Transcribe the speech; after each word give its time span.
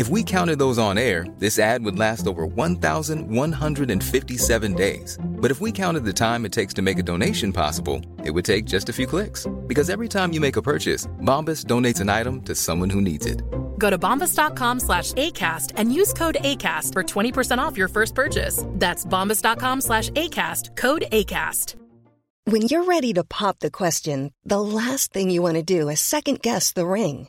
If 0.00 0.08
we 0.08 0.22
counted 0.22 0.58
those 0.58 0.78
on 0.78 0.96
air, 0.96 1.26
this 1.36 1.58
ad 1.58 1.84
would 1.84 1.98
last 1.98 2.26
over 2.26 2.46
1,157 2.46 4.74
days. 4.74 5.18
But 5.22 5.50
if 5.50 5.60
we 5.60 5.72
counted 5.72 6.06
the 6.06 6.12
time 6.14 6.46
it 6.46 6.52
takes 6.52 6.72
to 6.76 6.80
make 6.80 6.98
a 6.98 7.02
donation 7.02 7.52
possible, 7.52 8.00
it 8.24 8.30
would 8.30 8.46
take 8.46 8.64
just 8.64 8.88
a 8.88 8.94
few 8.94 9.06
clicks. 9.06 9.46
Because 9.66 9.90
every 9.90 10.08
time 10.08 10.32
you 10.32 10.40
make 10.40 10.56
a 10.56 10.62
purchase, 10.62 11.06
Bombas 11.20 11.66
donates 11.66 12.00
an 12.00 12.08
item 12.08 12.40
to 12.46 12.54
someone 12.54 12.88
who 12.88 13.02
needs 13.02 13.26
it. 13.26 13.42
Go 13.76 13.90
to 13.90 13.98
bombas.com 13.98 14.80
slash 14.80 15.12
ACAST 15.12 15.72
and 15.76 15.92
use 15.92 16.14
code 16.14 16.38
ACAST 16.40 16.94
for 16.94 17.02
20% 17.02 17.58
off 17.58 17.76
your 17.76 17.88
first 17.88 18.14
purchase. 18.14 18.64
That's 18.66 19.04
bombas.com 19.04 19.82
slash 19.82 20.08
ACAST, 20.16 20.78
code 20.78 21.04
ACAST. 21.12 21.74
When 22.46 22.62
you're 22.62 22.84
ready 22.84 23.12
to 23.12 23.24
pop 23.24 23.58
the 23.58 23.70
question, 23.70 24.32
the 24.46 24.62
last 24.62 25.12
thing 25.12 25.28
you 25.28 25.42
want 25.42 25.56
to 25.56 25.62
do 25.62 25.90
is 25.90 26.00
second 26.00 26.40
guess 26.40 26.72
the 26.72 26.86
ring. 26.86 27.28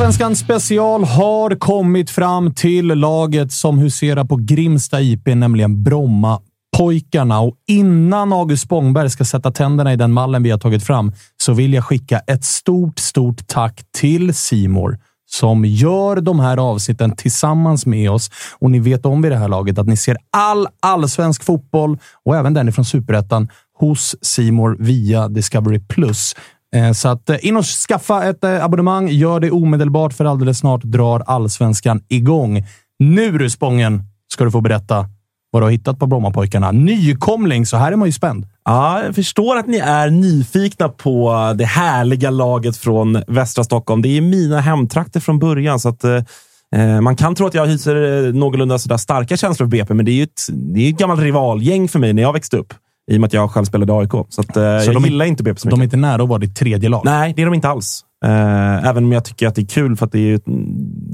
Totosvenskan 0.00 0.36
special 0.36 1.04
har 1.04 1.54
kommit 1.58 2.10
fram 2.10 2.54
till 2.54 2.86
laget 2.86 3.52
som 3.52 3.78
huserar 3.78 4.24
på 4.24 4.36
Grimsta 4.36 5.00
IP, 5.00 5.26
nämligen 5.26 5.82
Brommapojkarna. 5.82 7.40
Och 7.40 7.54
innan 7.68 8.32
August 8.32 8.62
Spångberg 8.62 9.10
ska 9.10 9.24
sätta 9.24 9.50
tänderna 9.50 9.92
i 9.92 9.96
den 9.96 10.12
mallen 10.12 10.42
vi 10.42 10.50
har 10.50 10.58
tagit 10.58 10.86
fram 10.86 11.12
så 11.36 11.52
vill 11.52 11.74
jag 11.74 11.84
skicka 11.84 12.18
ett 12.18 12.44
stort, 12.44 12.98
stort 12.98 13.46
tack 13.46 13.82
till 14.00 14.34
Simor 14.34 14.98
som 15.30 15.64
gör 15.64 16.20
de 16.20 16.40
här 16.40 16.56
avsnitten 16.56 17.16
tillsammans 17.16 17.86
med 17.86 18.10
oss. 18.10 18.30
Och 18.58 18.70
ni 18.70 18.78
vet 18.78 19.06
om 19.06 19.22
vid 19.22 19.32
det 19.32 19.38
här 19.38 19.48
laget 19.48 19.78
att 19.78 19.86
ni 19.86 19.96
ser 19.96 20.16
all 20.30 20.66
allsvensk 20.82 21.44
fotboll 21.44 21.98
och 22.24 22.36
även 22.36 22.54
den 22.54 22.68
ifrån 22.68 22.84
Superettan 22.84 23.48
hos 23.78 24.16
Simor 24.22 24.76
via 24.80 25.28
Discovery+. 25.28 25.80
Eh, 26.76 26.92
så 26.92 27.08
att 27.08 27.30
eh, 27.30 27.46
in 27.46 27.56
och 27.56 27.64
skaffa 27.64 28.24
ett 28.24 28.44
eh, 28.44 28.64
abonnemang. 28.64 29.08
Gör 29.08 29.40
det 29.40 29.50
omedelbart, 29.50 30.12
för 30.12 30.24
alldeles 30.24 30.58
snart 30.58 30.82
drar 30.82 31.22
allsvenskan 31.26 32.00
igång. 32.08 32.66
Nu 32.98 33.38
du 33.38 33.50
Spången, 33.50 34.02
ska 34.32 34.44
du 34.44 34.50
få 34.50 34.60
berätta 34.60 35.06
vad 35.52 35.62
du 35.62 35.64
har 35.66 35.70
hittat 35.70 35.98
på 35.98 36.06
Brommapojkarna. 36.06 36.72
Nykomling, 36.72 37.66
så 37.66 37.76
här 37.76 37.92
är 37.92 37.96
man 37.96 38.08
ju 38.08 38.12
spänd. 38.12 38.46
Ja, 38.64 39.04
jag 39.04 39.14
förstår 39.14 39.56
att 39.56 39.66
ni 39.66 39.78
är 39.78 40.10
nyfikna 40.10 40.88
på 40.88 41.52
det 41.56 41.64
härliga 41.64 42.30
laget 42.30 42.76
från 42.76 43.22
västra 43.26 43.64
Stockholm. 43.64 44.02
Det 44.02 44.08
är 44.08 44.20
mina 44.20 44.60
hemtrakter 44.60 45.20
från 45.20 45.38
början, 45.38 45.80
så 45.80 45.88
att 45.88 46.04
eh, 46.04 47.00
man 47.00 47.16
kan 47.16 47.34
tro 47.34 47.46
att 47.46 47.54
jag 47.54 47.66
hyser 47.66 48.32
någorlunda 48.32 48.78
sådär 48.78 48.96
starka 48.96 49.36
känslor 49.36 49.66
för 49.66 49.70
BP, 49.70 49.94
men 49.94 50.04
det 50.04 50.12
är 50.12 50.14
ju 50.14 50.22
ett, 50.22 50.46
det 50.50 50.80
är 50.80 50.90
ett 50.90 50.98
gammalt 50.98 51.20
rivalgäng 51.20 51.88
för 51.88 51.98
mig 51.98 52.12
när 52.12 52.22
jag 52.22 52.32
växte 52.32 52.56
upp. 52.56 52.74
I 53.10 53.16
och 53.16 53.20
med 53.20 53.26
att 53.28 53.32
jag 53.32 53.50
själv 53.50 53.64
spelade 53.64 53.92
AIK. 53.92 54.10
Så, 54.28 54.40
att, 54.40 54.56
eh, 54.56 54.62
jag 54.62 54.94
de 54.94 55.04
är- 55.04 55.08
gillar 55.08 55.24
inte 55.24 55.42
BP 55.42 55.60
så 55.60 55.66
mycket. 55.66 55.76
De 55.76 55.80
är 55.80 55.84
inte 55.84 55.96
nära 55.96 56.22
att 56.22 56.28
vara 56.28 56.38
ditt 56.38 56.56
tredje 56.56 56.88
lag. 56.88 57.02
Nej, 57.04 57.32
det 57.36 57.42
är 57.42 57.46
de 57.46 57.54
inte 57.54 57.68
alls. 57.68 58.04
Eh, 58.24 58.88
även 58.88 59.04
om 59.04 59.12
jag 59.12 59.24
tycker 59.24 59.48
att 59.48 59.54
det 59.54 59.62
är 59.62 59.66
kul 59.66 59.96
för 59.96 60.06
att 60.06 60.12
det 60.12 60.32
är, 60.32 60.40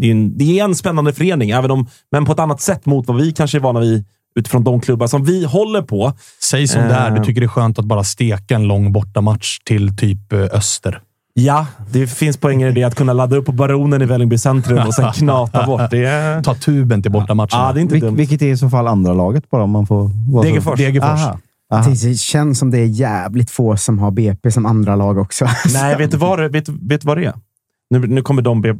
det 0.00 0.06
är, 0.06 0.10
en, 0.10 0.38
det 0.38 0.58
är 0.60 0.64
en 0.64 0.74
spännande 0.74 1.12
förening. 1.12 1.50
Även 1.50 1.70
om, 1.70 1.86
men 2.12 2.24
på 2.24 2.32
ett 2.32 2.38
annat 2.38 2.60
sätt 2.60 2.86
mot 2.86 3.06
vad 3.08 3.16
vi 3.16 3.32
kanske 3.32 3.58
är 3.58 3.60
vana 3.60 3.80
vid 3.80 4.04
utifrån 4.38 4.64
de 4.64 4.80
klubbar 4.80 5.06
som 5.06 5.24
vi 5.24 5.44
håller 5.44 5.82
på. 5.82 6.12
Säg 6.42 6.68
som 6.68 6.82
det 6.82 6.94
är. 6.94 7.10
Du 7.10 7.16
Eh. 7.16 7.22
tycker 7.22 7.40
det 7.40 7.44
är 7.46 7.48
skönt 7.48 7.78
att 7.78 7.84
bara 7.84 8.04
steka 8.04 8.54
en 8.54 8.62
lång 8.64 8.92
bortamatch 8.92 9.58
till 9.64 9.96
typ 9.96 10.32
eh, 10.32 10.38
Öster. 10.52 11.00
Ja, 11.38 11.66
det 11.92 12.06
finns 12.06 12.36
poänger 12.36 12.68
i 12.68 12.72
det. 12.72 12.82
Att 12.84 12.94
kunna 12.94 13.12
ladda 13.12 13.36
upp 13.36 13.46
på 13.46 13.52
Baronen 13.52 14.02
i 14.02 14.04
Vällingby 14.04 14.38
centrum 14.38 14.86
och 14.86 14.94
sen 14.94 15.12
knata 15.12 15.66
bort. 15.66 15.90
Det 15.90 16.04
är, 16.04 16.42
Ta 16.42 16.54
tuben 16.54 17.02
till 17.02 17.12
bortamatchen. 17.12 17.58
ja, 17.60 17.72
det 17.72 17.80
är 17.80 17.82
inte 17.82 17.94
Vil- 17.94 18.00
dumt. 18.00 18.16
vilket 18.16 18.42
är 18.42 18.46
i 18.46 18.56
så 18.56 18.70
fall 18.70 18.86
andra 18.86 19.12
laget 19.14 19.50
bara 19.50 19.62
om 19.62 19.70
man 19.70 19.86
får... 19.86 20.10
vara 20.32 20.42
så- 20.42 20.48
Degerfors. 20.48 20.78
Degerfors. 20.78 21.20
Aha. 21.72 21.90
Det 22.02 22.14
känns 22.18 22.58
som 22.58 22.70
det 22.70 22.78
är 22.78 22.84
jävligt 22.86 23.50
få 23.50 23.76
som 23.76 23.98
har 23.98 24.10
BP 24.10 24.50
som 24.50 24.66
andra 24.66 24.96
lag 24.96 25.18
också. 25.18 25.44
Nej, 25.72 25.96
vet 25.96 26.10
du 26.10 26.16
vad, 26.16 26.38
det- 26.38 26.48
vet, 26.48 26.68
vet 26.68 27.04
vad 27.04 27.16
det 27.16 27.24
är? 27.24 27.34
Nu, 27.90 27.98
nu 28.06 28.22
kommer 28.22 28.42
de, 28.42 28.76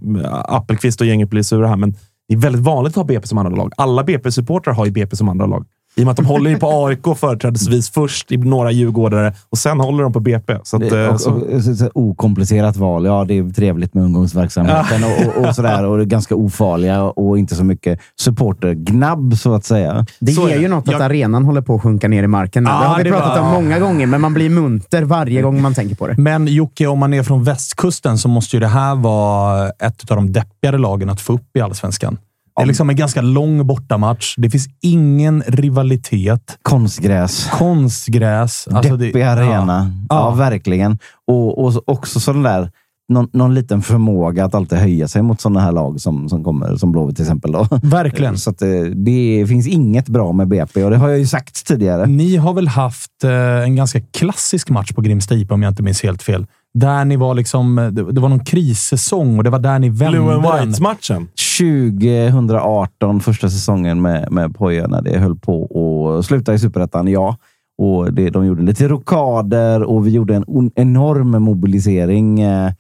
Appelqvist 0.49 1.01
och 1.01 1.07
gänget 1.07 1.31
bli 1.31 1.45
sura 1.45 1.69
här, 1.69 1.77
men 1.77 1.93
det 2.29 2.35
är 2.35 2.39
väldigt 2.39 2.63
vanligt 2.63 2.91
att 2.93 2.97
ha 2.97 3.05
BP 3.05 3.27
som 3.27 3.39
andra 3.39 3.57
lag. 3.57 3.73
Alla 3.77 4.03
BP-supportrar 4.05 4.73
har 4.75 4.85
ju 4.87 4.91
BP 4.93 5.17
som 5.17 5.29
andra 5.29 5.47
lag. 5.47 5.67
I 5.99 6.03
och 6.03 6.05
med 6.05 6.11
att 6.11 6.17
de 6.17 6.27
håller 6.27 6.51
ju 6.51 6.59
på 6.59 6.87
AIK 6.87 7.17
företrädesvis 7.19 7.91
först 7.91 8.33
i 8.33 8.37
några 8.37 8.71
djurgårdare 8.71 9.35
och 9.51 9.59
sen 9.59 9.81
håller 9.81 10.03
de 10.03 10.13
på 10.13 10.21
BP. 10.21 10.59
Så 10.65 10.77
att, 10.77 10.91
Det, 10.91 11.05
eh, 11.05 11.15
och, 11.15 11.21
så, 11.21 11.31
och, 11.31 11.63
så, 11.63 11.91
okomplicerat 11.95 12.77
val. 12.77 13.05
Ja, 13.07 13.25
det 13.25 13.39
är 13.39 13.51
trevligt 13.51 13.95
med 13.95 14.05
ungdomsverksamheten 14.05 15.05
och, 15.05 15.27
och, 15.43 15.49
och 15.49 15.55
sådär. 15.55 15.85
Och 15.87 15.97
det 15.97 16.03
är 16.03 16.07
ganska 16.07 16.35
ofarliga 16.35 17.03
och 17.03 17.39
inte 17.39 17.55
så 17.55 17.65
mycket 17.65 18.01
supportergnabb, 18.21 19.37
så 19.39 19.55
att 19.55 19.65
säga. 19.65 20.07
Det 20.21 20.33
Så 20.33 20.47
är 20.47 20.51
ger 20.51 20.59
ju 20.61 20.69
något 20.69 20.89
att 20.89 20.93
Jag- 20.93 21.03
arenan 21.03 21.45
håller 21.45 21.61
på 21.61 21.75
att 21.75 21.83
sjunka 21.83 22.09
ner 22.09 22.23
i 22.23 22.27
marken. 22.27 22.65
Ja, 22.65 22.71
det 22.81 22.87
har 22.87 22.97
vi 22.97 23.03
det 23.03 23.11
pratat 23.11 23.39
var- 23.39 23.47
om 23.57 23.65
många 23.65 23.79
gånger, 23.79 24.07
men 24.07 24.21
man 24.21 24.35
blir 24.35 24.51
munter 24.51 25.03
varje 25.03 25.43
gång 25.43 25.63
man 25.63 25.75
tänker 25.75 25.97
på 25.97 26.07
det. 26.07 26.15
Men 26.19 26.47
Jocke, 26.47 26.87
om 26.87 26.99
man 26.99 27.15
är 27.15 27.23
från 27.23 27.45
västkusten 27.45 28.19
så 28.19 28.29
måste 28.29 28.57
ju 28.57 28.61
det 28.61 28.67
här 28.69 28.95
vara 28.95 29.69
ett 29.69 30.11
av 30.11 30.17
de 30.17 30.33
deppigare 30.33 30.79
lagen 30.79 31.11
att 31.11 31.21
få 31.21 31.33
upp 31.33 31.57
i 31.57 31.61
allsvenskan. 31.61 32.19
Det 32.57 32.63
är 32.63 32.67
liksom 32.67 32.91
en 32.91 32.97
ganska 32.97 33.21
lång 33.23 33.67
bortamatch. 33.67 34.35
Det 34.39 34.51
finns 34.51 34.69
ingen 34.83 35.43
rivalitet. 35.47 36.59
Konstgräs. 36.63 37.49
Konstgräs. 37.53 38.69
Alltså 38.71 38.97
Deppig 38.97 39.15
det- 39.23 39.31
arena. 39.33 39.93
Ja, 40.09 40.17
Ja. 40.17 40.31
verkligen. 40.35 40.99
Och, 41.27 41.65
och 41.65 41.73
så- 41.73 41.83
också 41.87 42.21
sån 42.21 42.43
där 42.43 42.71
någon, 43.09 43.29
någon 43.33 43.55
liten 43.55 43.83
förmåga 43.83 44.45
att 44.45 44.55
alltid 44.55 44.79
höja 44.79 45.09
sig 45.09 45.23
mot 45.23 45.41
sådana 45.41 45.61
här 45.61 45.73
lag 45.73 46.01
som, 46.01 46.29
som 46.29 46.45
kommer, 46.45 46.77
som 46.77 46.93
Blåvitt 46.93 47.17
till 47.17 47.23
exempel. 47.25 47.53
Då. 47.53 47.69
Verkligen. 47.83 48.39
Så 48.39 48.51
det, 48.51 48.89
det 48.95 49.47
finns 49.49 49.67
inget 49.67 50.09
bra 50.09 50.33
med 50.33 50.49
BP 50.49 50.85
och 50.85 50.91
det 50.91 50.97
har 50.97 51.09
jag 51.09 51.19
ju 51.19 51.27
sagt 51.27 51.67
tidigare. 51.67 52.07
Ni 52.07 52.37
har 52.37 52.55
väl 52.55 52.69
haft 52.69 53.25
eh, 53.25 53.31
en 53.63 53.77
ganska 53.77 54.01
klassisk 54.01 54.71
match 54.71 54.93
på 54.93 55.01
Grimsta 55.01 55.35
om 55.51 55.63
jag 55.63 55.71
inte 55.71 55.83
minns 55.83 56.03
helt 56.03 56.23
fel. 56.23 56.47
Där 56.79 57.05
ni 57.05 57.17
var 57.17 57.35
liksom... 57.35 57.91
Det, 57.93 58.03
var 58.21 58.29
någon 58.29 58.45
krissäsong 58.45 59.39
och 59.39 59.45
det 59.45 59.51
var 59.51 59.59
där 59.59 59.79
ni 59.79 59.89
vände 59.89 60.19
Blue 60.19 60.35
and. 60.35 60.43
Whites-matchen. 60.45 61.29
2018, 61.59 63.21
första 63.21 63.49
säsongen 63.51 64.03
med, 64.03 64.33
med 64.33 64.55
Poja, 64.55 64.87
när 64.87 65.03
det 65.03 65.19
höll 65.19 65.37
på 65.37 66.17
att 66.19 66.25
sluta 66.25 66.55
i 66.55 66.59
Superettan, 66.59 67.09
ja. 67.09 67.37
och 67.79 68.13
det, 68.13 68.31
de 68.31 68.47
gjorde 68.47 68.63
lite 68.63 68.89
rockader 68.89 69.83
och 69.83 70.07
vi 70.07 70.11
gjorde 70.11 70.35
en 70.37 70.45
on- 70.47 70.71
enorm 70.75 71.43
mobilisering 71.43 72.41
eh, 72.41 72.73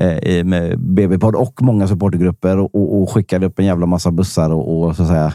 eh, 0.00 0.18
i- 0.18 0.44
med 0.44 0.78
BB-podd 0.80 1.34
och 1.34 1.62
många 1.62 1.88
supportergrupper 1.88 2.58
och, 2.58 2.74
och, 2.74 3.02
och 3.02 3.10
skickade 3.10 3.46
upp 3.46 3.58
en 3.58 3.64
jävla 3.66 3.86
massa 3.86 4.10
bussar 4.10 4.50
och, 4.50 4.82
och 4.88 4.96
så 4.96 5.02
att 5.02 5.08
säga 5.08 5.32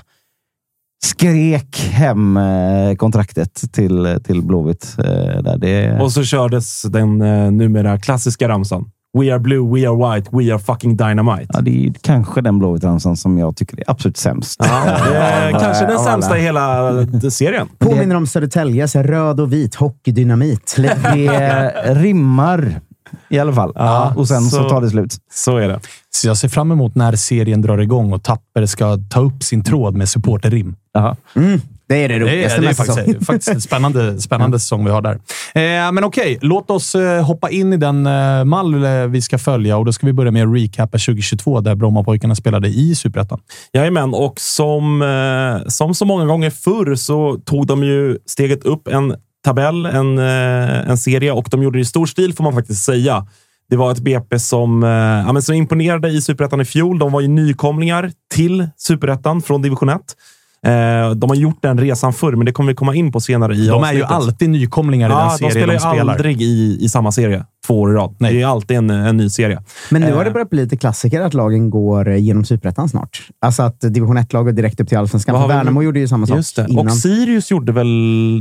skrek 1.03 1.89
hem 1.91 2.37
eh, 2.37 2.95
kontraktet 2.97 3.73
till, 3.73 4.19
till 4.23 4.41
Blåvitt. 4.41 4.95
Eh, 4.97 5.43
där 5.43 5.57
det, 5.57 5.99
Och 6.01 6.11
så 6.11 6.23
kördes 6.23 6.81
den 6.81 7.21
eh, 7.21 7.51
numera 7.51 7.99
klassiska 7.99 8.49
ramsan. 8.49 8.89
We 9.17 9.33
are 9.33 9.39
blue, 9.39 9.79
we 9.81 9.89
are 9.89 10.15
white, 10.15 10.29
we 10.33 10.53
are 10.53 10.59
fucking 10.59 10.97
dynamite. 10.97 11.47
ja, 11.53 11.61
det 11.61 11.85
är 11.85 11.93
kanske 12.01 12.41
den 12.41 12.59
Blåvitt-ramsan 12.59 13.15
som 13.15 13.37
jag 13.37 13.55
tycker 13.55 13.77
är 13.77 13.83
absolut 13.87 14.17
sämst. 14.17 14.59
Ja, 14.59 15.49
kanske 15.51 15.85
den 15.85 15.99
sämsta 15.99 16.37
i 16.37 16.41
hela 16.41 16.91
serien. 17.31 17.67
Påminner 17.79 18.15
om 18.15 18.27
Södertäljes 18.27 18.95
röd 18.95 19.39
och 19.39 19.53
vit 19.53 19.75
hockeydynamit. 19.75 20.75
Det 21.13 21.73
rimmar 21.93 22.81
i 23.29 23.39
alla 23.39 23.53
fall. 23.53 23.71
Ja, 23.75 24.13
och 24.15 24.27
sen 24.27 24.41
så, 24.41 24.55
så- 24.57 24.69
tar 24.69 24.81
det 24.81 24.89
slut. 24.89 25.15
Så 25.33 25.57
är 25.57 25.67
det. 25.67 25.79
Så 26.09 26.27
jag 26.27 26.37
ser 26.37 26.49
fram 26.49 26.71
emot 26.71 26.95
när 26.95 27.15
serien 27.15 27.61
drar 27.61 27.77
igång 27.77 28.13
och 28.13 28.23
Tapper 28.23 28.65
ska 28.65 28.97
ta 29.09 29.19
upp 29.19 29.43
sin 29.43 29.63
tråd 29.63 29.95
med 29.95 30.09
supporterrim. 30.09 30.75
Mm, 31.35 31.61
det 31.87 31.95
är 32.03 32.09
det 32.09 32.13
Det 32.13 32.19
roligaste 32.19 32.57
är, 32.57 32.61
det 32.61 32.65
är 32.65 32.67
med 32.67 32.75
säsongen. 32.75 33.05
faktiskt, 33.05 33.25
faktiskt 33.27 33.49
en 33.49 33.61
spännande, 33.61 34.21
spännande 34.21 34.59
säsong 34.59 34.85
vi 34.85 34.91
har 34.91 35.01
där. 35.01 35.13
Eh, 35.55 35.91
men 35.91 36.03
okej, 36.03 36.37
låt 36.41 36.69
oss 36.71 36.95
eh, 36.95 37.23
hoppa 37.25 37.49
in 37.49 37.73
i 37.73 37.77
den 37.77 38.05
eh, 38.07 38.43
mall 38.43 38.83
eh, 38.83 38.91
vi 38.91 39.21
ska 39.21 39.37
följa 39.37 39.77
och 39.77 39.85
då 39.85 39.93
ska 39.93 40.05
vi 40.07 40.13
börja 40.13 40.31
med 40.31 40.47
att 40.47 40.55
recapa 40.55 40.97
2022 40.97 41.61
där 41.61 41.75
Brommapojkarna 41.75 42.35
spelade 42.35 42.67
i 42.67 42.95
Superettan. 42.95 43.39
Jajamän, 43.73 44.13
och 44.13 44.39
som, 44.39 45.03
som 45.67 45.95
så 45.95 46.05
många 46.05 46.25
gånger 46.25 46.49
förr 46.49 46.95
så 46.95 47.39
tog 47.45 47.67
de 47.67 47.83
ju 47.83 48.17
steget 48.25 48.63
upp 48.65 48.87
en 48.87 49.15
tabell, 49.45 49.85
en, 49.85 50.17
eh, 50.17 50.89
en 50.89 50.97
serie 50.97 51.31
och 51.31 51.47
de 51.51 51.63
gjorde 51.63 51.77
det 51.77 51.81
i 51.81 51.85
stor 51.85 52.05
stil 52.05 52.33
får 52.33 52.43
man 52.43 52.53
faktiskt 52.53 52.83
säga. 52.83 53.25
Det 53.69 53.75
var 53.75 53.91
ett 53.91 53.99
BP 53.99 54.39
som, 54.39 54.83
eh, 54.83 54.89
ja, 54.89 55.33
men 55.33 55.41
som 55.41 55.55
imponerade 55.55 56.09
i 56.09 56.21
Superettan 56.21 56.61
i 56.61 56.65
fjol. 56.65 56.99
De 56.99 57.11
var 57.11 57.21
ju 57.21 57.27
nykomlingar 57.27 58.11
till 58.33 58.67
Superettan 58.77 59.41
från 59.41 59.61
division 59.61 59.89
1. 59.89 60.01
Eh, 60.65 61.11
de 61.11 61.29
har 61.29 61.35
gjort 61.35 61.57
den 61.61 61.77
resan 61.79 62.13
förr, 62.13 62.35
men 62.35 62.45
det 62.45 62.51
kommer 62.51 62.71
vi 62.71 62.75
komma 62.75 62.95
in 62.95 63.11
på 63.11 63.19
senare 63.19 63.55
i 63.55 63.67
De 63.67 63.83
är 63.83 63.93
ju 63.93 64.03
avsnittet. 64.03 64.11
alltid 64.11 64.49
nykomlingar 64.49 65.09
i 65.09 65.11
Ja, 65.11 65.19
den 65.19 65.27
de 65.29 65.37
serien 65.37 65.51
spelar 65.51 65.67
de 65.67 65.73
ju 65.73 65.79
spelar. 65.79 66.13
aldrig 66.13 66.41
i, 66.41 66.77
i 66.81 66.89
samma 66.89 67.11
serie 67.11 67.45
två 67.67 67.81
år 67.81 67.91
i 67.91 67.93
rad. 67.95 68.15
Nej. 68.19 68.33
Det 68.33 68.41
är 68.41 68.47
alltid 68.47 68.77
en, 68.77 68.89
en 68.89 69.17
ny 69.17 69.29
serie. 69.29 69.61
Men 69.91 70.01
nu 70.01 70.13
har 70.13 70.23
det 70.23 70.29
Eh. 70.29 70.33
börjat 70.33 70.49
bli 70.49 70.61
lite 70.63 70.77
klassiker 70.77 71.21
att 71.21 71.33
lagen 71.33 71.69
går 71.69 72.11
genom 72.15 72.45
Superettan 72.45 72.89
snart. 72.89 73.21
Alltså 73.41 73.63
att 73.63 73.81
division 73.81 74.17
1-lag 74.17 74.45
går 74.45 74.51
direkt 74.51 74.79
upp 74.79 74.87
till 74.87 74.97
Allsvenskan. 74.97 75.47
Värnamo 75.47 75.81
gjorde 75.83 75.99
ju 75.99 76.07
samma 76.07 76.27
sak 76.27 76.37
Just 76.37 76.55
det. 76.55 76.65
innan. 76.69 76.87
Och 76.87 76.93
Sirius 76.93 77.51
gjorde 77.51 77.71
väl... 77.71 77.87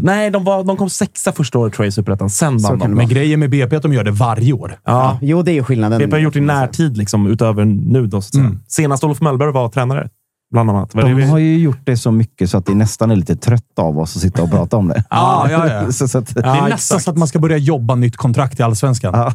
Nej, 0.03 0.31
de, 0.31 0.45
var, 0.45 0.65
de 0.65 0.77
kom 0.77 0.91
sexa 0.91 1.33
första 1.33 1.59
året 1.59 1.73
tror 1.75 1.85
jag 1.85 1.89
i 1.89 1.93
Superettan. 1.93 2.31
Sen 2.31 2.59
vann 2.59 2.79
de. 2.79 2.91
det 2.91 2.97
Men 2.97 3.09
grejen 3.09 3.41
med 3.41 3.51
BP 3.51 3.75
är 3.75 3.77
att 3.77 3.83
de 3.83 3.93
gör 3.93 4.05
det 4.05 4.11
varje 4.11 4.53
år. 4.53 4.79
Ja, 4.85 5.19
Jo, 5.23 5.43
det 5.43 5.51
är 5.51 5.55
ju 5.55 5.63
skillnaden. 5.63 5.99
BP 5.99 6.13
har 6.13 6.19
gjort 6.21 6.37
i 6.37 6.41
närtid, 6.41 6.97
liksom, 6.97 7.27
utöver 7.27 7.65
nu. 7.65 8.07
Då, 8.07 8.11
så 8.11 8.17
att 8.29 8.33
säga. 8.35 8.45
Mm. 8.45 8.61
Senast 8.69 9.05
Olof 9.05 9.21
Möllberg 9.21 9.53
var 9.53 9.69
tränare, 9.69 10.09
bland 10.55 10.71
annat. 10.71 10.91
De 10.93 11.15
vi- 11.17 11.25
har 11.25 11.39
ju 11.39 11.59
gjort 11.59 11.81
det 11.85 11.97
så 11.97 12.11
mycket 12.11 12.51
så 12.51 12.59
att 12.59 12.67
det 12.67 12.75
nästan 12.75 13.11
är 13.11 13.17
lite 13.17 13.37
trött 13.37 13.79
av 13.79 13.99
oss 13.99 14.17
att 14.17 14.23
sitta 14.23 14.43
och 14.43 14.51
prata 14.51 14.77
om 14.77 14.89
det. 14.89 15.05
Ja, 15.11 15.47
ja, 15.51 15.69
ja. 15.69 15.93
så, 15.93 16.09
så 16.09 16.19
att, 16.19 16.35
Det 16.35 16.41
är 16.41 16.45
nästan 16.53 16.73
exakt. 16.73 17.05
så 17.05 17.11
att 17.11 17.17
man 17.17 17.29
ska 17.29 17.39
börja 17.39 17.57
jobba 17.57 17.95
nytt 17.95 18.17
kontrakt 18.17 18.61
i 18.61 18.63
Allsvenskan. 18.63 19.15
Ja. 19.15 19.33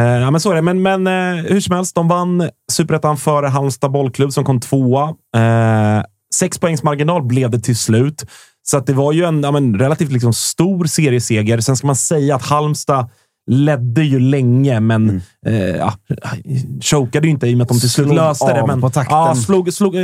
Eh, 0.00 0.04
ja, 0.04 0.30
men 0.30 0.40
så 0.40 0.50
är 0.50 0.54
det. 0.54 0.62
Men, 0.62 0.82
men 0.82 1.06
eh, 1.06 1.44
hur 1.44 1.60
som 1.60 1.76
helst, 1.76 1.94
de 1.94 2.08
vann 2.08 2.48
Superettan 2.72 3.16
före 3.16 3.46
Halmstad 3.46 3.90
bollklubb 3.92 4.32
som 4.32 4.44
kom 4.44 4.60
tvåa. 4.60 5.08
Eh, 5.36 6.04
sex 6.34 6.58
poängs 6.58 6.82
marginal 6.82 7.22
blev 7.22 7.50
det 7.50 7.60
till 7.60 7.76
slut. 7.76 8.24
Så 8.62 8.76
att 8.76 8.86
det 8.86 8.92
var 8.92 9.12
ju 9.12 9.24
en 9.24 9.42
ja, 9.42 9.50
men, 9.50 9.78
relativt 9.78 10.12
liksom, 10.12 10.32
stor 10.32 10.84
serieseger. 10.84 11.60
Sen 11.60 11.76
ska 11.76 11.86
man 11.86 11.96
säga 11.96 12.36
att 12.36 12.42
Halmstad 12.42 13.10
ledde 13.46 14.04
ju 14.04 14.18
länge, 14.18 14.80
men 14.80 15.22
eh, 15.46 15.54
ja, 15.54 15.92
chokade 16.80 17.26
ju 17.26 17.30
inte 17.30 17.46
i 17.46 17.54
och 17.54 17.58
med 17.58 17.64
att 17.64 17.68
de 17.68 17.80
till 17.80 17.90
slut 17.90 18.14
löste 18.14 18.52
det. 18.52 18.66
Men, 18.66 18.80
på 18.80 18.90
takten. 18.90 19.16
Ja, 19.16 19.34
slog, 19.34 19.72
slog, 19.72 19.94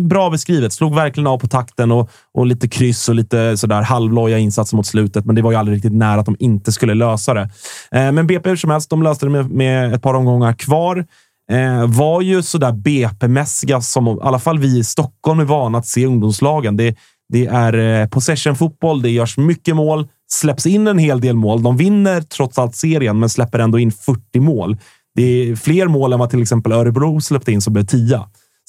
bra 0.00 0.30
beskrivet. 0.30 0.72
Slog 0.72 0.94
verkligen 0.94 1.26
av 1.26 1.38
på 1.38 1.48
takten 1.48 1.92
och, 1.92 2.10
och 2.34 2.46
lite 2.46 2.68
kryss 2.68 3.08
och 3.08 3.14
lite 3.14 3.56
sådär 3.56 3.82
halvloja 3.82 4.38
insatser 4.38 4.76
mot 4.76 4.86
slutet. 4.86 5.24
Men 5.24 5.34
det 5.34 5.42
var 5.42 5.50
ju 5.50 5.56
aldrig 5.56 5.76
riktigt 5.76 5.92
nära 5.92 6.20
att 6.20 6.26
de 6.26 6.36
inte 6.38 6.72
skulle 6.72 6.94
lösa 6.94 7.34
det. 7.34 7.50
Eh, 7.92 8.12
men 8.12 8.26
BP 8.26 8.48
hur 8.48 8.56
som 8.56 8.70
helst, 8.70 8.90
de 8.90 9.02
löste 9.02 9.26
det 9.26 9.30
med, 9.30 9.50
med 9.50 9.94
ett 9.94 10.02
par 10.02 10.14
omgångar 10.14 10.52
kvar. 10.52 11.06
Eh, 11.50 11.86
var 11.86 12.20
ju 12.20 12.42
sådär 12.42 12.72
BP-mässiga 12.72 13.80
som 13.80 14.08
i 14.08 14.18
alla 14.22 14.38
fall 14.38 14.58
vi 14.58 14.78
i 14.78 14.84
Stockholm 14.84 15.40
är 15.40 15.44
vana 15.44 15.78
att 15.78 15.86
se 15.86 16.06
ungdomslagen. 16.06 16.76
Det, 16.76 16.96
det 17.28 17.46
är 17.46 18.00
eh, 18.02 18.08
possession-fotboll, 18.08 19.02
det 19.02 19.10
görs 19.10 19.36
mycket 19.36 19.76
mål, 19.76 20.08
släpps 20.32 20.66
in 20.66 20.86
en 20.86 20.98
hel 20.98 21.20
del 21.20 21.36
mål. 21.36 21.62
De 21.62 21.76
vinner 21.76 22.20
trots 22.20 22.58
allt 22.58 22.76
serien, 22.76 23.18
men 23.18 23.28
släpper 23.28 23.58
ändå 23.58 23.78
in 23.78 23.92
40 23.92 24.40
mål. 24.40 24.76
Det 25.14 25.22
är 25.22 25.56
fler 25.56 25.86
mål 25.86 26.12
än 26.12 26.18
vad 26.18 26.30
till 26.30 26.42
exempel 26.42 26.72
Örebro 26.72 27.20
släppte 27.20 27.52
in 27.52 27.60
som 27.62 27.72
blev 27.72 27.86
10. 27.86 28.20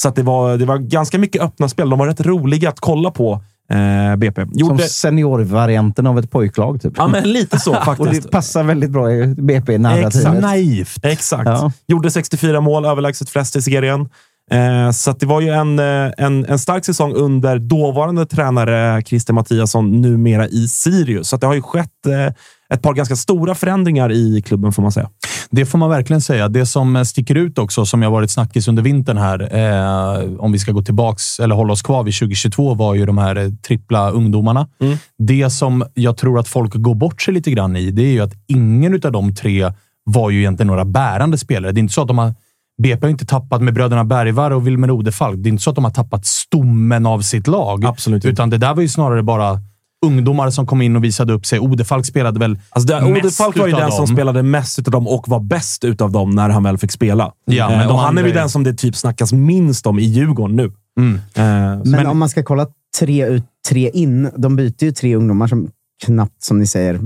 Så 0.01 0.09
det, 0.09 0.23
var, 0.23 0.57
det 0.57 0.65
var 0.65 0.77
ganska 0.77 1.17
mycket 1.17 1.41
öppna 1.41 1.69
spel. 1.69 1.89
De 1.89 1.99
var 1.99 2.07
rätt 2.07 2.21
roliga 2.21 2.69
att 2.69 2.79
kolla 2.79 3.11
på, 3.11 3.43
eh, 3.69 4.15
BP. 4.15 4.41
Som 4.41 4.51
Gjorde, 4.53 4.83
seniorvarianten 4.83 6.07
av 6.07 6.19
ett 6.19 6.31
pojklag. 6.31 6.81
Typ. 6.81 6.93
ja, 6.97 7.07
men 7.07 7.31
lite 7.31 7.59
så 7.59 7.71
och 7.77 7.85
faktiskt. 7.85 8.23
det 8.23 8.29
passar 8.29 8.63
väldigt 8.63 8.89
bra 8.89 9.11
i 9.11 9.21
Exakt. 9.21 9.41
BP-narrativet. 9.41 10.41
Naivt. 10.41 11.05
Exakt. 11.05 11.45
Ja. 11.45 11.71
Gjorde 11.87 12.11
64 12.11 12.61
mål, 12.61 12.85
överlägset 12.85 13.29
flest 13.29 13.55
i 13.55 13.61
serien. 13.61 14.09
Eh, 14.51 14.91
så 14.91 15.11
det 15.11 15.25
var 15.25 15.41
ju 15.41 15.49
en, 15.49 15.79
eh, 15.79 16.11
en, 16.17 16.45
en 16.45 16.59
stark 16.59 16.85
säsong 16.85 17.13
under 17.13 17.59
dåvarande 17.59 18.25
tränare 18.25 19.01
Christer 19.01 19.33
Mattiasson, 19.33 20.01
numera 20.01 20.47
i 20.47 20.67
Sirius. 20.67 21.27
Så 21.27 21.37
det 21.37 21.47
har 21.47 21.53
ju 21.53 21.61
skett 21.61 22.05
eh, 22.07 22.33
ett 22.73 22.81
par 22.81 22.93
ganska 22.93 23.15
stora 23.15 23.55
förändringar 23.55 24.11
i 24.11 24.41
klubben, 24.41 24.71
får 24.71 24.81
man 24.81 24.91
säga. 24.91 25.09
Det 25.51 25.65
får 25.65 25.77
man 25.77 25.89
verkligen 25.89 26.21
säga. 26.21 26.47
Det 26.47 26.65
som 26.65 27.05
sticker 27.05 27.35
ut 27.35 27.57
också, 27.57 27.85
som 27.85 28.01
jag 28.01 28.11
varit 28.11 28.31
snackis 28.31 28.67
under 28.67 28.83
vintern 28.83 29.17
här, 29.17 29.55
eh, 29.55 30.39
om 30.39 30.51
vi 30.51 30.59
ska 30.59 30.71
gå 30.71 30.81
tillbaks 30.81 31.39
eller 31.39 31.55
hålla 31.55 31.73
oss 31.73 31.81
kvar 31.81 32.03
vid 32.03 32.13
2022, 32.13 32.73
var 32.73 32.95
ju 32.95 33.05
de 33.05 33.17
här 33.17 33.51
trippla 33.67 34.11
ungdomarna. 34.11 34.67
Mm. 34.81 34.97
Det 35.17 35.49
som 35.49 35.85
jag 35.93 36.17
tror 36.17 36.39
att 36.39 36.47
folk 36.47 36.73
går 36.73 36.95
bort 36.95 37.21
sig 37.21 37.33
lite 37.33 37.51
grann 37.51 37.75
i, 37.75 37.91
det 37.91 38.01
är 38.01 38.11
ju 38.11 38.21
att 38.21 38.33
ingen 38.47 38.93
av 38.93 39.11
de 39.11 39.35
tre 39.35 39.71
var 40.03 40.29
ju 40.29 40.39
egentligen 40.39 40.67
några 40.67 40.85
bärande 40.85 41.37
spelare. 41.37 41.71
Det 41.71 41.79
är 41.79 41.81
inte 41.81 41.93
så 41.93 42.01
att 42.01 42.07
de 42.07 42.17
har 42.17 42.33
BP 42.81 43.01
har 43.05 43.09
inte 43.09 43.25
tappat 43.25 43.61
med 43.61 43.73
bröderna 43.73 44.03
Bergvar 44.05 44.51
och 44.51 44.67
Wilmer 44.67 44.91
Odefalk. 44.91 45.37
Det 45.37 45.49
är 45.49 45.51
inte 45.51 45.63
så 45.63 45.69
att 45.69 45.75
de 45.75 45.83
har 45.83 45.91
tappat 45.91 46.25
stommen 46.25 47.05
av 47.05 47.19
sitt 47.21 47.47
lag. 47.47 47.85
Absolut. 47.85 48.25
Utan 48.25 48.49
det 48.49 48.57
där 48.57 48.73
var 48.73 48.81
ju 48.81 48.87
snarare 48.89 49.23
bara 49.23 49.59
ungdomar 50.05 50.49
som 50.49 50.65
kom 50.67 50.81
in 50.81 50.95
och 50.95 51.03
visade 51.03 51.33
upp 51.33 51.45
sig. 51.45 51.59
Odefalk 51.59 52.05
spelade 52.05 52.39
väl 52.39 52.59
Alltså 52.69 52.87
det, 52.87 53.01
mest 53.09 53.23
Odefalk 53.25 53.57
var 53.57 53.67
ju 53.67 53.73
den 53.73 53.91
som 53.91 54.05
dem. 54.05 54.15
spelade 54.15 54.43
mest 54.43 54.79
utav 54.79 54.91
dem 54.91 55.07
och 55.07 55.27
var 55.27 55.39
bäst 55.39 55.83
utav 55.83 56.11
dem 56.11 56.29
när 56.29 56.49
han 56.49 56.63
väl 56.63 56.77
fick 56.77 56.91
spela. 56.91 57.31
Ja, 57.45 57.69
men 57.69 57.79
eh, 57.79 57.87
de 57.87 57.93
och 57.93 57.99
han 57.99 58.17
är 58.17 58.23
ju 58.23 58.31
den 58.33 58.49
som 58.49 58.63
det 58.63 58.73
typ 58.73 58.95
snackas 58.95 59.33
minst 59.33 59.87
om 59.87 59.99
i 59.99 60.03
Djurgården 60.03 60.55
nu. 60.55 60.71
Mm. 60.99 61.15
Eh, 61.15 61.83
så- 61.83 61.89
Men, 61.89 62.07
om 62.07 62.17
man 62.19 62.29
ska 62.29 62.43
kolla 62.43 62.67
tre 62.99 63.27
ut, 63.27 63.43
tre 63.69 63.89
in. 63.93 64.29
De 64.37 64.55
byter 64.55 64.83
ju 64.83 64.91
tre 64.91 65.15
ungdomar 65.15 65.47
som 65.47 65.69
knappt, 66.05 66.43
som 66.43 66.59
ni 66.59 66.67
säger, 66.67 66.99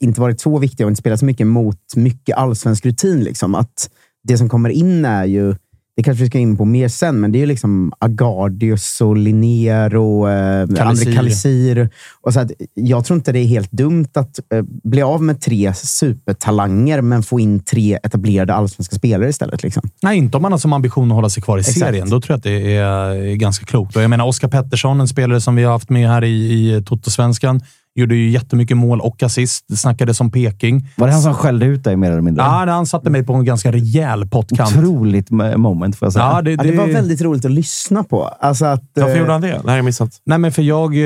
inte 0.00 0.20
varit 0.20 0.40
så 0.40 0.58
viktiga 0.58 0.86
och 0.86 0.90
inte 0.90 1.00
spelat 1.00 1.18
så 1.18 1.24
mycket 1.24 1.46
mot 1.46 1.76
mycket 1.96 2.36
allsvensk 2.36 2.86
rutin. 2.86 3.20
Liksom. 3.24 3.54
Att 3.54 3.90
det 4.28 4.38
som 4.38 4.48
kommer 4.48 4.68
in 4.68 5.04
är 5.04 5.24
ju, 5.24 5.54
det 5.96 6.02
kanske 6.02 6.24
vi 6.24 6.30
ska 6.30 6.38
in 6.38 6.56
på 6.56 6.64
mer 6.64 6.88
sen, 6.88 7.20
men 7.20 7.32
det 7.32 7.38
är 7.38 7.40
ju 7.40 7.46
liksom 7.46 7.92
Agardius 7.98 9.00
och 9.00 9.16
Linnér 9.16 9.96
och 9.96 10.30
eh. 10.30 10.68
André 10.78 11.14
Kalisir. 11.14 11.90
Och 12.20 12.32
så 12.32 12.40
att, 12.40 12.50
jag 12.74 13.04
tror 13.04 13.16
inte 13.16 13.32
det 13.32 13.38
är 13.38 13.44
helt 13.44 13.72
dumt 13.72 14.08
att 14.14 14.40
eh, 14.54 14.62
bli 14.62 15.02
av 15.02 15.22
med 15.22 15.40
tre 15.40 15.74
supertalanger, 15.74 17.00
men 17.00 17.22
få 17.22 17.40
in 17.40 17.60
tre 17.60 17.98
etablerade 18.02 18.54
allsvenska 18.54 18.96
spelare 18.96 19.28
istället. 19.28 19.62
Liksom. 19.62 19.82
Nej, 20.02 20.18
inte 20.18 20.36
om 20.36 20.42
man 20.42 20.52
har 20.52 20.58
som 20.58 20.72
ambition 20.72 21.10
att 21.10 21.14
hålla 21.14 21.30
sig 21.30 21.42
kvar 21.42 21.58
i 21.58 21.60
Exakt. 21.60 21.78
serien. 21.78 22.10
Då 22.10 22.20
tror 22.20 22.32
jag 22.32 22.38
att 22.38 22.42
det 22.42 22.76
är, 22.76 22.84
är 23.14 23.34
ganska 23.34 23.66
klokt. 23.66 23.96
Och 23.96 24.02
jag 24.02 24.10
menar, 24.10 24.26
Oskar 24.26 24.48
Pettersson, 24.48 25.00
en 25.00 25.08
spelare 25.08 25.40
som 25.40 25.56
vi 25.56 25.64
har 25.64 25.72
haft 25.72 25.90
med 25.90 26.08
här 26.08 26.24
i, 26.24 26.28
i 26.28 26.82
Toto-svenskan, 26.82 27.60
gjorde 28.00 28.14
ju 28.16 28.30
jättemycket 28.30 28.76
mål 28.76 29.00
och 29.00 29.22
assist. 29.22 29.64
Det 29.68 29.76
snackades 29.76 30.20
om 30.20 30.30
Peking. 30.30 30.88
Var 30.96 31.06
det 31.06 31.12
han 31.12 31.22
som 31.22 31.34
skällde 31.34 31.66
ut 31.66 31.84
dig 31.84 31.96
mer 31.96 32.10
eller 32.10 32.20
mindre? 32.20 32.44
Ja, 32.44 32.64
han 32.68 32.86
satte 32.86 33.10
mig 33.10 33.22
på 33.24 33.34
en 33.34 33.44
ganska 33.44 33.72
rejäl 33.72 34.26
pottkant. 34.28 34.76
Otroligt 34.76 35.30
mo- 35.30 35.56
moment, 35.56 35.96
får 35.96 36.06
jag 36.06 36.12
säga. 36.12 36.24
Ja, 36.24 36.42
det, 36.42 36.50
Ja, 36.50 36.62
det 36.62 36.72
var 36.76 36.86
väldigt 36.86 37.22
roligt 37.22 37.44
att 37.44 37.50
lyssna 37.50 38.04
på. 38.04 38.24
Alltså 38.24 38.64
att, 38.64 38.82
Varför 38.94 39.10
eh, 39.14 39.18
gjorde 39.18 39.32
han 39.32 39.40
det? 39.40 39.46
Det 39.48 39.54
här 39.56 39.68
har 39.68 39.76
jag 39.76 39.84
missat. 39.84 40.10
Nej, 40.24 40.38
men 40.38 40.52
för 40.52 40.62
jag, 40.62 40.94
eh, 40.94 41.02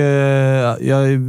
jag 0.88 1.20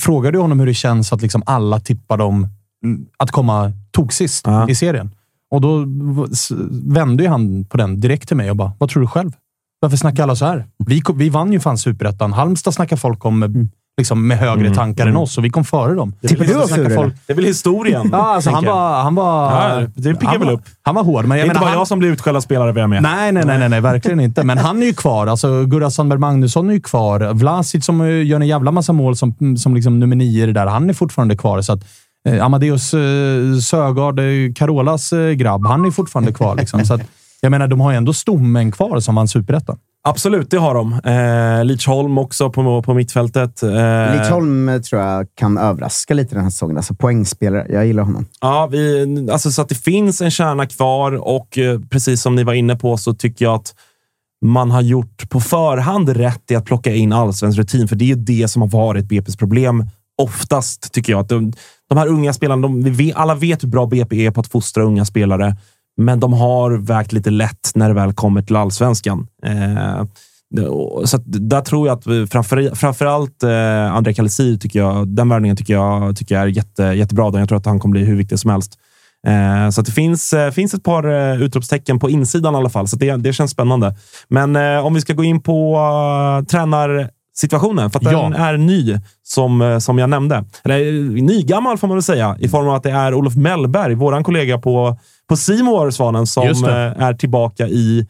frågade 0.00 0.38
honom 0.38 0.60
hur 0.60 0.66
det 0.66 0.74
känns 0.74 1.12
att 1.12 1.22
liksom 1.22 1.42
alla 1.46 1.80
tippar 1.80 2.16
dem 2.16 2.48
mm, 2.84 3.06
att 3.16 3.30
komma 3.30 3.72
toksist 3.90 4.46
Ja. 4.46 4.68
i 4.68 4.74
serien. 4.74 5.10
Och 5.50 5.60
då 5.60 5.84
vände 6.94 7.22
ju 7.22 7.28
han 7.28 7.64
på 7.64 7.76
den 7.76 8.00
direkt 8.00 8.28
till 8.28 8.36
mig 8.36 8.50
och 8.50 8.56
bara, 8.56 8.72
vad 8.78 8.88
tror 8.88 9.00
du 9.00 9.06
själv? 9.06 9.32
Varför 9.80 9.96
snackar 9.96 10.22
alla 10.22 10.36
så 10.36 10.44
här? 10.44 10.66
Vi, 10.86 11.02
vi 11.14 11.28
vann 11.28 11.52
ju 11.52 11.60
fan 11.60 11.78
superettan. 11.78 12.32
Halmstad 12.32 12.74
snackar 12.74 12.96
folk 12.96 13.24
om 13.24 13.42
eh, 13.42 13.48
liksom, 13.98 14.26
med 14.26 14.38
högre 14.38 14.74
tankar 14.74 15.06
än 15.06 15.16
oss 15.16 15.38
och 15.38 15.44
vi 15.44 15.50
kom 15.50 15.64
före 15.64 15.94
dem. 15.94 16.14
Tippar 16.28 16.44
du 16.44 16.54
oss 16.56 16.78
ur, 16.78 16.86
eller? 16.86 17.12
Det 17.26 17.32
är 17.32 17.34
väl 17.34 17.44
historien. 17.44 18.08
Ja, 18.12 18.34
alltså, 18.34 18.50
han, 18.50 18.64
jag. 18.64 18.72
var, 18.72 19.02
han 19.02 19.14
var... 19.14 19.50
Ja, 19.80 19.86
det 19.94 20.14
piggar 20.14 20.38
väl 20.38 20.46
var- 20.46 20.52
upp. 20.52 20.62
Han 20.82 20.94
var 20.94 21.04
hård, 21.04 21.24
men 21.24 21.28
Det 21.28 21.34
är 21.34 21.38
jag 21.38 21.46
inte 21.46 21.60
bara 21.60 21.68
Han, 21.68 21.78
jag 21.78 21.86
som 21.88 21.98
blir 21.98 22.08
utskälld 22.08 22.42
spelare 22.42 22.72
vi 22.72 22.80
är 22.80 22.86
med. 22.86 23.02
Nej, 23.02 23.32
nej, 23.32 23.44
nej, 23.46 23.58
nej, 23.58 23.68
nej, 23.68 23.80
verkligen 23.80 24.20
inte. 24.20 24.44
Men 24.44 24.58
han 24.58 24.82
är 24.82 24.86
ju 24.86 24.92
kvar. 24.94 25.26
Alltså, 25.26 25.64
Gurra 25.64 25.90
Sandberg 25.90 26.18
Magnusson 26.20 26.70
är 26.70 26.74
ju 26.74 26.80
kvar. 26.80 27.32
Vlasic 27.32 27.84
som 27.84 28.00
eh, 28.00 28.26
gör 28.26 28.40
en 28.40 28.46
jävla 28.46 28.70
massa 28.70 28.92
mål 28.92 29.16
som, 29.16 29.56
som 29.58 29.74
liksom 29.74 30.00
nummer 30.00 30.16
nio 30.16 30.46
det 30.46 30.52
där, 30.52 30.66
han 30.66 30.90
är 30.90 30.94
fortfarande 30.94 31.36
kvar. 31.36 31.62
Så 31.62 31.72
att, 31.72 31.80
eh, 32.28 32.44
Amadeus 32.44 32.94
eh, 32.94 33.58
Sögaard, 33.62 34.18
eh, 34.18 34.24
Carolas 34.54 35.12
eh, 35.12 35.30
grabb, 35.30 35.66
han 35.66 35.84
är 35.84 35.90
fortfarande 35.90 36.32
kvar. 36.32 36.56
Liksom. 36.56 36.84
Så 36.84 36.94
att, 36.94 37.00
jag 37.40 37.50
menar, 37.50 37.66
de 37.68 37.80
har 37.80 37.90
ju 37.90 37.96
ändå 37.96 38.12
stommen 38.12 38.72
kvar 38.72 39.00
som 39.00 39.14
vann 39.14 39.28
superettan. 39.28 39.76
Absolut, 40.08 40.50
det 40.50 40.58
har 40.58 40.74
de. 40.74 40.92
Eh, 40.92 41.64
Lidsholm 41.64 42.18
också 42.18 42.50
på, 42.50 42.82
på 42.82 42.94
mittfältet. 42.94 43.62
Eh, 43.62 44.16
Lidsholm 44.16 44.68
eh, 44.68 44.80
tror 44.80 45.02
jag 45.02 45.26
kan 45.34 45.58
överraska 45.58 46.14
lite 46.14 46.34
den 46.34 46.44
här 46.44 46.50
säsongen. 46.50 46.76
Alltså 46.76 46.94
poängspelare. 46.94 47.66
Jag 47.68 47.86
gillar 47.86 48.02
honom. 48.02 48.26
Ja, 48.40 48.66
vi, 48.66 49.28
alltså 49.32 49.50
så 49.50 49.62
att 49.62 49.68
det 49.68 49.74
finns 49.74 50.20
en 50.20 50.30
kärna 50.30 50.66
kvar 50.66 51.12
och 51.12 51.58
eh, 51.58 51.80
precis 51.90 52.22
som 52.22 52.34
ni 52.34 52.44
var 52.44 52.54
inne 52.54 52.76
på 52.76 52.96
så 52.96 53.14
tycker 53.14 53.44
jag 53.44 53.54
att 53.54 53.74
man 54.44 54.70
har 54.70 54.82
gjort 54.82 55.30
på 55.30 55.40
förhand 55.40 56.08
rätt 56.08 56.50
i 56.50 56.56
att 56.56 56.64
plocka 56.64 56.94
in 56.94 57.12
allsvensk 57.12 57.58
rutin, 57.58 57.88
för 57.88 57.96
det 57.96 58.04
är 58.04 58.06
ju 58.06 58.14
det 58.14 58.48
som 58.48 58.62
har 58.62 58.68
varit 58.68 59.04
BP's 59.04 59.38
problem 59.38 59.86
oftast, 60.22 60.92
tycker 60.92 61.12
jag. 61.12 61.20
Att 61.20 61.28
de, 61.28 61.52
de 61.88 61.98
här 61.98 62.06
unga 62.06 62.32
spelarna, 62.32 62.68
de, 62.68 63.12
alla 63.14 63.34
vet 63.34 63.62
hur 63.62 63.68
bra 63.68 63.86
BP 63.86 64.26
är 64.26 64.30
på 64.30 64.40
att 64.40 64.46
fostra 64.46 64.82
unga 64.82 65.04
spelare, 65.04 65.56
men 65.96 66.20
de 66.20 66.32
har 66.32 66.70
vägt 66.70 67.12
lite 67.12 67.30
lätt 67.30 67.70
när 67.74 67.88
det 67.88 67.94
väl 67.94 68.12
kommer 68.12 68.42
till 68.42 68.56
allsvenskan. 68.56 69.26
Eh, 69.46 70.04
så 71.04 71.18
där 71.26 71.60
tror 71.60 71.88
jag 71.88 71.98
att 71.98 72.30
framför, 72.30 72.74
framförallt 72.74 73.42
eh, 73.42 73.94
André 73.94 74.14
Kalesir, 74.14 74.56
tycker 74.56 74.78
jag, 74.78 75.08
den 75.08 75.28
värvningen 75.28 75.56
tycker 75.56 75.74
jag, 75.74 76.16
tycker 76.16 76.34
jag 76.34 76.44
är 76.44 76.48
jätte, 76.48 76.82
jättebra. 76.82 77.38
Jag 77.38 77.48
tror 77.48 77.58
att 77.58 77.66
han 77.66 77.80
kommer 77.80 77.92
bli 77.92 78.04
hur 78.04 78.16
viktig 78.16 78.38
som 78.38 78.50
helst. 78.50 78.78
Eh, 79.26 79.70
så 79.70 79.82
det 79.82 79.92
finns, 79.92 80.32
eh, 80.32 80.50
finns 80.50 80.74
ett 80.74 80.82
par 80.82 81.32
eh, 81.32 81.42
utropstecken 81.42 81.98
på 81.98 82.10
insidan 82.10 82.54
i 82.54 82.56
alla 82.56 82.70
fall, 82.70 82.88
så 82.88 82.96
det, 82.96 83.16
det 83.16 83.32
känns 83.32 83.50
spännande. 83.50 83.96
Men 84.28 84.56
eh, 84.56 84.86
om 84.86 84.94
vi 84.94 85.00
ska 85.00 85.12
gå 85.12 85.24
in 85.24 85.42
på 85.42 85.76
uh, 85.76 86.46
tränarsituationen, 86.46 87.90
för 87.90 87.98
att 87.98 88.12
Ja. 88.12 88.22
den 88.22 88.32
är 88.32 88.56
ny, 88.56 88.98
som, 89.22 89.78
som 89.80 89.98
jag 89.98 90.10
nämnde. 90.10 90.44
Eller 90.64 91.02
nygammal 91.22 91.78
får 91.78 91.88
man 91.88 91.96
väl 91.96 92.02
säga, 92.02 92.36
i 92.40 92.48
form 92.48 92.68
av 92.68 92.74
att 92.74 92.82
det 92.82 92.90
är 92.90 93.14
Olof 93.14 93.34
Mellberg, 93.36 93.94
vår 93.94 94.22
kollega 94.22 94.58
på 94.58 94.98
på 95.28 95.36
Simor 95.36 95.90
Svanen, 95.90 96.26
som 96.26 96.42
eh, 96.48 96.70
är 97.02 97.14
tillbaka 97.14 97.66
i 97.68 98.06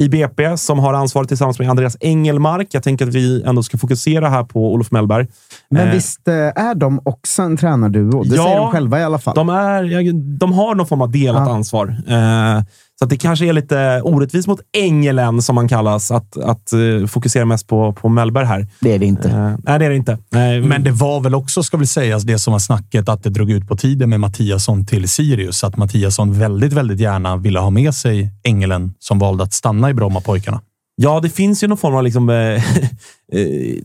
i 0.00 0.08
BP 0.08 0.56
som 0.56 0.78
har 0.78 0.94
ansvaret 0.94 1.28
tillsammans 1.28 1.58
med 1.58 1.70
Andreas 1.70 1.96
Engelmark. 2.00 2.68
Jag 2.70 2.82
tänker 2.82 3.06
att 3.06 3.14
vi 3.14 3.42
ändå 3.42 3.62
ska 3.62 3.78
fokusera 3.78 4.28
här 4.28 4.44
på 4.44 4.72
Olof 4.72 4.90
Mellberg. 4.90 5.26
Men 5.70 5.88
Eh, 5.88 5.94
visst 5.94 6.28
eh, 6.28 6.34
är 6.34 6.74
de 6.74 7.00
också 7.04 7.42
en 7.42 7.56
tränarduo? 7.56 8.22
Det 8.22 8.36
Ja, 8.36 8.44
säger 8.44 8.56
de 8.56 8.70
själva 8.72 9.00
i 9.00 9.04
alla 9.04 9.18
fall. 9.18 9.34
De, 9.34 9.48
är, 9.48 10.12
de 10.38 10.52
har 10.52 10.74
någon 10.74 10.86
form 10.86 11.02
av 11.02 11.10
delat 11.10 11.48
Ja. 11.48 11.54
ansvar. 11.54 11.96
Eh, 12.08 12.62
så 12.98 13.04
att 13.04 13.10
det 13.10 13.16
kanske 13.16 13.46
är 13.46 13.52
lite 13.52 14.00
orättvist 14.04 14.48
mot 14.48 14.60
Engelen, 14.72 15.42
som 15.42 15.54
man 15.54 15.68
kallas, 15.68 16.10
att, 16.10 16.36
att 16.36 16.72
eh, 16.72 17.06
fokusera 17.06 17.44
mest 17.44 17.66
på, 17.66 17.92
på 17.92 18.08
Mellberg 18.08 18.44
här. 18.46 18.66
Det 18.80 18.94
är 18.94 18.98
det 18.98 19.06
inte. 19.06 19.28
Eh, 19.28 19.54
nej, 19.64 19.78
det 19.78 19.84
är 19.84 19.90
det 19.90 19.96
inte. 19.96 20.18
Nej, 20.30 20.60
Men 20.60 20.82
det 20.84 20.90
var 20.90 21.20
väl 21.20 21.34
också, 21.34 21.62
ska 21.62 21.76
väl 21.76 21.86
sägas, 21.86 22.22
det 22.22 22.38
som 22.38 22.52
var 22.52 22.58
snacket 22.58 23.08
att 23.08 23.22
det 23.22 23.30
drog 23.30 23.50
ut 23.50 23.68
på 23.68 23.76
tiden 23.76 24.10
med 24.10 24.20
Mattiasson 24.20 24.86
till 24.86 25.08
Sirius. 25.08 25.64
Att 25.64 25.76
Mattiasson 25.76 26.38
väldigt, 26.38 26.72
väldigt 26.72 27.00
gärna 27.00 27.36
ville 27.36 27.58
ha 27.58 27.70
med 27.70 27.94
sig 27.94 28.30
Engelen 28.44 28.94
som 28.98 29.18
valde 29.18 29.44
att 29.44 29.52
stanna 29.52 29.90
i 29.90 29.94
Brommapojkarna. 29.94 30.60
Ja, 31.00 31.20
det 31.20 31.28
finns 31.30 31.64
ju 31.64 31.68
någon 31.68 31.78
form 31.78 31.94
av 31.94 32.02
liksom, 32.04 32.28
eh, 32.30 32.36
eh, 33.32 33.82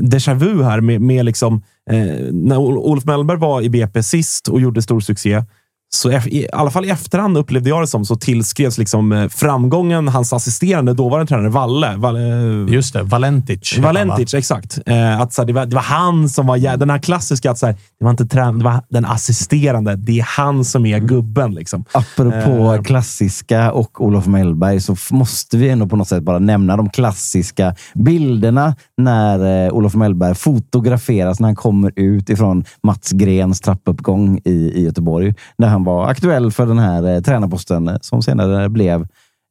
déjà 0.00 0.34
vu 0.34 0.62
här 0.64 0.80
med, 0.80 1.00
med 1.00 1.24
liksom, 1.24 1.62
eh, 1.90 1.96
när 2.32 2.56
Ol- 2.56 2.76
Olof 2.78 3.04
Mellberg 3.04 3.38
var 3.38 3.62
i 3.62 3.68
BP 3.70 4.02
sist 4.02 4.48
och 4.48 4.60
gjorde 4.60 4.82
stor 4.82 5.00
succé. 5.00 5.44
Så 5.90 6.10
i 6.12 6.48
alla 6.52 6.70
fall 6.70 6.84
i 6.84 6.90
efterhand 6.90 7.38
upplevde 7.38 7.68
jag 7.68 7.82
det 7.82 7.86
som, 7.86 8.04
så 8.04 8.16
tillskrevs 8.16 8.78
liksom 8.78 9.12
eh, 9.12 9.28
framgången 9.28 10.08
hans 10.08 10.32
assisterande 10.32 10.94
dåvarande 10.94 11.28
tränare 11.28 11.48
Valle. 11.48 11.94
Valle 11.96 12.20
Just 12.68 12.92
det, 12.92 13.02
Valentic. 13.02 13.72
han, 13.74 13.82
va? 13.82 13.88
Valentic, 13.88 14.34
exakt. 14.34 14.78
Eh, 14.86 15.20
att, 15.20 15.32
så 15.32 15.42
här, 15.42 15.46
det, 15.46 15.52
var, 15.52 15.66
det 15.66 15.74
var 15.74 15.82
han 15.82 16.28
som 16.28 16.46
var 16.46 16.76
Den 16.76 16.90
här 16.90 16.98
klassiska, 16.98 17.50
att 17.50 17.58
så 17.58 17.66
här, 17.66 17.72
det 17.98 18.04
var 18.04 18.10
inte 18.10 18.26
trän, 18.26 18.58
det 18.58 18.64
var 18.64 18.82
den 18.88 19.04
assisterande. 19.04 19.96
Det 19.96 20.18
är 20.18 20.26
han 20.28 20.64
som 20.64 20.86
är 20.86 20.98
gubben. 20.98 21.54
Liksom. 21.54 21.84
Apropå 21.92 22.68
Eh. 22.74 22.82
klassiska 22.82 23.72
och 23.72 24.04
Olof 24.04 24.26
Mellberg 24.26 24.80
så 24.80 24.96
måste 25.10 25.56
vi 25.56 25.68
ändå 25.68 25.86
på 25.86 25.96
något 25.96 26.08
sätt 26.08 26.22
bara 26.22 26.38
nämna 26.38 26.76
de 26.76 26.90
klassiska 26.90 27.74
bilderna 27.94 28.76
när 28.96 29.66
eh, 29.66 29.72
Olof 29.72 29.94
Mellberg 29.94 30.34
fotograferas 30.34 31.40
när 31.40 31.48
han 31.48 31.56
kommer 31.56 31.92
ut 31.96 32.30
ifrån 32.30 32.64
Mats 32.82 33.10
Grens 33.10 33.60
trappuppgång 33.60 34.40
i, 34.44 34.50
i 34.50 34.84
Göteborg. 34.84 35.34
När 35.58 35.68
han 35.78 35.84
var 35.84 36.08
aktuell 36.10 36.52
för 36.52 36.66
den 36.66 36.78
här 36.78 37.14
eh, 37.14 37.20
tränarposten 37.20 37.88
eh, 37.88 37.96
som 38.00 38.22
senare 38.22 38.68
blev 38.68 39.06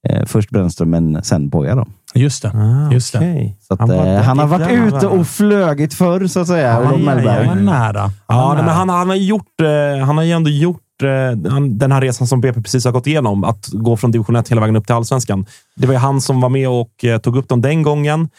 eh, 0.10 0.26
först 0.26 0.50
Brännström 0.50 0.90
men 0.90 1.24
sen 1.24 1.52
Poja. 1.52 1.76
Då. 1.76 1.86
Just 2.14 2.42
det. 2.44 2.52
Just 2.92 3.14
det. 3.14 3.20
Ah. 3.20 3.66
Så 3.68 3.74
att, 3.74 3.80
Han 3.80 3.90
han, 3.90 3.98
var 4.00 4.06
eh, 4.16 4.22
han 4.22 4.40
har 4.40 4.48
varit 4.48 4.72
ute 4.72 5.08
och 5.08 5.28
flugit 5.28 5.94
förr 5.94 6.28
så 6.28 6.40
att 6.40 6.48
säga, 6.48 6.78
aj. 6.78 6.86
Han 6.86 7.06
var 7.06 7.56
nära. 7.56 8.02
Han 8.02 8.08
Ja, 8.28 8.48
nej, 8.48 8.56
men 8.56 8.66
nära. 8.66 8.74
han, 8.76 8.90
han, 8.90 9.10
har 9.10 9.16
gjort, 9.16 9.62
eh, 9.62 10.06
han 10.06 10.18
har 10.18 10.24
ju 10.24 10.32
ändå 10.32 10.50
gjort 10.50 10.82
eh, 11.04 11.52
han- 11.52 11.78
den 11.78 11.92
här 11.92 12.02
resan 12.02 12.28
som 12.28 12.42
BP 12.42 12.62
precis 12.62 12.86
har 12.86 12.92
gått 12.92 13.08
igenom. 13.08 13.44
Att 13.44 13.68
gå 13.68 13.98
från 13.98 14.12
division 14.12 14.36
1 14.36 14.50
hela 14.50 14.62
vägen 14.62 14.76
upp 14.76 14.86
till 14.86 14.96
allsvenskan. 14.96 15.46
Det 15.76 15.88
var 15.88 15.94
ju 15.94 16.00
han 16.00 16.22
som 16.22 16.42
var 16.42 16.50
med 16.50 16.70
och 16.70 17.06
eh, 17.06 17.18
tog 17.18 17.38
upp 17.38 17.50
dem 17.50 17.62
den 17.62 17.84
gången. 17.84 18.30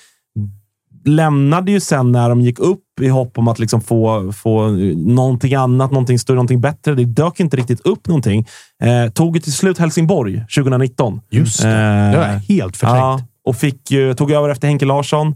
Lämnade 1.09 1.73
ju 1.73 1.81
sen 1.81 2.13
när 2.13 2.29
de 2.29 2.41
gick 2.41 2.59
upp 2.59 2.81
i 3.01 3.09
hopp 3.09 3.39
om 3.39 3.49
att 3.49 3.59
liksom 3.59 3.81
få, 3.81 4.33
få 4.33 4.69
någonting 4.97 5.55
annat, 5.55 5.91
någonting 5.91 6.19
större, 6.19 6.35
någonting 6.35 6.61
bättre. 6.61 6.95
Det 6.95 7.05
dök 7.05 7.41
inte 7.41 7.57
riktigt 7.57 7.81
upp 7.81 8.07
någonting. 8.09 8.47
Eh, 8.83 9.11
tog 9.13 9.37
ju 9.37 9.41
till 9.43 9.53
slut 9.53 9.79
Helsingborg 9.79 10.45
2019. 10.57 11.21
Just 11.31 11.63
det. 11.63 11.69
Eh, 11.69 12.11
Det 12.11 12.19
var 12.19 12.25
helt 12.27 12.77
förträngt. 12.77 12.99
Ja, 12.99 13.21
och 13.45 13.57
fick 13.57 13.89
tog 14.17 14.31
över 14.33 14.49
efter 14.49 14.69
Henke 14.69 14.85
Larsson. 14.85 15.35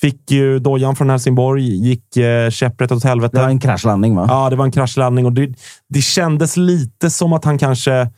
Fick 0.00 0.30
ju 0.30 0.58
dojan 0.58 0.96
från 0.96 1.10
Helsingborg. 1.10 1.64
Gick 1.64 2.16
eh, 2.16 2.50
käpprätt 2.50 2.92
åt 2.92 3.04
helvete. 3.04 3.36
Det 3.36 3.42
var 3.42 3.48
en 3.50 3.60
kraschlandning 3.60 4.16
va? 4.16 4.26
Ja, 4.28 4.50
det 4.50 4.56
var 4.56 4.64
en 4.64 4.72
kraschlandning 4.72 5.26
och 5.26 5.32
det, 5.32 5.54
det 5.88 6.00
kändes 6.02 6.56
lite 6.56 7.10
som 7.10 7.32
att 7.32 7.44
han 7.44 7.58
kanske... 7.58 8.10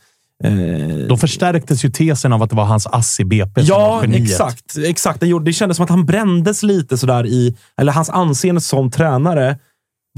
Eh, 0.43 1.07
Då 1.09 1.17
förstärktes 1.17 1.85
ju 1.85 1.89
tesen 1.89 2.33
av 2.33 2.43
att 2.43 2.49
det 2.49 2.55
var 2.55 2.65
hans 2.65 2.87
ass 2.87 3.19
i 3.19 3.25
BP 3.25 3.65
som 3.65 3.75
var 3.75 3.81
ja, 3.81 4.01
geniet. 4.01 4.23
exakt. 4.31 4.77
exakt. 4.85 5.19
Det, 5.19 5.27
gjorde, 5.27 5.45
det 5.45 5.53
kändes 5.53 5.77
som 5.77 5.83
att 5.83 5.89
han 5.89 6.05
brändes 6.05 6.63
lite 6.63 6.97
sådär 6.97 7.25
i... 7.25 7.55
Eller 7.81 7.91
hans 7.91 8.09
anseende 8.09 8.61
som 8.61 8.91
tränare 8.91 9.57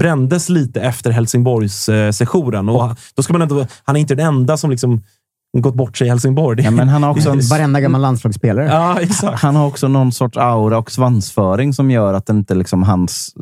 brändes 0.00 0.48
lite 0.48 0.80
efter 0.80 1.10
Helsingborgs-sessionen. 1.10 2.68
och 2.68 2.82
han- 2.86 2.96
då 3.14 3.22
ska 3.22 3.32
man 3.32 3.42
ändå, 3.42 3.66
han 3.84 3.96
är 3.96 4.00
inte 4.00 4.14
den 4.14 4.26
enda 4.26 4.56
som 4.56 4.70
liksom 4.70 5.02
gått 5.58 5.74
bort 5.74 5.96
sig 5.96 6.06
i 6.06 6.10
Helsingborg. 6.10 6.62
Ja, 6.64 6.70
men 6.70 6.88
han 6.88 7.02
har 7.02 7.10
också 7.10 7.30
en 7.30 7.40
Varenda 7.50 7.80
gammal 7.80 8.00
landslagsspelare. 8.00 8.66
ja, 8.66 9.00
exakt. 9.00 9.42
Han 9.42 9.56
har 9.56 9.66
också 9.66 9.88
någon 9.88 10.12
sorts 10.12 10.36
aura 10.36 10.78
och 10.78 10.90
svansföring 10.90 11.72
som 11.74 11.90
gör 11.90 12.14
att 12.14 12.28
inte 12.28 12.54
liksom 12.54 12.82
hans... 12.82 13.34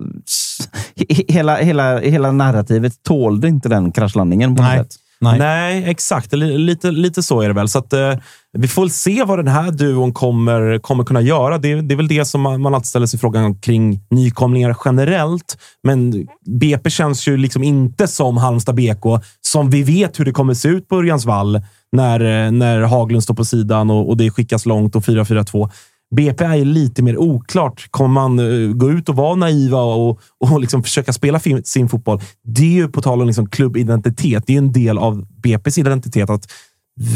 he- 0.97 1.25
Hela, 1.33 1.57
hela, 1.57 1.99
hela 1.99 2.33
narrativet 2.33 3.03
tålde 3.03 3.49
inte 3.49 3.69
den 3.69 3.93
kraschlandningen 3.93 4.57
på 4.57 4.63
något 4.63 4.71
Nej. 4.71 4.79
sätt. 4.79 4.95
Nej. 5.21 5.39
Nej, 5.39 5.85
exakt. 5.87 6.33
Lite, 6.33 6.91
lite 6.91 7.23
så 7.23 7.41
är 7.41 7.49
det 7.49 7.55
väl. 7.55 7.69
Så 7.69 7.79
att, 7.79 7.93
eh, 7.93 8.15
vi 8.59 8.69
får 8.69 8.83
väl 8.83 8.91
se 8.91 9.25
vad 9.25 9.39
den 9.39 9.49
här 9.49 9.71
duon 9.71 10.13
kommer, 10.13 10.79
kommer 10.79 11.05
kunna 11.05 11.21
göra. 11.21 11.59
Det, 11.59 11.81
det 11.81 11.95
är 11.95 11.97
väl 11.97 12.09
det 12.09 12.25
som 12.25 12.41
man, 12.41 12.63
man 12.63 12.75
alltid 12.75 12.87
ställer 12.87 13.07
sig 13.07 13.21
frågan 13.21 13.55
kring 13.55 14.01
nykomlingar 14.11 14.77
generellt. 14.85 15.59
Men 15.83 16.27
BP 16.47 16.91
känns 16.91 17.29
ju 17.29 17.37
liksom 17.37 17.63
inte 17.63 18.09
som 18.09 18.37
Halmstad 18.37 18.75
BK, 18.75 19.05
som 19.41 19.71
vi 19.71 19.83
vet 19.83 20.21
hur 20.21 20.25
det 20.25 20.33
kommer 20.33 20.55
se 20.55 20.69
ut 20.69 20.89
på 20.89 20.97
Örjansvall 20.97 21.61
när, 21.93 22.21
eh, 22.21 22.53
när 22.53 22.81
Haglund 22.81 23.23
står 23.23 23.35
på 23.35 23.45
sidan 23.45 23.91
och, 23.91 24.09
och 24.09 24.17
det 24.17 24.31
skickas 24.31 24.67
långt 24.67 24.97
och 24.97 25.03
4-4-2. 25.03 25.71
BP 26.15 26.45
är 26.45 26.65
lite 26.65 27.03
mer 27.03 27.19
oklart. 27.19 27.87
Kommer 27.91 28.09
man 28.09 28.39
eh, 28.39 28.73
gå 28.73 28.91
ut 28.91 29.09
och 29.09 29.17
vara 29.17 29.35
naiva 29.35 29.81
och, 29.83 30.21
och 30.41 30.61
liksom 30.61 30.83
försöka 30.83 31.13
spela 31.13 31.41
sin 31.65 31.89
fotboll? 31.89 32.21
Det 32.45 32.63
är 32.63 32.73
ju 32.73 32.89
på 32.89 33.03
tal 33.03 33.21
om 33.21 33.27
liksom 33.27 33.49
klubbidentitet. 33.49 34.45
Det 34.47 34.55
är 34.55 34.59
en 34.59 34.73
del 34.73 34.99
av 34.99 35.27
BPs 35.43 35.79
identitet 35.79 36.31
att 36.31 36.53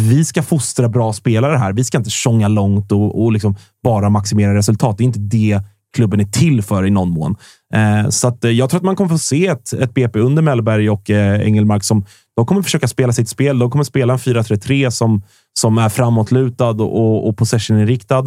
vi 0.09 0.25
ska 0.25 0.43
fostra 0.43 0.89
bra 0.89 1.13
spelare 1.13 1.57
här. 1.57 1.73
Vi 1.73 1.85
ska 1.85 1.99
inte 1.99 2.11
tjonga 2.11 2.49
långt 2.49 2.93
och, 2.93 3.25
och 3.25 3.33
liksom 3.33 3.57
bara 3.83 4.11
maximera 4.11 4.55
resultat. 4.55 4.99
Det 4.99 5.03
är 5.03 5.07
inte 5.07 5.21
det 5.21 5.61
klubben 5.95 6.21
är 6.21 6.25
till 6.25 6.63
för 6.63 6.87
i 6.87 6.91
någon 6.91 7.11
mån. 7.11 7.37
Eh, 7.75 8.09
så 8.09 8.29
att, 8.29 8.45
eh, 8.45 8.51
jag 8.51 8.71
tror 8.71 8.79
att 8.79 8.85
man 8.85 8.97
kommer 8.97 9.11
få 9.11 9.19
se 9.19 9.47
ett, 9.47 9.73
ett 9.73 9.95
BP 9.95 10.19
under 10.19 10.43
Mellberg 10.43 10.91
och 10.91 11.11
eh, 11.11 11.41
Engelmark 11.41 11.85
som 11.85 12.05
de 12.37 12.47
kommer 12.47 12.63
försöka 12.63 12.89
spela 12.89 13.13
sitt 13.13 13.29
spel. 13.29 13.59
De 13.59 13.71
kommer 13.71 13.85
spela 13.85 14.13
en 14.13 14.19
4-3-3 14.19 14.91
som, 14.91 15.23
som 15.61 15.79
är 15.79 15.89
framåtlutad 15.89 16.71
och, 16.71 17.29
och 17.29 17.37
possession-inriktad. 17.37 18.25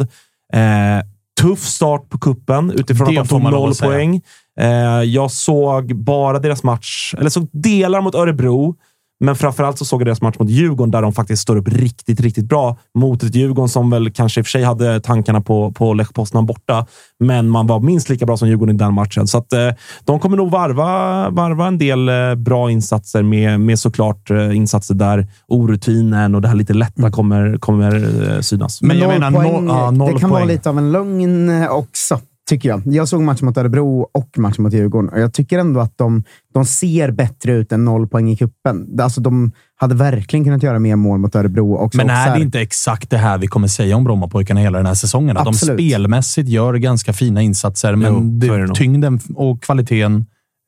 Eh, 0.52 1.04
tuff 1.40 1.60
start 1.60 2.08
på 2.08 2.18
kuppen 2.18 2.70
utifrån 2.70 3.14
Det 3.14 3.20
att 3.20 3.28
de 3.28 3.40
tog 3.40 3.52
noll 3.52 3.74
poäng. 3.74 4.20
Eh, 4.60 4.68
jag 5.02 5.30
såg 5.30 5.96
bara 5.96 6.38
deras 6.38 6.62
match, 6.62 7.14
eller 7.18 7.30
såg 7.30 7.48
delar 7.52 8.00
mot 8.00 8.14
Örebro, 8.14 8.74
Men 9.22 9.36
framförallt 9.36 9.78
så 9.78 9.84
såg 9.84 10.00
jag 10.00 10.06
deras 10.06 10.20
match 10.22 10.36
mot 10.38 10.50
Djurgården 10.50 10.90
där 10.90 11.02
de 11.02 11.12
faktiskt 11.12 11.42
står 11.42 11.56
upp 11.56 11.68
riktigt, 11.68 12.20
riktigt 12.20 12.44
bra 12.44 12.76
mot 12.98 13.22
ett 13.22 13.34
Djurgården 13.34 13.68
som 13.68 13.90
väl 13.90 14.10
kanske 14.12 14.40
i 14.40 14.42
och 14.42 14.46
för 14.46 14.50
sig 14.50 14.62
hade 14.62 15.00
tankarna 15.00 15.40
på, 15.40 15.72
på 15.72 15.94
Lech 15.94 16.12
Poznan 16.14 16.46
borta. 16.46 16.86
Men 17.20 17.48
man 17.48 17.66
var 17.66 17.80
minst 17.80 18.08
lika 18.08 18.26
bra 18.26 18.36
som 18.36 18.48
Djurgården 18.48 18.74
i 18.74 18.78
den 18.78 18.94
matchen. 18.94 19.26
Så 19.26 19.38
att, 19.38 19.52
eh, 19.52 19.68
de 20.04 20.20
kommer 20.20 20.36
nog 20.36 20.50
varva, 20.50 21.30
varva 21.30 21.66
en 21.66 21.78
del 21.78 22.08
eh, 22.08 22.34
bra 22.34 22.70
insatser 22.70 23.22
med, 23.22 23.60
med 23.60 23.78
såklart 23.78 24.30
eh, 24.30 24.56
insatser 24.56 24.94
där 24.94 25.26
orutinen 25.48 26.34
och 26.34 26.42
det 26.42 26.48
här 26.48 26.54
lite 26.54 26.74
lätta 26.74 27.10
kommer, 27.10 27.58
kommer 27.58 27.94
eh, 28.34 28.40
synas. 28.40 28.82
Men 28.82 28.98
jag 28.98 29.08
noll 29.08 29.20
menar, 29.20 29.32
poäng, 29.32 29.52
noll- 29.52 29.68
ja, 29.68 29.90
noll 29.90 30.14
det 30.14 30.20
kan 30.20 30.30
vara 30.30 30.40
poäng. 30.40 30.48
lite 30.48 30.70
av 30.70 30.78
en 30.78 30.92
lögn 30.92 31.62
eh, 31.62 31.68
också, 31.70 32.20
tycker 32.52 32.68
jag. 32.68 32.82
Jag 32.84 33.08
såg 33.08 33.22
matchen 33.22 33.46
mot 33.46 33.56
Örebro 33.56 34.08
och 34.12 34.38
matchen 34.38 34.62
mot 34.62 34.72
Djurgården 34.72 35.08
och 35.08 35.20
jag 35.20 35.32
tycker 35.32 35.58
ändå 35.58 35.80
att 35.80 35.98
de, 35.98 36.24
de 36.54 36.64
ser 36.64 37.10
bättre 37.10 37.52
ut 37.52 37.72
än 37.72 37.84
noll 37.84 38.08
poäng 38.08 38.30
i 38.30 38.36
kuppen. 38.36 39.00
Alltså, 39.00 39.20
de 39.20 39.52
hade 39.76 39.94
verkligen 39.94 40.44
kunnat 40.44 40.62
göra 40.62 40.78
mer 40.78 40.96
mål 40.96 41.18
mot 41.18 41.34
Örebro 41.34 41.76
också. 41.76 41.96
Men 41.96 42.10
är 42.10 42.34
det 42.36 42.42
inte 42.42 42.60
exakt 42.60 43.10
det 43.10 43.16
här 43.16 43.38
vi 43.38 43.46
kommer 43.46 43.68
säga 43.68 43.96
om 43.96 44.04
Brommapojkarna 44.04 44.60
hela 44.60 44.78
den 44.78 44.86
här 44.86 44.94
säsongen? 44.94 45.36
Att 45.36 45.44
de 45.44 45.54
spelmässigt 45.54 46.48
gör 46.48 46.74
ganska 46.74 47.12
fina 47.12 47.42
insatser, 47.42 47.96
men 47.96 48.40
Jo, 48.42 48.74
tyngden 48.74 49.20
och 49.34 49.62
kvaliteten 49.62 50.26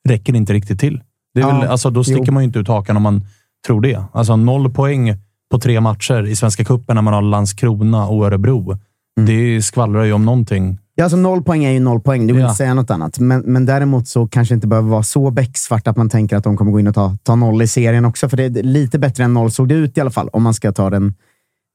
räcker 0.09 0.35
inte 0.35 0.53
riktigt 0.53 0.79
till. 0.79 1.01
Det 1.33 1.41
är 1.41 1.47
Ja, 1.47 1.59
väl, 1.59 1.69
alltså, 1.69 1.89
då 1.89 2.03
sticker 2.03 2.27
jo. 2.27 2.33
man 2.33 2.43
ju 2.43 2.47
inte 2.47 2.59
ut 2.59 2.67
hakan 2.67 2.97
om 2.97 3.03
man 3.03 3.25
tror 3.67 3.81
det. 3.81 4.03
Alltså 4.11 4.35
noll 4.35 4.73
poäng 4.73 5.13
på 5.51 5.59
tre 5.59 5.81
matcher 5.81 6.25
i 6.27 6.35
Svenska 6.35 6.63
cupen 6.65 6.95
när 6.95 7.01
man 7.01 7.13
har 7.13 7.21
Landskrona 7.21 8.07
och 8.07 8.25
Örebro. 8.25 8.71
Mm. 8.71 9.25
Det 9.25 9.61
skvallrar 9.61 10.03
ju 10.03 10.13
om 10.13 10.25
någonting. 10.25 10.79
Ja, 10.97 11.03
alltså 11.03 11.17
noll 11.17 11.43
poäng 11.43 11.63
är 11.65 11.71
ju 11.71 11.79
noll 11.79 11.99
poäng. 12.01 12.27
Du 12.27 12.33
vill 12.33 12.41
Ja. 12.41 12.47
inte 12.47 12.57
säga 12.57 12.73
något 12.73 12.91
annat. 12.91 13.19
Men, 13.19 13.39
men 13.41 13.65
däremot 13.65 14.07
så 14.07 14.27
kanske 14.27 14.53
det 14.53 14.55
inte 14.55 14.67
behöver 14.67 14.89
vara 14.89 15.03
så 15.03 15.31
becksvart 15.31 15.87
att 15.87 15.97
man 15.97 16.09
tänker 16.09 16.37
att 16.37 16.43
de 16.43 16.57
kommer 16.57 16.71
gå 16.71 16.79
in 16.79 16.87
och 16.87 16.95
ta, 16.95 17.17
ta 17.23 17.35
noll 17.35 17.61
i 17.61 17.67
serien 17.67 18.05
också. 18.05 18.29
För 18.29 18.37
det 18.37 18.43
är 18.43 18.63
lite 18.63 18.99
bättre 18.99 19.23
än 19.23 19.33
noll 19.33 19.51
såg 19.51 19.67
det 19.69 19.75
ut 19.75 19.97
i 19.97 20.01
alla 20.01 20.11
fall, 20.11 20.29
om 20.33 20.43
man 20.43 20.53
ska 20.53 20.71
ta 20.71 20.89
den 20.89 21.13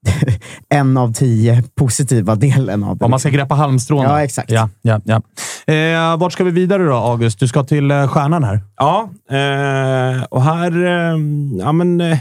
en 0.69 0.97
av 0.97 1.13
tio 1.13 1.65
positiva 1.75 2.35
delen 2.35 2.85
av 2.85 2.99
det. 2.99 3.05
Om 3.05 3.11
man 3.11 3.21
ska 3.21 3.29
greppa 3.29 3.55
halmstrån. 3.55 4.03
Ja, 4.05 4.23
exakt. 4.23 4.51
Ja, 4.51 4.69
ja, 4.83 5.01
ja. 5.05 5.23
Eh, 5.75 6.17
vart 6.17 6.33
ska 6.33 6.45
vi 6.45 6.51
vidare 6.51 6.85
då, 6.85 6.95
August? 6.95 7.41
Du 7.41 7.49
ska 7.49 7.65
till 7.65 7.91
eh, 7.91 8.09
stjärnan 8.09 8.45
här. 8.45 8.61
Ja, 8.77 9.11
eh, 9.31 10.23
och 10.25 10.43
här... 10.43 10.85
Eh, 10.87 11.19
ja, 11.59 11.73
men, 11.73 12.01
eh, 12.01 12.19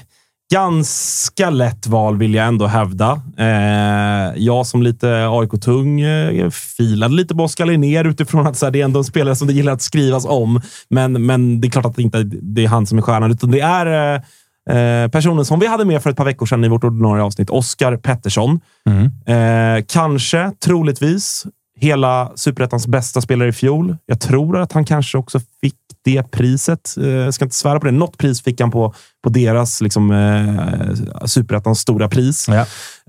ganska 0.51 1.49
lätt 1.49 1.87
val 1.87 2.17
vill 2.17 2.33
jag 2.33 2.47
ändå 2.47 2.67
hävda. 2.67 3.21
Eh, 3.37 4.33
jag 4.35 4.65
som 4.65 4.83
lite 4.83 5.27
AIK-tung 5.29 6.01
eh, 6.01 6.49
filade 6.49 7.15
lite 7.15 7.35
på 7.35 7.43
Oskar 7.43 7.65
Linnér 7.65 8.07
utifrån 8.07 8.47
att 8.47 8.57
så 8.57 8.65
här, 8.65 8.71
det 8.71 8.81
är 8.81 8.85
ändå 8.85 8.99
en 8.99 9.05
spelare 9.05 9.35
som 9.35 9.47
det 9.47 9.53
gillar 9.53 9.73
att 9.73 9.81
skrivas 9.81 10.25
om. 10.25 10.61
Men, 10.89 11.25
men 11.25 11.61
det 11.61 11.67
är 11.67 11.69
klart 11.69 11.85
att 11.85 11.95
det 11.95 12.01
inte 12.01 12.23
det 12.23 12.63
är 12.63 12.67
han 12.67 12.85
som 12.85 12.97
är 12.97 13.01
stjärnan, 13.01 13.31
utan 13.31 13.51
det 13.51 13.59
är 13.59 14.15
eh, 14.15 14.21
eh, 14.77 15.09
personen 15.09 15.45
som 15.45 15.59
vi 15.59 15.67
hade 15.67 15.85
med 15.85 16.03
för 16.03 16.09
ett 16.09 16.17
par 16.17 16.25
veckor 16.25 16.45
sedan 16.45 16.63
i 16.63 16.67
vårt 16.67 16.83
ordinarie 16.83 17.23
avsnitt, 17.23 17.49
Oskar 17.49 17.97
Pettersson. 17.97 18.59
Eh, 19.25 19.83
kanske, 19.87 20.51
troligtvis, 20.65 21.45
hela 21.79 22.31
Superettans 22.35 22.87
bästa 22.87 23.21
spelare 23.21 23.49
i 23.49 23.53
fjol. 23.53 23.97
Jag 24.05 24.19
tror 24.19 24.57
att 24.57 24.71
han 24.71 24.85
kanske 24.85 25.17
också 25.17 25.39
fick 25.61 25.75
det 26.15 26.31
priset. 26.31 26.95
Eh, 26.97 27.07
jag 27.07 27.33
ska 27.33 27.45
inte 27.45 27.55
svära 27.55 27.79
på 27.79 27.85
det. 27.85 27.91
Något 27.91 28.17
pris 28.17 28.41
fick 28.43 28.61
han 28.61 28.71
på, 28.71 28.93
på 29.23 29.29
deras 29.29 29.81
liksom, 29.81 30.11
eh, 30.11 31.25
Superettans 31.25 31.79
stora 31.79 32.09
pris. 32.09 32.47
Ja. 32.47 32.65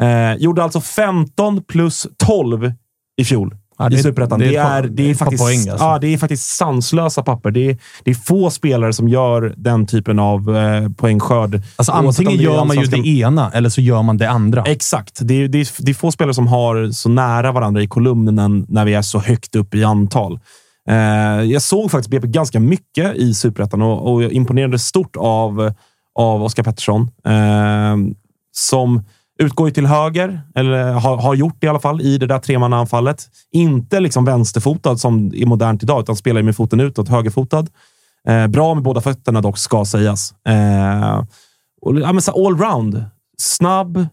Eh, 0.06 0.34
gjorde 0.36 0.62
alltså 0.62 0.80
15 0.80 1.62
plus 1.68 2.06
12 2.26 2.72
i 3.20 3.24
fjol. 3.24 3.56
Ja, 3.78 3.88
det 3.88 3.96
I 3.96 3.98
är- 3.98 4.02
Superettan. 4.02 4.38
det 4.40 4.56
är 4.56 4.82
Det, 4.82 4.88
det, 4.88 5.14
faktiskt, 5.14 5.42
poäng, 5.44 5.58
alltså. 5.58 5.86
ja, 5.86 5.98
det 5.98 6.14
är 6.14 6.18
faktiskt 6.18 6.56
sanslösa 6.56 7.22
papper. 7.22 7.50
Det 7.50 7.70
är, 7.70 7.78
det 8.04 8.10
är 8.10 8.14
få 8.14 8.50
spelare 8.50 8.92
som 8.92 9.08
gör 9.08 9.54
den 9.56 9.86
typen 9.86 10.18
av 10.18 10.56
eh, 10.56 10.88
poängskörd. 10.88 11.62
Alltså, 11.76 11.92
antingen 11.92 12.36
gör 12.40 12.64
man 12.64 12.76
ju 12.80 12.86
det 12.86 13.08
ena 13.08 13.50
eller 13.50 13.68
så 13.68 13.80
gör 13.80 14.02
man 14.02 14.16
det 14.16 14.30
andra. 14.30 14.62
Exakt. 14.64 15.18
Det 15.22 15.34
är, 15.34 15.48
det, 15.48 15.58
är, 15.60 15.68
det 15.82 15.90
är 15.90 15.94
få 15.94 16.12
spelare 16.12 16.34
som 16.34 16.46
har 16.46 16.90
så 16.92 17.08
nära 17.08 17.52
varandra 17.52 17.82
i 17.82 17.86
kolumnen 17.86 18.66
när 18.68 18.84
vi 18.84 18.94
är 18.94 19.02
så 19.02 19.18
högt 19.18 19.56
upp 19.56 19.74
i 19.74 19.84
antal. 19.84 20.40
Eh, 20.88 21.42
jag 21.42 21.62
såg 21.62 21.90
faktiskt 21.90 22.10
BP 22.10 22.26
ganska 22.26 22.60
mycket 22.60 23.16
i 23.16 23.34
Superettan 23.34 23.82
och, 23.82 24.12
och 24.12 24.22
jag 24.22 24.32
imponerades 24.32 24.86
stort 24.86 25.16
av, 25.16 25.72
av 26.14 26.42
Oskar 26.42 26.62
Pettersson. 26.62 27.10
Eh, 27.24 27.96
som 28.52 29.02
utgår 29.40 29.68
ju 29.68 29.74
till 29.74 29.86
höger, 29.86 30.40
eller 30.54 30.92
har, 30.92 31.16
har 31.16 31.34
gjort 31.34 31.56
det 31.58 31.66
i 31.66 31.70
alla 31.70 31.80
fall, 31.80 32.00
i 32.00 32.18
det 32.18 32.26
där 32.26 32.38
tremannaanfallet. 32.38 33.28
Inte 33.52 34.00
liksom 34.00 34.24
vänsterfotad 34.24 34.96
som 34.96 35.32
är 35.34 35.46
modernt 35.46 35.82
idag, 35.82 36.00
utan 36.00 36.16
spelar 36.16 36.42
med 36.42 36.56
foten 36.56 36.80
utåt, 36.80 37.08
högerfotad. 37.08 37.66
Eh, 38.28 38.46
bra 38.46 38.74
med 38.74 38.82
båda 38.82 39.00
fötterna 39.00 39.40
dock, 39.40 39.58
ska 39.58 39.84
sägas. 39.84 40.34
Eh, 40.46 41.24
och, 41.80 42.00
ja, 42.00 42.12
men 42.12 42.22
så 42.22 42.46
allround. 42.46 43.04
Snabb, 43.38 44.06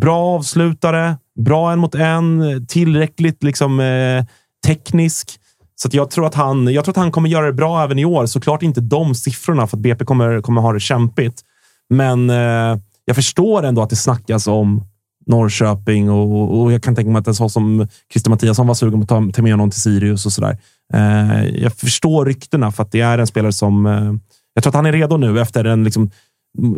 bra 0.00 0.36
avslutare, 0.36 1.16
bra 1.40 1.72
en 1.72 1.78
mot 1.78 1.94
en, 1.94 2.66
tillräckligt 2.66 3.42
liksom, 3.42 3.80
eh, 3.80 4.24
teknisk. 4.66 5.40
Så 5.76 5.88
att 5.88 5.94
jag, 5.94 6.10
tror 6.10 6.26
att 6.26 6.34
han, 6.34 6.72
jag 6.72 6.84
tror 6.84 6.92
att 6.92 6.96
han 6.96 7.12
kommer 7.12 7.28
göra 7.28 7.46
det 7.46 7.52
bra 7.52 7.84
även 7.84 7.98
i 7.98 8.04
år. 8.04 8.26
Såklart 8.26 8.62
inte 8.62 8.80
de 8.80 9.14
siffrorna, 9.14 9.66
för 9.66 9.76
att 9.76 9.82
BP 9.82 10.04
kommer, 10.04 10.40
kommer 10.40 10.60
ha 10.60 10.72
det 10.72 10.80
kämpigt. 10.80 11.42
Men 11.90 12.30
eh, 12.30 12.78
jag 13.04 13.16
förstår 13.16 13.62
ändå 13.62 13.82
att 13.82 13.90
det 13.90 13.96
snackas 13.96 14.46
om 14.46 14.84
Norrköping 15.26 16.10
och, 16.10 16.60
och 16.60 16.72
jag 16.72 16.82
kan 16.82 16.94
tänka 16.94 17.10
mig 17.10 17.20
att 17.20 17.28
en 17.28 17.34
sån 17.34 17.50
som 17.50 17.88
Christer 18.12 18.30
Mattiasson 18.30 18.66
var 18.66 18.74
sugen 18.74 19.06
på 19.06 19.16
att 19.16 19.24
ta, 19.24 19.32
ta 19.32 19.42
med 19.42 19.52
honom 19.52 19.70
till 19.70 19.80
Sirius 19.80 20.26
och 20.26 20.32
sådär. 20.32 20.58
Eh, 20.94 21.44
jag 21.44 21.72
förstår 21.72 22.26
ryktena 22.26 22.72
för 22.72 22.82
att 22.82 22.92
det 22.92 23.00
är 23.00 23.18
en 23.18 23.26
spelare 23.26 23.52
som... 23.52 23.86
Eh, 23.86 24.12
jag 24.54 24.62
tror 24.62 24.70
att 24.70 24.74
han 24.74 24.86
är 24.86 24.92
redo 24.92 25.16
nu 25.16 25.40
efter 25.40 25.64
en 25.64 25.84
liksom, 25.84 26.10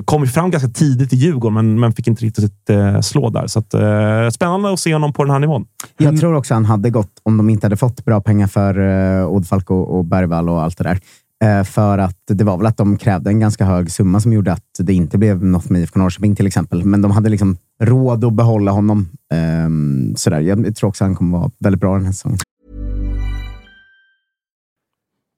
kom 0.05 0.23
ju 0.23 0.29
fram 0.29 0.51
ganska 0.51 0.69
tidigt 0.69 1.13
i 1.13 1.17
Djurgården, 1.17 1.55
men, 1.55 1.81
men 1.81 1.93
fick 1.93 2.07
inte 2.07 2.25
riktigt 2.25 2.71
eh, 2.71 3.01
slå 3.01 3.31
där. 3.31 3.47
Så 3.47 3.59
att, 3.59 3.75
eh, 3.75 4.29
spännande 4.31 4.73
att 4.73 4.81
se 4.81 4.93
honom 4.93 5.13
på 5.13 5.25
den 5.25 5.33
här 5.33 5.39
nivån. 5.39 5.67
Jag 5.97 6.21
tror 6.21 6.35
också 6.35 6.55
han 6.55 6.65
hade 6.65 6.91
gått 6.91 7.21
om 7.23 7.37
de 7.37 7.51
inte 7.51 7.67
hade 7.67 7.77
fått 7.77 8.05
bra 8.05 8.21
pengar 8.21 8.47
för 8.47 8.79
uh, 8.79 9.27
Oddfalk 9.27 9.71
och, 9.71 9.99
och 9.99 10.05
Bergvall 10.05 10.49
och 10.49 10.63
allt 10.63 10.79
det 10.79 10.85
där. 10.85 11.01
Eh, 11.45 11.65
för 11.65 11.99
att 11.99 12.19
det 12.27 12.45
var 12.45 12.57
väl 12.57 12.67
att 12.67 12.77
de 12.77 12.99
krävde 12.99 13.31
en 13.31 13.41
ganska 13.41 13.65
hög 13.65 13.91
summa 13.91 14.21
som 14.21 14.33
gjorde 14.33 14.53
att 14.53 14.65
det 14.79 14.95
inte 14.95 15.19
blev 15.19 15.45
något 15.45 15.71
med 15.71 15.81
IFK 15.81 15.99
Norrköping 15.99 16.37
till 16.37 16.47
exempel. 16.47 16.85
Men 16.85 17.03
de 17.03 17.11
hade 17.11 17.29
liksom 17.29 17.57
råd 17.83 18.25
att 18.25 18.33
behålla 18.33 18.71
honom. 18.71 19.09
Ehm, 19.35 20.17
sådär. 20.17 20.41
Jag 20.41 20.77
tror 20.77 20.89
också 20.89 21.05
han 21.05 21.15
kommer 21.15 21.39
vara 21.39 21.51
väldigt 21.59 21.81
bra 21.81 21.95
den 21.95 22.05
här 22.05 22.13
säsongen. 22.13 22.39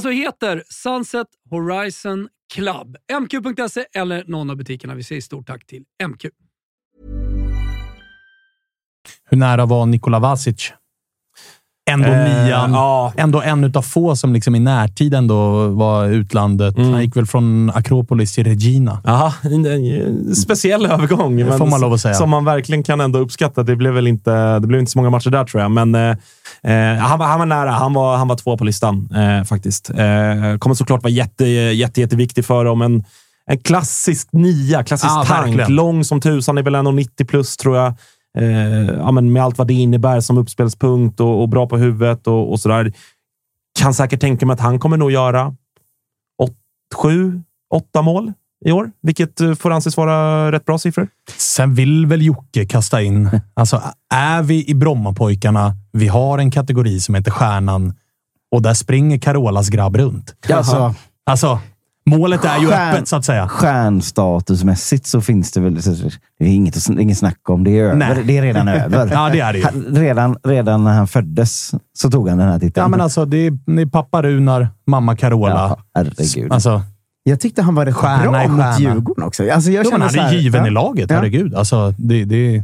alltså 0.00 0.10
heter 0.10 0.62
Sunset 0.68 1.26
Horizon 1.50 2.28
Club. 2.54 2.96
MQ.se 3.20 3.86
eller 3.94 4.24
någon 4.26 4.50
av 4.50 4.56
butikerna. 4.56 4.94
Vi 4.94 5.04
säger 5.04 5.20
stort 5.20 5.46
tack 5.46 5.66
till 5.66 5.84
MQ. 6.08 6.24
Hur 9.24 9.36
nära 9.36 9.66
var 9.66 9.86
Nikola 9.86 10.18
Vasic? 10.18 10.72
Ändå 11.90 12.08
Eh, 12.08 12.24
nian. 12.44 12.72
ja. 12.72 13.12
Ändå 13.16 13.42
en 13.42 13.64
utav 13.64 13.82
få 13.82 14.16
som 14.16 14.32
liksom 14.32 14.54
i 14.54 14.58
närtid 14.60 15.14
ändå 15.14 15.68
var 15.68 16.06
utlandet. 16.06 16.76
Mm. 16.76 16.92
Han 16.92 17.02
gick 17.02 17.16
väl 17.16 17.26
från 17.26 17.70
Akropolis 17.74 18.34
till 18.34 18.44
Regina. 18.44 19.00
Ja, 19.04 19.34
en, 19.42 20.34
speciell 20.34 20.86
övergång. 20.86 21.36
Det 21.36 21.58
får 21.58 21.66
man 21.66 21.80
lov 21.80 21.92
att 21.92 22.00
säga. 22.00 22.14
Som 22.14 22.30
man 22.30 22.44
verkligen 22.44 22.82
kan 22.82 23.00
ändå 23.00 23.18
uppskatta. 23.18 23.62
Det 23.62 23.76
blev 23.76 23.92
väl 23.92 24.06
inte, 24.06 24.58
det 24.58 24.66
blev 24.66 24.80
inte 24.80 24.92
så 24.92 24.98
många 24.98 25.10
matcher 25.10 25.30
där 25.30 25.44
tror 25.44 25.62
jag, 25.62 25.70
men 25.70 25.94
eh, 25.94 26.10
eh, 26.62 26.98
han, 26.98 27.18
var, 27.18 27.26
han 27.26 27.38
var 27.38 27.46
nära. 27.46 27.70
Han 27.70 27.92
var, 27.94 28.16
han 28.16 28.28
var 28.28 28.36
två 28.36 28.56
på 28.56 28.64
listan 28.64 29.08
eh, 29.14 29.44
faktiskt. 29.44 29.90
Eh, 29.90 30.58
kommer 30.58 30.74
såklart 30.74 31.02
vara 31.02 31.12
jätte, 31.12 31.44
jätte, 31.46 32.00
jätteviktig 32.00 32.44
för 32.44 32.64
dem. 32.64 32.82
En, 32.82 33.04
en 33.46 33.58
klassisk 33.58 34.28
nia, 34.32 34.84
klassisk 34.84 35.10
Ja, 35.12 35.24
tank. 35.28 35.46
verkligen. 35.46 35.74
Lång 35.74 36.04
som 36.04 36.20
tusan, 36.20 36.58
är 36.58 36.62
väl 36.62 36.74
1,90 36.76 37.24
plus 37.26 37.56
tror 37.56 37.76
jag. 37.76 37.94
Eh, 38.38 38.96
ja, 38.96 39.12
men 39.12 39.32
med 39.32 39.42
allt 39.42 39.58
vad 39.58 39.66
det 39.66 39.74
innebär 39.74 40.20
som 40.20 40.38
uppspelspunkt 40.38 41.20
och, 41.20 41.42
och 41.42 41.48
bra 41.48 41.66
på 41.66 41.78
huvudet 41.78 42.26
och, 42.26 42.52
och 42.52 42.60
sådär. 42.60 42.92
Kan 43.78 43.94
säkert 43.94 44.20
tänka 44.20 44.46
mig 44.46 44.54
att 44.54 44.60
han 44.60 44.78
kommer 44.78 44.96
nog 44.96 45.10
göra 45.10 45.56
åt, 46.42 46.56
sju, 46.94 47.42
åtta 47.74 48.02
mål 48.02 48.32
i 48.64 48.72
år, 48.72 48.90
vilket 49.02 49.40
eh, 49.40 49.54
får 49.54 49.70
anses 49.70 49.96
vara 49.96 50.52
rätt 50.52 50.64
bra 50.64 50.78
siffror. 50.78 51.08
Sen 51.36 51.74
vill 51.74 52.06
väl 52.06 52.22
Jocke 52.22 52.66
kasta 52.66 53.02
in... 53.02 53.40
Alltså, 53.54 53.82
är 54.14 54.42
vi 54.42 54.68
i 54.70 54.74
Brommapojkarna, 54.74 55.76
vi 55.92 56.08
har 56.08 56.38
en 56.38 56.50
kategori 56.50 57.00
som 57.00 57.14
heter 57.14 57.30
Stjärnan 57.30 57.94
och 58.50 58.62
där 58.62 58.74
springer 58.74 59.18
Carolas 59.18 59.68
grabb 59.68 59.96
runt. 59.96 60.34
Alltså, 60.50 60.94
Alltså, 61.30 61.60
målet 62.10 62.44
är 62.44 62.58
ju 62.58 62.66
Stjärn- 62.66 62.94
öppet, 62.94 63.08
så 63.08 63.16
att 63.16 63.24
säga. 63.24 63.48
stjärnstatusmässigt 63.48 65.06
så 65.06 65.20
finns 65.20 65.52
det 65.52 65.60
väl... 65.60 65.74
Det 66.38 66.44
är 66.44 66.48
inget, 66.48 66.88
inget 66.88 67.18
snack 67.18 67.38
om. 67.50 67.64
Det 67.64 67.70
är 67.78 67.84
över. 67.84 67.94
Nej. 67.96 68.22
Det 68.24 68.38
är 68.38 68.42
redan 68.42 68.68
över. 68.68 69.08
Ja, 69.12 69.28
det 69.32 69.40
är 69.40 69.52
det 69.52 69.58
ju. 69.58 69.64
Han- 69.64 69.84
Redan, 69.96 70.36
redan 70.44 70.84
när 70.84 70.92
han 70.92 71.06
föddes 71.08 71.70
så 71.98 72.10
tog 72.10 72.28
han 72.28 72.38
den 72.38 72.48
här 72.48 72.58
titeln. 72.58 72.82
Ja, 72.84 72.88
men 72.88 73.00
alltså, 73.00 73.24
det 73.24 73.36
är, 73.46 73.58
det 73.76 73.82
är 73.82 73.86
pappa 73.86 74.22
Runar, 74.22 74.68
mamma 74.86 75.16
Carola. 75.16 75.54
Ja, 75.54 75.78
herregud. 75.94 76.52
Alltså, 76.52 76.82
Jag 77.22 77.40
tyckte 77.40 77.62
han 77.62 77.74
var 77.74 77.86
rätt 77.86 77.94
Stjärna 77.94 78.30
bra 78.30 78.44
i 78.44 78.48
mot. 78.48 78.80
Djurgården 78.80 79.24
också. 79.24 79.50
Alltså 79.50 79.70
jag 79.70 79.84
jo, 79.84 79.90
men 79.90 80.00
känner 80.00 80.04
han 80.06 80.10
så 80.14 80.18
är 80.18 80.22
här- 80.22 80.32
given 80.42 80.60
ja. 80.60 80.66
i 80.66 80.70
laget. 80.70 81.10
Herregud. 81.10 81.54
Alltså, 81.54 81.94
det, 81.98 82.24
det. 82.24 82.62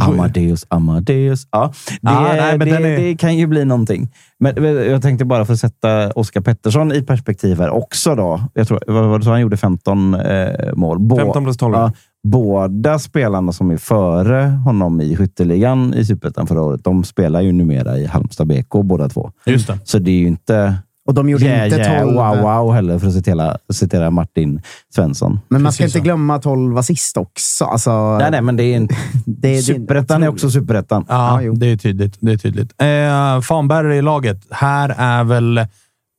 Amadeus, 0.00 0.66
Amadeus. 0.68 1.46
Ja, 1.50 1.72
det, 1.88 1.98
Ja, 2.02 2.20
nej, 2.22 2.58
men 2.58 2.68
det, 2.68 2.76
är- 2.76 2.96
det 2.98 3.16
kan 3.16 3.36
ju 3.36 3.46
bli 3.46 3.64
någonting. 3.64 4.08
Men 4.40 4.54
men 4.62 4.74
jag 4.74 5.02
tänkte 5.02 5.24
bara 5.24 5.44
för 5.44 5.52
att 5.52 5.58
sätta 5.60 6.10
Oskar 6.10 6.40
Pettersson 6.40 6.92
i 6.92 7.02
perspektiv 7.02 7.58
här 7.58 7.70
också. 7.70 8.14
Då. 8.14 8.40
Jag 8.54 8.68
tror, 8.68 8.80
vad 8.86 9.04
var 9.08 9.18
det 9.18 9.24
så 9.24 9.30
han 9.30 9.40
gjorde 9.40 9.56
15 9.56 10.14
eh, 10.14 10.74
mål. 10.74 10.98
Bå- 10.98 11.16
15 11.18 11.44
plus 11.44 11.56
12. 11.56 11.74
Ja, 11.74 11.92
båda 12.28 12.98
spelarna 12.98 13.52
som 13.52 13.70
är 13.70 13.76
före 13.76 14.42
honom 14.64 15.00
i 15.00 15.16
skytteligan 15.16 15.94
i 15.94 16.04
Superettan 16.04 16.46
förra 16.46 16.62
året, 16.62 16.84
de 16.84 17.04
spelar 17.04 17.40
ju 17.40 17.52
numera 17.52 17.98
i 17.98 18.06
Halmstad 18.06 18.46
BK 18.46 18.68
båda 18.84 19.08
två. 19.08 19.30
Just 19.46 19.66
det. 19.66 19.78
Så 19.84 19.98
det 19.98 20.10
är 20.10 20.18
ju 20.18 20.26
inte 20.26 20.74
Och 21.06 21.14
de 21.14 21.28
gjorde 21.28 21.44
yeah, 21.44 21.64
inte 21.64 21.76
yeah, 21.76 22.02
12. 22.02 22.14
wow, 22.14 22.36
wow 22.38 22.74
heller, 22.74 22.98
för 22.98 23.06
att 23.06 23.12
citera, 23.12 23.58
citera 23.72 24.10
Martin 24.10 24.62
Svensson. 24.94 25.40
Men 25.48 25.62
man 25.62 25.72
ska 25.72 25.84
Precis 25.84 25.96
inte 25.96 26.02
så. 26.02 26.04
glömma 26.04 26.38
12 26.38 26.78
assist 26.78 27.16
också. 27.16 27.64
Alltså, 27.64 28.18
Nej, 28.18 28.30
nej, 28.30 28.42
men 28.42 28.56
det 28.56 28.62
är 28.64 28.76
en, 28.76 28.86
det, 29.26 29.56
det, 29.56 29.62
Superettan 29.62 30.22
är 30.22 30.28
också 30.28 30.50
Superettan. 30.50 31.04
Ja, 31.08 31.42
Ja, 31.42 31.52
det 31.52 31.66
är 31.66 31.76
tydligt. 31.76 32.16
Det 32.20 32.32
är 32.32 32.36
tydligt. 32.36 32.82
Eh, 32.82 33.40
Fanberg 33.40 33.96
i 33.96 34.02
laget. 34.02 34.46
Här 34.50 34.94
är 34.98 35.24
väl... 35.24 35.66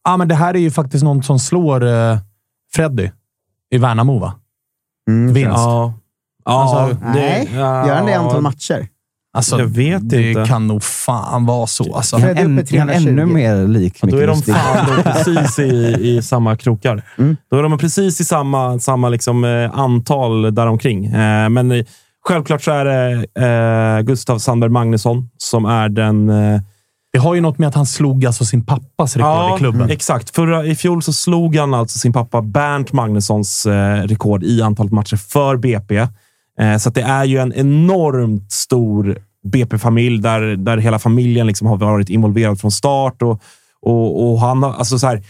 Ja, 0.03 0.17
men 0.17 0.27
det 0.27 0.35
här 0.35 0.53
är 0.53 0.59
ju 0.59 0.71
faktiskt 0.71 1.03
någon 1.03 1.23
som 1.23 1.39
slår 1.39 1.85
eh, 1.85 2.17
Freddy 2.73 3.09
i 3.71 3.77
Värnamo, 3.77 4.19
va? 4.19 4.33
Mm, 5.09 5.33
Vinst. 5.33 5.51
Ja. 5.57 5.93
Ja, 6.45 6.61
Alltså, 6.61 6.97
Nej, 7.05 7.49
ja, 7.53 7.87
gör 7.87 7.95
han 7.95 8.05
det 8.05 8.11
i 8.11 8.15
antal 8.15 8.41
matcher? 8.41 8.87
Alltså, 9.37 9.59
Jag 9.59 9.67
vet 9.67 10.09
det 10.09 10.29
inte. 10.29 10.45
kan 10.45 10.67
nog 10.67 10.83
fan 10.83 11.45
vara 11.45 11.67
så. 11.67 11.95
Alltså. 11.95 12.17
Freddy 12.19 12.41
En, 12.41 12.59
en, 12.59 12.65
320. 12.65 13.07
ännu 13.09 13.25
mer 13.25 13.67
lik 13.67 13.99
Ja, 14.01 14.07
då 14.11 14.17
är 14.17 14.27
de 14.27 14.41
fan 14.41 14.85
då 14.97 15.03
precis 15.11 15.59
i, 15.59 15.97
i 16.17 16.21
samma 16.21 16.55
krokar. 16.57 17.03
Mm. 17.17 17.37
Då 17.51 17.57
är 17.57 17.63
de 17.63 17.77
precis 17.77 18.21
i 18.21 18.25
samma, 18.25 18.79
samma 18.79 19.09
liksom, 19.09 19.43
eh, 19.43 19.79
antal 19.79 20.55
däromkring. 20.55 21.05
Eh, 21.05 21.49
men 21.49 21.71
eh, 21.71 21.85
självklart 22.27 22.63
så 22.63 22.71
är 22.71 22.85
det 22.85 23.25
eh, 23.97 24.01
Gustav 24.05 24.39
Sandberg 24.39 24.71
Magnusson 24.71 25.29
som 25.37 25.65
är 25.65 25.89
den... 25.89 26.29
Eh, 26.29 26.61
Det 27.13 27.19
har 27.19 27.35
ju 27.35 27.41
något 27.41 27.57
med 27.57 27.67
att 27.67 27.75
han 27.75 27.85
slog 27.85 28.25
alltså 28.25 28.45
sin 28.45 28.65
pappas 28.65 29.17
rekord 29.17 29.55
i 29.55 29.57
klubben. 29.57 29.89
exakt. 29.89 30.35
Förra, 30.35 30.65
I 30.65 30.75
fjol 30.75 31.03
så 31.03 31.13
slog 31.13 31.55
han 31.55 31.73
alltså 31.73 31.99
sin 31.99 32.13
pappa 32.13 32.41
Bernt 32.41 32.93
Magnussons 32.93 33.65
eh, 33.65 34.01
rekord 34.03 34.43
i 34.43 34.61
antalet 34.61 34.91
matcher 34.91 35.15
för 35.17 35.57
BP. 35.57 35.97
Eh, 36.59 36.77
så 36.77 36.89
att 36.89 36.95
det 36.95 37.01
är 37.01 37.23
ju 37.25 37.37
en 37.37 37.53
enormt 37.53 38.51
stor 38.51 39.17
BP-familj 39.47 40.21
där, 40.21 40.41
där 40.41 40.77
hela 40.77 40.99
familjen 40.99 41.47
liksom 41.47 41.67
har 41.67 41.77
varit 41.77 42.09
involverad 42.09 42.59
från 42.59 42.71
start. 42.71 43.21
Och, 43.21 43.41
och, 43.81 44.31
och 44.31 44.39
han 44.39 44.63
har, 44.63 44.73
alltså 44.73 44.99
så 44.99 45.07
här, 45.07 45.23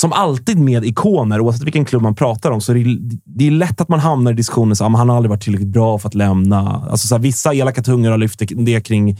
som 0.00 0.12
alltid 0.12 0.58
med 0.58 0.84
ikoner, 0.84 1.40
oavsett 1.40 1.62
vilken 1.66 1.84
klubb 1.84 2.02
man 2.02 2.14
pratar 2.14 2.50
om, 2.50 2.60
så 2.60 2.72
är 2.72 2.76
det, 2.76 3.18
det 3.24 3.46
är 3.46 3.50
lätt 3.50 3.80
att 3.80 3.88
man 3.88 4.00
hamnar 4.00 4.32
i 4.32 4.34
diskussioner 4.34 4.74
som 4.74 4.94
att 4.94 4.98
han 4.98 5.08
har 5.08 5.16
aldrig 5.16 5.30
varit 5.30 5.42
tillräckligt 5.42 5.68
bra 5.68 5.98
för 5.98 6.08
att 6.08 6.14
lämna. 6.14 6.86
Alltså 6.90 7.06
så 7.06 7.14
här, 7.14 7.22
vissa 7.22 7.54
elaka 7.54 7.82
tungor 7.82 8.10
har 8.10 8.18
lyft 8.18 8.42
det 8.56 8.80
kring 8.80 9.10
eh, 9.10 9.16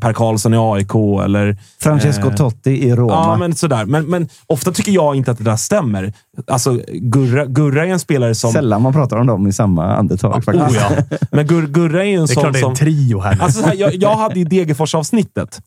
Per 0.00 0.12
Karlsson 0.12 0.54
i 0.54 0.56
AIK 0.56 0.94
eller 1.24 1.56
Francesco 1.80 2.28
Eh, 2.28 2.34
Totti 2.34 2.70
i 2.70 2.94
Roma. 2.94 3.12
Ja, 3.12 3.36
men 3.36 3.54
sådär. 3.54 3.84
Men, 3.84 4.04
men 4.04 4.28
ofta 4.46 4.72
tycker 4.72 4.92
jag 4.92 5.16
inte 5.16 5.30
att 5.30 5.38
det 5.38 5.44
där 5.44 5.56
stämmer. 5.56 6.12
Alltså, 6.46 6.80
Gurra, 6.92 7.44
Gurra 7.44 7.86
är 7.86 7.90
en 7.90 7.98
spelare 7.98 8.34
som... 8.34 8.52
Sällan 8.52 8.82
man 8.82 8.92
pratar 8.92 9.16
om 9.16 9.26
dem 9.26 9.46
i 9.46 9.52
samma 9.52 9.96
andetag. 9.96 10.44
faktiskt. 10.44 10.70
Oh, 10.70 10.76
ja. 10.76 11.16
Men 11.32 11.46
Gur, 11.46 11.66
Gurra 11.66 12.04
är 12.04 12.08
ju 12.08 12.14
en 12.14 12.26
Det 12.26 12.32
är 12.32 12.34
sån 12.34 12.42
klart 12.42 12.52
det 12.52 12.58
är 12.58 12.60
som... 12.60 12.70
en 12.70 12.76
trio 12.76 13.20
här. 13.20 13.42
Alltså, 13.42 13.60
så 13.60 13.66
här, 13.66 13.74
jag, 13.74 13.94
jag 13.94 14.16
hade 14.16 14.38
ju 14.38 14.44
Degerfors-avsnittet. 14.44 15.60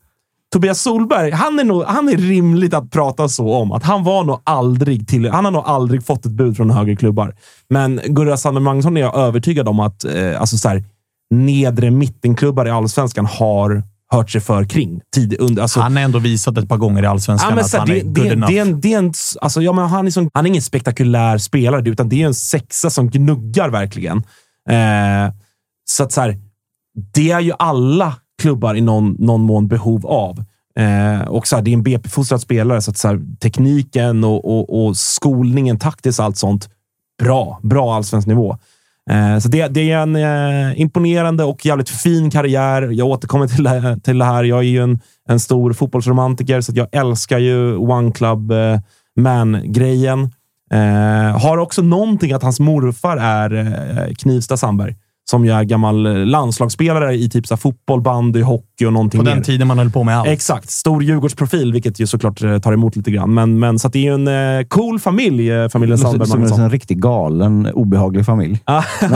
Tobias 0.51 0.81
Solberg, 0.81 1.31
han 1.31 1.59
är, 1.59 1.63
nog, 1.63 1.83
han 1.83 2.09
är 2.09 2.17
rimligt 2.17 2.73
att 2.73 2.91
prata 2.91 3.29
så 3.29 3.53
om. 3.53 3.71
Att 3.71 3.83
han 3.83 4.03
var 4.03 4.23
nog 4.23 4.39
aldrig 4.43 5.07
till, 5.07 5.29
Han 5.29 5.45
har 5.45 5.51
nog 5.51 5.63
aldrig 5.65 6.05
fått 6.05 6.25
ett 6.25 6.31
bud 6.31 6.57
från 6.57 6.69
högre 6.69 6.95
klubbar. 6.95 7.35
Men 7.69 8.01
Gurra 8.05 8.37
Sandberg 8.37 8.63
Magnusson 8.63 8.97
är 8.97 9.01
jag 9.01 9.15
övertygad 9.15 9.67
om 9.67 9.79
att 9.79 10.03
eh, 10.03 10.41
alltså 10.41 10.57
så 10.57 10.69
här, 10.69 10.83
nedre 11.29 11.91
mittenklubbar 11.91 12.65
i 12.65 12.69
allsvenskan 12.69 13.25
har 13.25 13.83
hört 14.11 14.29
sig 14.29 14.41
för 14.41 14.63
kring. 14.65 15.01
Tid, 15.15 15.35
under, 15.39 15.61
alltså, 15.61 15.79
han 15.79 15.95
har 15.95 16.03
ändå 16.03 16.19
visat 16.19 16.57
ett 16.57 16.69
par 16.69 16.77
gånger 16.77 17.03
i 17.03 17.05
allsvenskan 17.05 17.57
Ja, 17.57 17.63
att 17.63 17.71
här, 17.71 17.79
han 17.79 17.89
är 17.89 17.93
det, 17.93 18.01
good 18.01 18.15
det, 18.15 18.33
enough. 18.33 18.51
det, 18.51 18.57
är 18.57 18.61
en, 18.61 18.81
det 18.81 18.93
är 18.93 18.97
en, 18.97 19.13
alltså, 19.41 19.61
ja, 19.61 19.73
men 19.73 19.87
han, 19.87 20.07
är 20.07 20.11
sån, 20.11 20.29
han 20.33 20.45
är 20.45 20.49
ingen 20.49 20.61
spektakulär 20.61 21.37
spelare, 21.37 21.89
utan 21.89 22.09
det 22.09 22.21
är 22.21 22.25
en 22.25 22.33
sexa 22.33 22.89
som 22.89 23.09
gnuggar 23.09 23.69
verkligen. 23.69 24.17
Eh, 24.69 25.33
så 25.89 26.03
att 26.03 26.11
så 26.11 26.21
här, 26.21 26.37
det 27.13 27.31
är 27.31 27.39
ju 27.39 27.53
alla 27.59 28.15
klubbar 28.39 28.75
i 28.75 28.81
någon, 28.81 29.15
någon 29.19 29.41
mån 29.41 29.67
behov 29.67 30.05
av. 30.07 30.43
Eh, 30.79 31.27
och 31.27 31.47
så 31.47 31.55
här, 31.55 31.63
det 31.63 31.71
är 31.71 31.73
en 31.73 31.83
BP-fostrad 31.83 32.41
spelare, 32.41 32.81
så 32.81 32.91
att 32.91 32.97
så 32.97 33.07
här, 33.07 33.21
tekniken 33.41 34.23
och, 34.23 34.45
och, 34.45 34.85
och 34.85 34.97
skolningen, 34.97 35.79
taktiskt 35.79 36.19
allt 36.19 36.37
sånt, 36.37 36.69
bra. 37.23 37.59
Bra 37.63 37.95
allsvensk 37.95 38.27
nivå. 38.27 38.57
Eh, 39.11 39.39
så 39.39 39.47
det, 39.49 39.67
det 39.67 39.91
är 39.91 39.97
en 39.97 40.15
eh, 40.15 40.81
imponerande 40.81 41.43
och 41.43 41.65
jävligt 41.65 41.89
fin 41.89 42.31
karriär. 42.31 42.81
Jag 42.81 43.07
återkommer 43.07 43.47
till, 43.47 43.63
det- 43.63 43.99
till 44.03 44.17
det 44.17 44.25
här. 44.25 44.43
Jag 44.43 44.59
är 44.59 44.63
ju 44.63 44.83
en, 44.83 44.99
en 45.29 45.39
stor 45.39 45.73
fotbollsromantiker, 45.73 46.61
så 46.61 46.71
att 46.71 46.75
jag 46.77 46.87
älskar 46.91 47.37
ju 47.39 47.75
One 47.75 48.11
Club 48.11 48.51
eh, 48.51 48.79
Man-grejen. 49.19 50.31
Eh, 50.73 51.39
har 51.41 51.57
också 51.57 51.81
någonting 51.81 52.31
att 52.33 52.43
hans 52.43 52.59
morfar 52.59 53.17
är 53.17 53.53
eh, 53.55 54.13
Knivsta 54.13 54.57
Sandberg, 54.57 54.95
som 55.29 55.45
ju 55.45 55.51
är 55.51 55.63
gammal 55.63 56.25
landslagsspelare 56.25 57.15
i 57.15 57.29
typ 57.29 57.47
så 57.47 57.53
här, 57.53 57.59
fotboll, 57.59 58.01
bandy, 58.01 58.41
hockey 58.41 58.85
och 58.85 58.93
någonting 58.93 59.19
På 59.19 59.25
mer. 59.25 59.33
den 59.33 59.43
tiden 59.43 59.67
man 59.67 59.77
höll 59.77 59.89
på 59.89 60.03
med 60.03 60.17
allt. 60.17 60.27
Exakt. 60.27 60.69
Stor 60.69 61.03
Djurgårdsprofil, 61.03 61.73
vilket 61.73 61.99
ju 61.99 62.07
såklart 62.07 62.43
eh, 62.43 62.59
tar 62.59 62.73
emot 62.73 62.95
lite 62.95 63.11
grann. 63.11 63.33
Men, 63.33 63.59
men 63.59 63.79
så 63.79 63.87
att 63.87 63.93
det 63.93 63.99
är 63.99 64.03
ju 64.03 64.13
en 64.13 64.59
eh, 64.59 64.67
cool 64.67 64.99
familj, 64.99 65.51
eh, 65.51 65.69
familjen 65.69 65.97
Sandberg 65.97 66.27
som 66.27 66.39
Magnusson. 66.39 66.61
en 66.61 66.69
riktigt 66.69 66.97
galen, 66.97 67.67
obehaglig 67.73 68.25
familj. 68.25 68.59
Ja. 68.65 68.83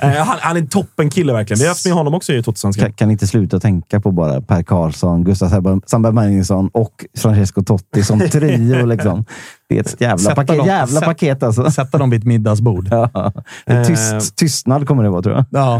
Eh, 0.00 0.10
han, 0.10 0.36
han 0.40 0.56
är 0.56 0.60
en 0.60 0.68
toppenkille 0.68 1.32
verkligen. 1.32 1.58
Vi 1.58 1.64
har 1.64 1.70
haft 1.70 1.84
med 1.84 1.94
honom 1.94 2.14
också 2.14 2.32
i 2.32 2.42
Totosvenskan. 2.42 2.84
Kan, 2.84 2.92
kan 2.92 3.10
inte 3.10 3.26
sluta 3.26 3.60
tänka 3.60 4.00
på 4.00 4.10
bara 4.10 4.40
Per 4.40 4.62
Karlsson, 4.62 5.24
Gustav 5.24 5.80
Sandberg 5.86 6.12
Magnusson 6.12 6.70
och 6.72 7.04
Francesco 7.18 7.62
Totti 7.62 8.02
som 8.02 8.20
trio. 8.30 8.86
Liksom. 8.86 9.24
Det 9.68 9.76
är 9.76 9.80
ett 9.80 10.00
jävla 10.00 10.18
Sätta 10.18 10.34
paket, 10.34 10.56
dem- 10.58 10.66
jävla 10.66 11.00
sätt- 11.00 11.04
paket 11.08 11.42
alltså. 11.42 11.70
Sätta 11.70 11.98
dem 11.98 12.10
vid 12.10 12.20
ett 12.20 12.26
middagsbord. 12.26 12.88
Ja. 12.90 13.32
Eh. 13.66 13.82
Tyst, 13.84 14.36
tystnad 14.36 14.86
kommer 14.88 15.02
det 15.02 15.10
vara, 15.10 15.22
tror 15.22 15.34
jag. 15.36 15.44
Ja. 15.50 15.76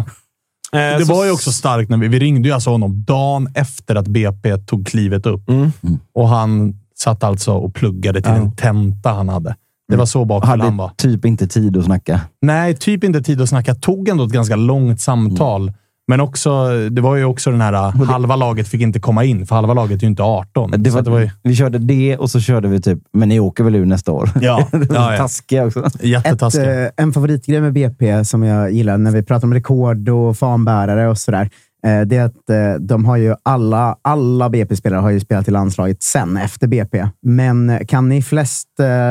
Eh, 0.72 0.98
Det 0.98 1.06
så- 1.06 1.14
var 1.14 1.24
ju 1.24 1.30
också 1.30 1.52
starkt 1.52 1.90
när 1.90 1.96
vi, 1.98 2.08
vi 2.08 2.18
ringde 2.18 2.48
ju 2.48 2.54
alltså 2.54 2.70
honom 2.70 3.04
dagen 3.04 3.48
efter 3.54 3.94
att 3.94 4.08
BP 4.08 4.56
tog 4.58 4.86
klivet 4.86 5.26
upp. 5.26 5.48
Mm. 5.48 5.70
Och 6.14 6.28
han 6.28 6.74
satt 6.98 7.24
alltså 7.24 7.52
och 7.52 7.74
pluggade 7.74 8.22
till 8.22 8.30
Ja. 8.30 8.36
en 8.36 8.56
tenta 8.56 9.10
han 9.12 9.28
hade. 9.28 9.56
Det 9.88 9.96
var 9.96 10.06
så 10.06 10.24
bakfull 10.24 10.60
han 10.60 10.76
var. 10.76 10.90
typ 10.96 11.24
inte 11.24 11.46
tid 11.46 11.76
att 11.76 11.84
snacka. 11.84 12.20
Nej, 12.42 12.74
typ 12.76 13.04
inte 13.04 13.22
tid 13.22 13.40
att 13.40 13.48
snacka. 13.48 13.74
Tog 13.74 14.08
ändå 14.08 14.24
ett 14.24 14.30
ganska 14.32 14.56
långt 14.56 15.00
samtal. 15.00 15.72
Men 16.08 16.20
också, 16.20 16.66
det 16.90 17.02
var 17.02 17.16
ju 17.16 17.24
också 17.24 17.50
den 17.50 17.60
här 17.60 17.72
halva 18.04 18.36
laget 18.36 18.68
fick 18.68 18.80
inte 18.80 19.00
komma 19.00 19.24
in, 19.24 19.46
för 19.46 19.54
halva 19.54 19.74
laget 19.74 19.98
är 19.98 20.02
ju 20.02 20.08
inte 20.08 20.22
18. 20.22 20.70
Det 20.76 20.90
var, 20.90 21.02
det 21.02 21.10
var 21.10 21.20
ju 21.20 21.30
Vi 21.42 21.56
körde 21.56 21.78
det 21.78 22.16
och 22.16 22.30
så 22.30 22.40
körde 22.40 22.68
vi 22.68 22.80
typ, 22.80 22.98
men 23.12 23.28
ni 23.28 23.40
åker 23.40 23.64
väl 23.64 23.74
ur 23.74 23.86
nästa 23.86 24.12
år? 24.12 24.30
Ja, 24.40 24.68
ja, 24.72 25.12
ja. 25.12 25.16
Taskiga 25.18 25.66
också. 25.66 25.86
Ett, 25.86 26.04
jättetaskigt. 26.04 26.66
eh, 26.66 27.04
en 27.04 27.12
favoritgrej 27.12 27.60
med 27.60 27.72
BP 27.72 28.24
som 28.24 28.42
jag 28.42 28.72
gillar 28.72 28.98
när 28.98 29.10
vi 29.10 29.22
pratar 29.22 29.46
om 29.46 29.54
rekord 29.54 30.08
och 30.08 30.38
fanbärare 30.38 31.08
och 31.08 31.18
sådär. 31.18 31.50
eh, 31.86 32.00
det 32.00 32.16
är 32.16 32.24
att 32.24 32.50
eh, 32.50 32.74
de 32.80 33.04
har 33.04 33.16
ju 33.16 33.34
alla, 33.42 33.96
alla 34.02 34.48
BP-spelare 34.50 35.00
har 35.00 35.10
ju 35.10 35.20
spelat 35.20 35.48
i 35.48 35.50
landslaget 35.50 36.02
sen, 36.02 36.36
efter 36.36 36.66
BP. 36.66 37.08
Men 37.22 37.86
kan 37.88 38.08
ni 38.08 38.22
flest 38.22 38.68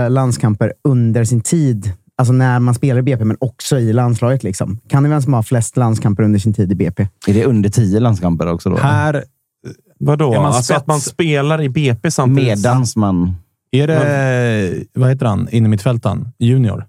landskamper 0.10 0.74
under 0.84 1.24
sin 1.24 1.42
tid, 1.42 1.92
alltså 2.18 2.34
när 2.34 2.60
man 2.60 2.74
spelar 2.74 3.00
i 3.00 3.02
BP, 3.02 3.26
men 3.26 3.38
också 3.40 3.80
i 3.80 3.94
landslaget? 3.94 4.44
Liksom? 4.44 4.80
Kan 4.88 5.04
ni 5.04 5.10
vem 5.10 5.22
som 5.22 5.34
har 5.34 5.44
flest 5.44 5.78
landskamper 5.78 6.24
under 6.24 6.40
sin 6.40 6.54
tid 6.54 6.72
i 6.72 6.76
BP? 6.76 7.08
Är 7.28 7.34
det 7.34 7.46
under 7.46 7.70
tio 7.70 8.00
landskamper 8.00 8.48
också? 8.48 8.70
Då? 8.70 8.78
Här 8.78 9.24
Vadå? 10.00 10.34
Är 10.34 10.38
man 10.38 10.46
alltså 10.46 10.74
att 10.74 10.88
man 10.88 11.00
spelar 11.00 11.62
i 11.62 11.70
BP 11.70 12.12
samtidigt? 12.12 12.58
Medans 12.58 12.96
man... 12.96 13.36
är 13.72 13.88
det, 13.88 14.84
vad 14.94 15.10
heter 15.10 15.26
han, 15.26 15.48
innermittfältaren? 15.52 16.28
Junior? 16.40 16.86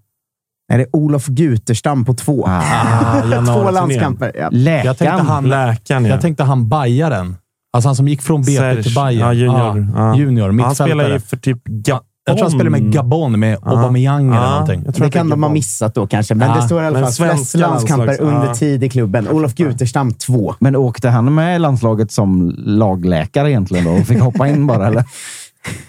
Är 0.72 0.78
det 0.78 0.86
Olof 0.92 1.26
Guterstam 1.26 2.04
på 2.04 2.14
två? 2.14 2.44
Ah, 2.48 3.22
två 3.46 3.70
landskamper. 3.70 4.32
Ja. 4.34 4.40
Jag 4.40 4.50
tänkte 4.50 5.04
Läkaren. 5.04 5.26
han, 5.26 5.48
Läkaren, 5.48 6.04
ja. 6.04 6.10
jag 6.10 6.20
tänkte 6.20 6.44
han 6.44 6.68
Bajaren. 6.68 7.36
Alltså 7.72 7.88
han 7.88 7.96
som 7.96 8.08
gick 8.08 8.22
från 8.22 8.42
BP 8.42 8.56
Serge. 8.56 8.82
till 8.82 8.94
Bayern. 8.94 9.20
Ja, 9.20 9.32
junior. 9.32 9.88
Ja. 9.94 10.16
junior 10.16 10.46
Han 10.46 10.56
mittfältare. 10.56 10.88
spelar 10.88 11.10
ju 11.10 11.20
för 11.20 11.36
typ 11.36 11.64
Gabon. 11.64 12.06
Jag 12.26 12.36
tror 12.36 12.44
han 12.44 12.50
spelade 12.50 12.70
med 12.70 12.92
Gabon, 12.92 13.40
med 13.40 13.58
Ja. 13.64 13.70
Aubameyang 13.70 14.26
eller 14.28 14.36
Ja, 14.36 14.50
någonting. 14.50 14.82
jag 14.86 14.94
tror 14.94 15.06
Det 15.06 15.10
kan 15.12 15.28
de 15.28 15.42
ha 15.42 15.50
missat 15.50 15.94
då 15.94 16.06
kanske, 16.06 16.34
men 16.34 16.48
Ja, 16.48 16.56
det 16.56 16.62
står 16.62 16.82
i 16.82 16.86
alla 16.86 17.00
fall 17.00 17.12
flest 17.12 17.16
svenska 17.16 17.58
landskamper 17.58 18.20
under 18.20 18.54
tid 18.54 18.84
i 18.84 18.88
klubben. 18.88 19.28
Olof 19.28 19.54
Guterstam 19.54 20.12
två. 20.14 20.54
Men 20.58 20.76
åkte 20.76 21.08
han 21.08 21.34
med 21.34 21.60
landslaget 21.60 22.12
som 22.12 22.54
lagläkare 22.58 23.50
egentligen 23.50 23.84
då 23.84 23.90
och 23.90 24.06
fick 24.06 24.20
hoppa 24.20 24.48
in 24.48 24.66
bara? 24.66 24.86
Eller? 24.86 25.04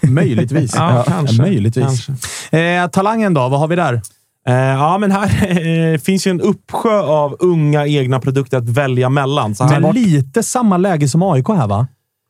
Möjligtvis. 0.00 0.74
Ja, 0.76 1.04
kanske. 1.08 1.42
Möjligtvis. 1.42 2.06
Kanske. 2.06 2.58
Eh, 2.58 2.86
talangen 2.88 3.34
då? 3.34 3.48
Vad 3.48 3.60
har 3.60 3.68
vi 3.68 3.76
där? 3.76 4.00
Eh, 4.48 4.54
ja, 4.54 4.98
men 4.98 5.10
här 5.12 5.58
eh, 5.94 5.98
finns 5.98 6.26
ju 6.26 6.30
en 6.30 6.40
uppsjö 6.40 7.00
av 7.02 7.36
unga 7.38 7.86
egna 7.86 8.20
produkter 8.20 8.58
att 8.58 8.68
välja 8.68 9.08
mellan. 9.08 9.54
Så 9.54 9.64
här 9.64 9.80
Men 9.80 9.94
lite 9.94 10.42
samma 10.42 10.76
läge 10.76 11.08
som 11.08 11.22
AIK 11.22 11.48
här, 11.48 11.66
va? 11.66 11.86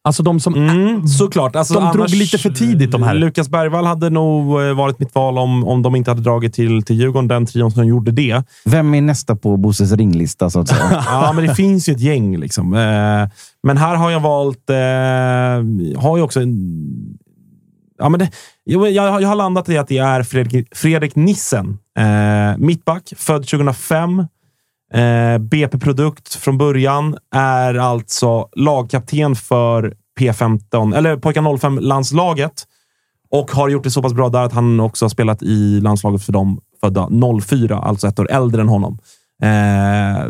Alltså 0.07 0.23
de 0.23 0.41
som... 0.41 0.55
Mm, 0.55 1.07
såklart. 1.07 1.57
Alltså, 1.57 1.75
De 1.75 1.93
drog 1.93 2.11
lite 2.11 2.39
för 2.39 2.51
tidigt, 2.51 2.91
de 2.93 3.03
här. 3.03 3.15
Lukas 3.15 3.49
Bergvall 3.49 3.87
hade 3.87 4.11
nog 4.11 4.63
eh, 4.63 4.75
varit 4.75 4.99
mitt 4.99 5.15
val 5.15 5.39
om, 5.39 5.65
om 5.65 5.83
de 5.83 5.97
inte 5.97 6.11
hade 6.11 6.23
dragit 6.23 6.55
till, 6.55 6.83
till 6.83 6.97
Djurgården, 6.97 7.29
den 7.29 7.47
trion 7.47 7.71
som 7.71 7.87
gjorde 7.87 8.11
det. 8.11 8.43
Vem 8.65 8.95
är 8.95 9.01
nästa 9.01 9.37
på 9.37 9.57
Bosses 9.57 9.93
ringlista 9.93 10.51
så 10.51 10.61
att 10.61 10.69
säga? 10.69 11.05
Ja, 11.07 11.33
men 11.35 11.47
det 11.47 11.55
finns 11.55 11.89
ju 11.89 11.93
ett 11.93 12.01
gäng. 12.01 12.37
Liksom. 12.37 12.75
Eh, 12.75 13.29
men 13.63 13.77
här 13.77 13.97
har 13.97 14.11
jag 14.11 14.21
valt... 14.21 14.71
Eh, 14.71 14.77
har 16.03 16.17
ju 16.17 16.23
också 16.23 16.41
en... 16.41 16.57
Ja, 17.99 18.09
men 18.09 18.21
det, 18.21 18.31
jag, 18.65 18.91
jag, 18.91 19.23
jag 19.23 19.29
har 19.29 19.37
landat 19.37 19.69
i 19.69 19.79
att 19.79 19.89
det 19.89 19.99
är 19.99 20.23
Fredrik, 20.23 20.77
Fredrik 20.77 21.17
Nissen. 21.17 21.79
Mittback, 22.59 23.13
född 23.17 23.47
2005. 23.47 24.27
Eh, 24.95 25.39
BP-produkt 25.39 26.35
från 26.35 26.59
början. 26.59 27.17
Är 27.35 27.75
alltså 27.75 28.49
lagkapten 28.57 29.37
för 29.37 29.95
P15, 30.21 30.97
eller 30.97 31.17
pojkar 31.17 31.43
05-landslaget. 31.43 32.67
Och 33.31 33.51
har 33.51 33.69
gjort 33.69 33.85
det 33.85 33.91
så 33.91 34.03
pass 34.03 34.15
bra 34.15 34.29
där 34.29 34.43
att 34.43 34.53
han 34.53 34.81
också 34.81 35.05
har 35.05 35.11
spelat 35.11 35.43
i 35.43 35.81
landslaget 35.81 36.23
för 36.23 36.33
dem 36.33 36.61
födda 36.81 37.09
04, 37.43 37.79
alltså 37.79 38.09
ett 38.09 38.19
år 38.19 38.31
äldre 38.31 38.63
än 38.63 38.69
honom. 38.69 38.99
Eh, 39.43 40.27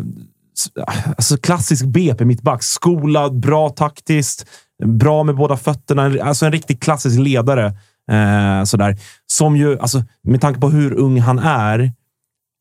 alltså 1.17 1.37
klassisk 1.37 1.85
BP-mittback. 1.85 2.63
Skolad, 2.63 3.39
bra 3.39 3.69
taktiskt, 3.69 4.45
bra 4.85 5.23
med 5.23 5.35
båda 5.35 5.57
fötterna. 5.57 6.23
Alltså 6.23 6.45
en 6.45 6.51
riktigt 6.51 6.83
klassisk 6.83 7.19
ledare. 7.19 7.65
Eh, 8.11 8.63
sådär. 8.63 8.97
Som 9.27 9.57
ju, 9.57 9.79
alltså, 9.79 10.03
med 10.23 10.41
tanke 10.41 10.59
på 10.59 10.69
hur 10.69 10.93
ung 10.93 11.19
han 11.19 11.39
är 11.39 11.91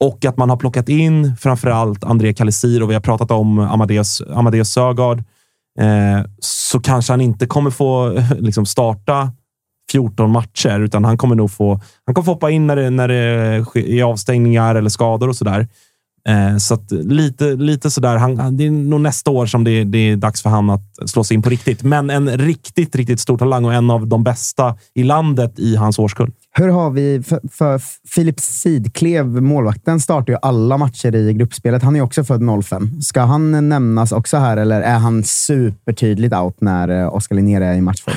och 0.04 0.24
att 0.24 0.36
man 0.36 0.50
har 0.50 0.56
plockat 0.56 0.88
in 0.88 1.36
framförallt 1.36 2.04
André 2.04 2.34
Kalisir 2.34 2.82
och 2.82 2.90
vi 2.90 2.94
har 2.94 3.00
pratat 3.00 3.30
om 3.30 3.58
Amadeus, 3.58 4.22
Amadeus 4.34 4.70
Sögaard. 4.70 5.18
Eh, 5.80 6.26
så 6.38 6.80
kanske 6.80 7.12
han 7.12 7.20
inte 7.20 7.46
kommer 7.46 7.70
få 7.70 8.20
liksom, 8.38 8.66
starta 8.66 9.32
14 9.92 10.30
matcher, 10.30 10.80
utan 10.80 11.04
han 11.04 11.18
kommer 11.18 11.34
nog 11.34 11.50
få, 11.50 11.80
han 12.04 12.14
kommer 12.14 12.24
få 12.24 12.32
hoppa 12.32 12.50
in 12.50 12.66
när 12.66 12.76
det, 12.76 12.90
när 12.90 13.08
det 13.08 13.16
är 13.76 14.02
avstängningar 14.02 14.74
eller 14.74 14.90
skador 14.90 15.28
och 15.28 15.36
sådär. 15.36 15.68
Eh, 16.28 16.56
så 16.56 16.74
att 16.74 16.92
lite, 16.92 17.54
lite 17.54 17.90
sådär. 17.90 18.16
Han- 18.16 18.56
det 18.56 18.66
är 18.66 18.70
nog 18.70 19.00
nästa 19.00 19.30
år 19.30 19.46
som 19.46 19.64
det, 19.64 19.84
det 19.84 19.98
är 19.98 20.16
dags 20.16 20.42
för 20.42 20.50
han 20.50 20.70
att 20.70 21.10
slå 21.10 21.24
sig 21.24 21.34
in 21.34 21.42
på 21.42 21.50
riktigt. 21.50 21.82
Men 21.82 22.10
en 22.10 22.38
riktigt, 22.38 22.96
riktigt 22.96 23.20
stor 23.20 23.38
talang 23.38 23.64
och 23.64 23.74
en 23.74 23.90
av 23.90 24.06
de 24.06 24.24
bästa 24.24 24.76
i 24.94 25.02
landet 25.02 25.58
i 25.58 25.76
hans 25.76 25.98
årskull. 25.98 26.32
Hur 26.58 26.68
har 26.68 26.90
vi... 26.90 27.22
För, 27.22 27.40
för 27.52 27.80
Filip 28.08 28.40
Sidklev, 28.40 29.26
målvakten, 29.26 30.00
startar 30.00 30.32
ju 30.32 30.38
alla 30.42 30.76
matcher 30.76 31.14
i 31.14 31.32
gruppspelet. 31.32 31.82
Han 31.82 31.96
är 31.96 32.00
också 32.00 32.24
född 32.24 32.64
05. 32.64 33.02
Ska 33.02 33.20
han 33.20 33.68
nämnas 33.68 34.12
också 34.12 34.36
här, 34.36 34.56
eller 34.56 34.80
är 34.80 34.98
han 34.98 35.24
supertydligt 35.24 36.34
out 36.34 36.60
när 36.60 36.88
eh, 36.88 37.14
Oskar 37.14 37.36
Linnér 37.36 37.60
är 37.60 37.74
i 37.74 37.80
matchform? 37.80 38.16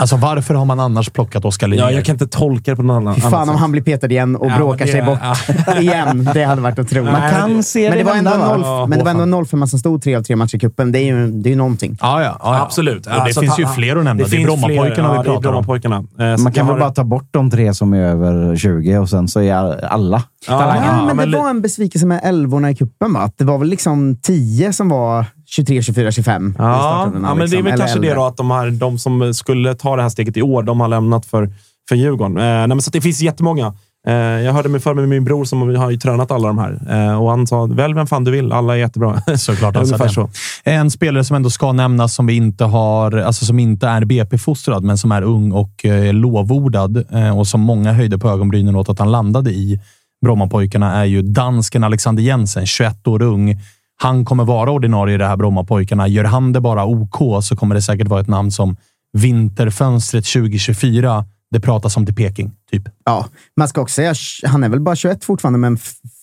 Alltså 0.00 0.16
varför 0.16 0.54
har 0.54 0.64
man 0.64 0.80
annars 0.80 1.10
plockat 1.10 1.44
Oskar 1.44 1.68
Linnér? 1.68 1.82
Ja, 1.84 1.90
jag 1.90 2.04
kan 2.04 2.14
inte 2.14 2.26
tolka 2.26 2.70
det 2.70 2.76
på 2.76 2.82
någon 2.82 2.96
annan 2.96 3.14
Fy 3.14 3.20
annat 3.20 3.30
fan 3.32 3.48
om 3.48 3.54
sätt. 3.54 3.60
han 3.60 3.72
blir 3.72 3.82
petad 3.82 4.06
igen 4.06 4.36
och 4.36 4.50
Ja, 4.50 4.56
bråkar 4.56 4.86
det- 4.86 4.92
sig 4.92 5.02
bort 5.02 5.18
ja. 5.66 5.76
igen. 5.80 6.30
Det 6.34 6.44
hade 6.44 6.60
varit 6.62 6.78
otroligt. 6.78 7.12
Man 7.12 7.30
kan 7.30 7.62
se 7.62 7.88
men 7.88 7.98
det 7.98 8.04
var 8.04 8.14
ändå 8.14 8.30
noll, 8.30 8.88
men 8.88 8.98
det 8.98 9.04
var 9.04 9.10
ändå 9.22 9.38
en 9.38 9.46
05 9.46 9.66
som 9.66 9.78
stod 9.78 10.02
tre 10.02 10.14
av 10.16 10.22
tre 10.22 10.36
matcher 10.36 10.56
i 10.56 10.58
cupen. 10.58 10.92
Det 10.92 10.98
är 10.98 11.04
ju, 11.04 11.30
det 11.30 11.48
är 11.48 11.50
ju 11.50 11.56
någonting. 11.56 11.98
Ja, 12.00 12.22
ja, 12.22 12.36
ja, 12.42 12.54
ja. 12.56 12.62
Absolut. 12.62 13.06
Och 13.06 13.12
det 13.12 13.20
Alltså, 13.20 13.40
finns 13.40 13.52
att 13.52 13.58
ju 13.58 13.66
fler 13.66 13.96
att 13.96 14.04
nämna. 14.04 14.14
Det, 14.14 14.28
är 14.28 14.30
finns 14.30 14.46
Brommapojkarna 14.46 15.08
vi 15.08 15.14
det 15.14 15.20
är 15.20 15.24
pratar 15.24 15.34
om. 15.34 15.42
Brommapojkarna. 15.42 15.96
Eh, 15.96 16.38
Man 16.42 16.52
kan 16.52 16.66
har- 16.66 16.72
väl 16.72 16.80
bara 16.80 16.90
ta 16.90 17.04
bort 17.04 17.28
de 17.30 17.50
tre 17.50 17.74
som 17.74 17.92
är 17.94 18.00
över 18.02 18.56
20 18.56 18.98
och 18.98 19.08
sen 19.08 19.28
så 19.28 19.40
är 19.40 19.84
alla 19.84 20.22
Ja, 20.48 20.58
talanger. 20.58 21.06
Ja, 21.08 21.14
men 21.14 21.30
det 21.30 21.38
var 21.38 21.50
en 21.50 21.62
besvikelse 21.62 22.06
med 22.06 22.20
älvorna 22.24 22.70
i 22.70 22.74
cupen, 22.74 23.12
va? 23.12 23.30
Det 23.36 23.44
var 23.44 23.58
väl 23.58 23.68
liksom 23.68 24.16
10 24.22 24.72
som 24.72 24.88
var 24.88 25.24
23, 25.50 25.82
24, 25.82 26.12
25 26.12 26.48
i 26.48 26.54
Ja, 26.58 27.10
ja 27.14 27.34
men 27.34 27.38
det 27.38 27.42
är 27.42 27.44
liksom, 27.44 27.64
väl 27.64 27.72
eller 27.72 27.76
kanske 27.76 27.98
det 27.98 28.06
äldre. 28.06 28.20
då 28.20 28.26
att 28.26 28.36
de, 28.36 28.50
här, 28.50 28.70
de 28.70 28.98
som 28.98 29.34
skulle 29.34 29.74
ta 29.74 29.96
det 29.96 30.02
här 30.02 30.08
steget 30.08 30.36
i 30.36 30.42
år, 30.42 30.62
de 30.62 30.80
har 30.80 30.88
lämnat 30.88 31.26
för, 31.26 31.50
för 31.88 31.96
Djurgården. 31.96 32.36
Eh, 32.36 32.42
nej, 32.42 32.68
men 32.68 32.82
så 32.82 32.88
att 32.88 32.92
det 32.92 33.00
finns 33.00 33.20
jättemånga. 33.20 33.74
Eh, 34.06 34.14
jag 34.14 34.52
hörde 34.52 34.68
mig 34.68 34.80
för 34.80 34.94
med 34.94 35.08
min 35.08 35.24
bror 35.24 35.44
som 35.44 35.76
har 35.76 35.90
ju 35.90 35.96
tränat 35.96 36.30
alla 36.30 36.48
de 36.48 36.58
här 36.58 36.80
eh, 36.90 37.22
och 37.22 37.30
han 37.30 37.46
sa 37.46 37.66
välj 37.66 37.94
vem 37.94 38.06
fan 38.06 38.24
du 38.24 38.30
vill. 38.30 38.52
Alla 38.52 38.74
är 38.74 38.78
jättebra. 38.78 39.22
Såklart 39.36 39.76
han 39.76 39.86
sa 39.86 39.96
det. 39.96 40.08
så. 40.08 40.30
En 40.64 40.90
spelare 40.90 41.24
som 41.24 41.36
ändå 41.36 41.50
ska 41.50 41.72
nämnas 41.72 42.14
som 42.14 42.26
vi 42.26 42.36
inte 42.36 42.64
har, 42.64 43.16
alltså 43.16 43.44
som 43.44 43.58
inte 43.58 43.88
är 43.88 44.04
BP-fostrad, 44.04 44.84
men 44.84 44.98
som 44.98 45.12
är 45.12 45.22
ung 45.22 45.52
och 45.52 45.84
eh, 45.84 46.14
lovordad 46.14 47.04
eh, 47.12 47.38
och 47.38 47.46
som 47.46 47.60
många 47.60 47.92
höjde 47.92 48.18
på 48.18 48.28
ögonbrynen 48.28 48.76
åt 48.76 48.88
att 48.88 48.98
han 48.98 49.10
landade 49.10 49.50
i 49.50 49.80
Brommapojkarna 50.22 50.92
är 50.92 51.04
ju 51.04 51.22
dansken 51.22 51.84
Alexander 51.84 52.22
Jensen, 52.22 52.66
21 52.66 53.06
år 53.06 53.22
ung. 53.22 53.60
Han 54.02 54.24
kommer 54.24 54.44
vara 54.44 54.70
ordinarie 54.70 55.14
i 55.14 55.18
det 55.18 55.26
här 55.26 55.36
Brommapojkarna. 55.36 56.08
Gör 56.08 56.24
han 56.24 56.52
det 56.52 56.60
bara 56.60 56.84
OK 56.84 57.44
så 57.44 57.56
kommer 57.56 57.74
det 57.74 57.82
säkert 57.82 58.08
vara 58.08 58.20
ett 58.20 58.28
namn 58.28 58.50
som 58.50 58.76
vinterfönstret 59.12 60.24
2024. 60.24 61.24
Det 61.50 61.60
pratas 61.60 61.96
om 61.96 62.06
till 62.06 62.14
Peking, 62.14 62.52
typ. 62.70 62.82
Ja, 63.04 63.26
man 63.56 63.68
ska 63.68 63.80
också 63.80 63.94
säga, 63.94 64.14
han 64.44 64.64
är 64.64 64.68
väl 64.68 64.80
bara 64.80 64.96
21 64.96 65.24
fortfarande, 65.24 65.58
men 65.58 65.78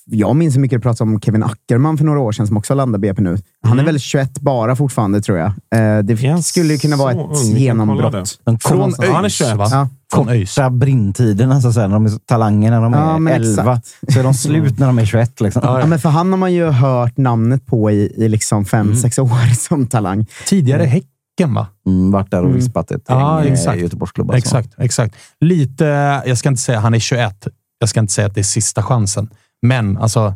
jag 0.09 0.35
minns 0.35 0.55
hur 0.55 0.59
mycket 0.61 0.77
det 0.77 0.81
pratades 0.81 1.01
om 1.01 1.21
Kevin 1.21 1.43
Ackerman 1.43 1.97
för 1.97 2.05
några 2.05 2.19
år 2.19 2.31
sedan, 2.31 2.47
som 2.47 2.57
också 2.57 2.73
landade 2.73 2.99
BP 3.01 3.21
nu. 3.21 3.37
Han 3.63 3.71
Mm. 3.73 3.79
är 3.79 3.85
väl 3.91 3.99
21 3.99 4.39
bara 4.39 4.75
fortfarande, 4.75 5.21
tror 5.21 5.37
jag. 5.37 5.47
Eh, 5.47 6.03
det 6.03 6.23
Yes, 6.23 6.47
skulle 6.47 6.73
ju 6.73 6.79
kunna 6.79 6.95
vara 6.95 7.11
ett 7.11 7.17
ung. 7.17 7.55
Genombrott. 7.57 8.39
Från 8.45 8.57
korta, 8.57 9.03
ÖIS, 9.03 9.11
han 9.13 9.25
är 9.25 9.29
21. 9.29 9.55
va? 9.57 9.67
Ja. 9.71 9.89
Från 10.13 10.29
ÖIS. 10.29 10.57
brintiderna, 10.71 11.61
så 11.61 11.67
att 11.67 11.73
säga. 11.73 11.87
När 11.87 11.93
de 11.95 12.05
är 12.05 12.11
talanger 12.25 12.71
när 12.71 12.81
de 12.81 12.93
är 12.93 12.97
Ja, 12.99 13.17
men 13.19 13.33
11. 13.33 13.61
exakt. 13.75 14.13
Så 14.13 14.19
är 14.19 14.23
de 14.23 14.33
slut 14.33 14.79
när 14.79 14.87
de 14.87 14.99
är 14.99 15.05
21. 15.05 15.41
Liksom. 15.41 15.61
Ja, 15.65 15.85
men 15.85 15.99
för 15.99 16.09
han 16.09 16.31
har 16.31 16.37
man 16.37 16.53
ju 16.53 16.65
hört 16.69 17.17
namnet 17.17 17.65
på 17.65 17.91
i, 17.91 18.13
i 18.17 18.29
liksom 18.29 18.65
fem, 18.65 18.87
Mm. 18.87 18.95
sex 18.99 19.19
år 19.19 19.53
som 19.67 19.87
talang. 19.87 20.25
Tidigare 20.45 20.83
Häcken, 20.83 21.53
va? 21.53 21.67
Mm, 21.87 22.11
varit 22.11 22.31
där 22.31 22.37
och 22.39 22.45
Mm. 22.45 22.55
vispat 22.57 22.91
ett 22.91 23.01
Ja, 23.07 23.39
gäng, 23.43 23.47
eh, 23.53 23.59
exakt. 23.59 23.79
Göteborgsklubbar. 23.81 24.35
Exakt, 24.35 24.69
exakt. 24.77 25.15
Lite, 25.39 25.85
jag 26.25 26.37
ska 26.37 26.49
inte 26.49 26.61
säga 26.61 26.79
han 26.79 26.93
är 26.93 26.99
21. 26.99 27.47
Jag 27.79 27.89
ska 27.89 27.99
inte 27.99 28.13
säga 28.13 28.27
att 28.27 28.33
det 28.35 28.41
är 28.41 28.43
sista 28.43 28.83
chansen. 28.83 29.29
Men 29.61 29.97
alltså, 29.97 30.33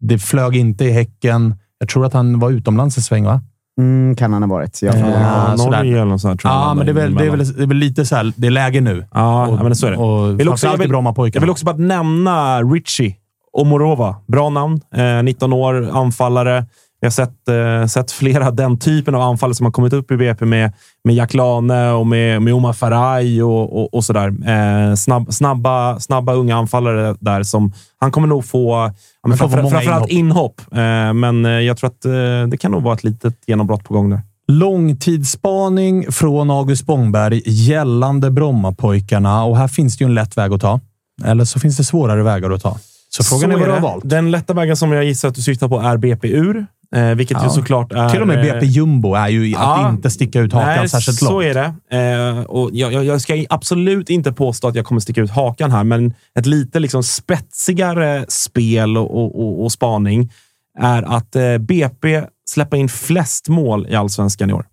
det 0.00 0.18
flög 0.18 0.56
inte 0.56 0.84
i 0.84 0.90
Häcken. 0.90 1.54
Jag 1.78 1.88
tror 1.88 2.06
att 2.06 2.12
han 2.12 2.38
var 2.38 2.50
utomlands 2.50 2.96
en 2.96 3.02
sväng, 3.02 3.24
va? 3.24 3.40
Mm, 3.78 4.16
kan 4.16 4.32
han 4.32 4.42
ha 4.42 4.48
varit. 4.50 4.82
Jag 4.82 4.94
Ja. 4.98 5.54
Norge 5.56 5.92
eller 5.94 6.04
något 6.04 6.20
sånt 6.20 6.40
Ja, 6.44 6.74
men 6.74 6.86
det 6.86 6.92
är, 6.92 6.94
väl, 6.94 7.14
det, 7.14 7.26
är 7.26 7.30
väl, 7.30 7.54
det 7.56 7.62
är 7.62 7.66
väl 7.66 7.76
lite 7.76 8.06
så 8.06 8.16
här, 8.16 8.32
det 8.36 8.46
är 8.46 8.50
läge 8.50 8.80
nu. 8.80 9.06
Ja, 9.14 9.48
ja, 9.48 9.62
men 9.62 9.74
så 9.76 9.86
är 9.86 9.90
det. 9.90 9.96
Och 9.96 10.40
Vill 10.40 10.48
också- 10.48 10.66
jag 10.66 10.74
i 10.74 10.78
vill- 10.78 10.90
Jag 11.34 11.40
vill 11.40 11.50
också 11.50 11.64
bara 11.66 11.76
nämna 11.76 12.62
Richie 12.62 13.16
Omorova. 13.52 14.16
Bra 14.26 14.50
namn. 14.50 14.80
Eh, 14.94 15.22
19 15.22 15.52
år, 15.52 15.90
anfallare. 15.92 16.66
Vi 17.00 17.06
har 17.06 17.10
sett, 17.10 17.48
eh, 17.48 17.86
sett 17.86 18.10
flera 18.10 18.50
den 18.50 18.78
typen 18.78 19.14
av 19.14 19.20
anfallare 19.22 19.54
som 19.54 19.66
har 19.66 19.72
kommit 19.72 19.92
upp 19.92 20.10
i 20.10 20.16
BP 20.16 20.44
med, 20.44 20.72
med 21.04 21.14
Jack 21.14 21.34
Lane 21.34 21.92
och 21.92 22.06
med, 22.06 22.42
med 22.42 22.54
Omar 22.54 22.72
Faraj 22.72 23.42
och, 23.42 23.80
och, 23.80 23.94
och 23.94 24.04
sådär. 24.04 24.28
Eh, 24.28 24.94
snabb, 24.94 25.32
snabba, 25.32 26.00
snabba 26.00 26.32
unga 26.32 26.56
anfallare 26.56 27.16
där 27.20 27.42
som 27.42 27.72
han 27.98 28.10
kommer 28.10 28.28
nog 28.28 28.44
få, 28.44 28.92
ja, 29.22 29.28
men 29.28 29.38
framför, 29.38 29.70
framförallt 29.70 30.10
inhopp. 30.10 30.60
Eh, 30.72 31.12
men 31.12 31.46
eh, 31.46 31.50
jag 31.50 31.76
tror 31.76 31.90
att 31.90 32.04
eh, 32.04 32.12
det 32.48 32.56
kan 32.60 32.70
nog 32.70 32.82
vara 32.82 32.94
ett 32.94 33.04
litet 33.04 33.34
genombrott 33.46 33.84
på 33.84 33.94
gång 33.94 34.10
där. 34.10 34.20
Långtidsspaning 34.48 36.12
från 36.12 36.50
August 36.50 36.82
Spångberg 36.82 37.42
gällande 37.46 38.30
Brommapojkarna. 38.30 39.44
Och 39.44 39.56
här 39.56 39.68
finns 39.68 39.98
det 39.98 40.04
ju 40.04 40.06
en 40.06 40.14
lätt 40.14 40.36
väg 40.36 40.52
att 40.52 40.60
ta. 40.60 40.80
Eller 41.24 41.44
så 41.44 41.60
finns 41.60 41.76
det 41.76 41.84
svårare 41.84 42.22
vägar 42.22 42.50
att 42.50 42.62
ta. 42.62 42.78
Så 43.08 43.24
frågan 43.24 43.50
är 43.50 43.56
vad 43.56 43.68
du 43.68 43.72
har 43.72 43.80
valt. 43.80 44.08
Den 44.08 44.30
lätta 44.30 44.54
vägen 44.54 44.76
som 44.76 44.92
jag 44.92 45.04
gissar 45.04 45.28
att 45.28 45.34
du 45.34 45.42
syftar 45.42 45.68
på 45.68 45.80
är 45.80 45.96
BP-ur. 45.96 46.66
Eh, 46.96 47.14
vilket 47.14 47.36
Ja. 47.36 47.44
ju 47.44 47.50
såklart 47.50 47.92
är... 47.92 48.08
Till 48.08 48.20
och 48.20 48.26
med 48.28 48.42
BP 48.42 48.58
eh, 48.58 48.70
Jumbo 48.70 49.14
är 49.14 49.28
ju 49.28 49.54
att 49.56 49.60
Ja. 49.62 49.90
inte 49.90 50.10
sticka 50.10 50.40
ut 50.40 50.52
hakan 50.52 50.68
Nej, 50.68 50.88
särskilt 50.88 51.22
långt. 51.22 51.30
så 51.32 51.42
är 51.42 51.54
det. 51.54 51.96
Eh, 52.38 52.40
och 52.42 52.70
jag, 52.72 53.04
jag, 53.04 53.20
ska 53.20 53.44
absolut 53.50 54.10
inte 54.10 54.32
påstå 54.32 54.68
att 54.68 54.74
jag 54.74 54.84
kommer 54.84 55.00
sticka 55.00 55.20
ut 55.20 55.30
hakan 55.30 55.70
här, 55.70 55.84
men 55.84 56.14
ett 56.38 56.46
lite 56.46 56.80
liksom 56.80 57.02
spetsigare 57.02 58.24
spel 58.28 58.96
och, 58.96 59.16
och, 59.16 59.40
och, 59.42 59.64
och 59.64 59.72
spaning 59.72 60.32
är 60.78 61.02
att 61.02 61.36
eh, 61.36 61.58
BP 61.58 62.22
släpper 62.46 62.76
in 62.76 62.88
flest 62.88 63.48
mål 63.48 63.86
i 63.90 63.94
allsvenskan 63.94 64.50
i 64.50 64.52
år. 64.52 64.66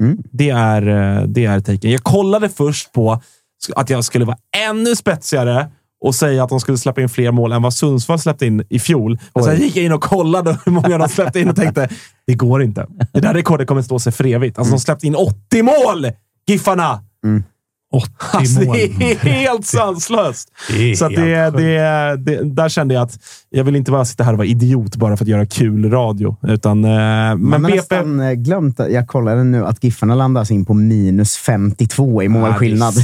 Mm. 0.00 0.18
Det 0.32 0.50
är, 0.50 0.86
eh, 1.18 1.22
det 1.26 1.44
är 1.44 1.60
taken. 1.60 1.90
Jag 1.90 2.02
kollade 2.02 2.48
först 2.48 2.92
på 2.92 3.20
att 3.74 3.90
jag 3.90 4.04
skulle 4.04 4.24
vara 4.24 4.36
ännu 4.68 4.96
spetsigare 4.96 5.66
och 6.00 6.14
säga 6.14 6.42
att 6.42 6.48
de 6.48 6.60
skulle 6.60 6.78
släppa 6.78 7.00
in 7.00 7.08
fler 7.08 7.32
mål 7.32 7.52
än 7.52 7.62
vad 7.62 7.74
Sundsvall 7.74 8.18
släppte 8.18 8.46
in 8.46 8.64
i 8.68 8.78
fjol. 8.78 9.18
Men 9.34 9.44
sen 9.44 9.60
gick 9.60 9.76
jag 9.76 9.84
in 9.84 9.92
och 9.92 10.02
kollade 10.02 10.58
hur 10.64 10.72
många 10.72 10.98
de 10.98 11.08
släppte 11.08 11.40
in 11.40 11.48
och 11.48 11.56
tänkte, 11.56 11.88
det 12.26 12.34
går 12.34 12.62
inte. 12.62 12.86
Det 13.12 13.20
där 13.20 13.34
rekordet 13.34 13.68
kommer 13.68 13.82
stå 13.82 13.98
sig 13.98 14.12
för 14.12 14.26
evigt. 14.26 14.58
Alltså, 14.58 14.74
de 14.74 14.80
släppte 14.80 15.06
in 15.06 15.14
80 15.14 15.62
mål! 15.62 16.10
Giffarna! 16.46 17.02
80 17.92 18.10
Alltså, 18.32 18.60
mål. 18.60 18.76
det 18.98 19.12
är 19.12 19.16
helt 19.16 19.66
sanslöst. 19.66 20.48
Det 20.70 20.90
är 20.90 20.94
Så 20.94 21.04
att 21.04 21.14
det, 21.14 21.20
helt 21.20 21.56
det, 21.56 22.16
det, 22.16 22.44
där 22.44 22.68
kände 22.68 22.94
jag 22.94 23.02
att 23.02 23.18
jag 23.50 23.64
vill 23.64 23.76
inte 23.76 23.90
bara 23.90 24.04
sitta 24.04 24.24
här 24.24 24.32
och 24.32 24.38
vara 24.38 24.46
idiot 24.48 24.96
bara 24.96 25.16
för 25.16 25.24
att 25.24 25.28
göra 25.28 25.46
kul 25.46 25.90
radio. 25.90 26.36
Utan, 26.42 26.84
eh, 26.84 26.90
men 26.90 27.40
Man 27.50 27.64
har 27.64 27.70
BP... 27.70 27.76
nästan 27.76 28.20
eh, 28.20 28.32
glömt, 28.32 28.78
jag 28.78 29.06
kollade 29.08 29.44
nu, 29.44 29.66
att 29.66 29.84
Giffarna 29.84 30.14
landas 30.14 30.50
in 30.50 30.64
på 30.64 30.74
minus 30.74 31.36
52 31.36 32.22
i 32.22 32.28
målskillnad. 32.28 32.94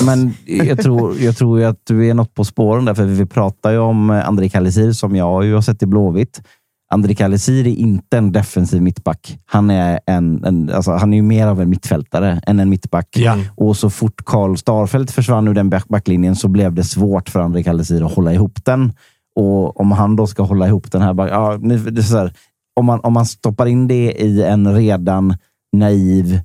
Men 0.06 0.34
jag 0.44 0.78
tror, 0.78 1.16
jag 1.20 1.36
tror 1.36 1.58
ju 1.58 1.64
att 1.64 1.80
du 1.84 2.06
är 2.08 2.14
något 2.14 2.34
på 2.34 2.44
spåren 2.44 2.84
där, 2.84 2.94
för 2.94 3.04
vi 3.04 3.26
pratar 3.26 3.70
ju 3.70 3.78
om 3.78 4.10
eh, 4.10 4.28
André 4.28 4.48
Kalisir 4.48 4.92
som 4.92 5.16
jag 5.16 5.44
ju 5.44 5.54
har 5.54 5.62
sett 5.62 5.82
i 5.82 5.86
Blåvitt. 5.86 6.42
André 6.90 7.14
Kalisir 7.14 7.66
är 7.66 7.70
inte 7.74 8.18
en 8.18 8.32
defensiv 8.32 8.82
mittback. 8.82 9.38
Han 9.46 9.70
är, 9.70 10.00
en, 10.06 10.44
en, 10.44 10.70
alltså, 10.74 10.92
han 10.92 11.12
är 11.12 11.16
ju 11.16 11.22
mer 11.22 11.46
av 11.46 11.60
en 11.60 11.70
mittfältare 11.70 12.40
än 12.46 12.60
en 12.60 12.68
mittback. 12.68 13.08
Ja. 13.16 13.36
Och 13.56 13.76
så 13.76 13.90
fort 13.90 14.24
Karl 14.24 14.56
Starfelt 14.56 15.10
försvann 15.10 15.48
ur 15.48 15.54
den 15.54 15.70
back- 15.70 15.88
backlinjen 15.88 16.36
så 16.36 16.48
blev 16.48 16.74
det 16.74 16.84
svårt 16.84 17.28
för 17.28 17.40
André 17.40 17.62
Kalisir 17.62 18.06
att 18.06 18.14
hålla 18.14 18.32
ihop 18.32 18.64
den. 18.64 18.92
Och 19.36 19.80
om 19.80 19.92
han 19.92 20.16
då 20.16 20.26
ska 20.26 20.42
hålla 20.42 20.66
ihop 20.66 20.92
den 20.92 21.02
här... 21.02 21.14
back- 21.14 21.30
Ja, 21.30 21.56
det 21.60 21.74
är 22.00 22.02
så 22.02 22.16
här 22.16 22.32
om, 22.80 22.86
man, 22.86 23.00
om 23.00 23.12
man 23.12 23.26
stoppar 23.26 23.66
in 23.66 23.88
det 23.88 24.12
i 24.12 24.42
en 24.42 24.74
redan 24.74 25.34
naiv 25.76 26.40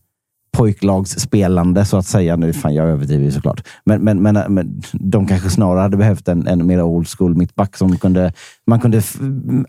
pojklagsspelande, 0.57 1.85
så 1.85 1.97
att 1.97 2.05
säga. 2.05 2.35
Nu, 2.35 2.53
fan, 2.53 2.73
jag 2.73 2.87
överdriver 2.89 3.23
ju 3.23 3.31
såklart. 3.31 3.63
Men, 3.85 4.01
men, 4.01 4.21
men, 4.21 4.53
men 4.53 4.81
de 4.93 5.27
kanske 5.27 5.49
snarare 5.49 5.81
hade 5.81 5.97
behövt 5.97 6.27
en, 6.27 6.47
en 6.47 6.67
mer 6.67 6.81
old 6.81 7.07
school 7.07 7.35
mittback 7.35 7.77
som 7.77 7.97
kunde, 7.97 8.33
man 8.67 8.79
kunde 8.79 8.97
f- 8.97 9.19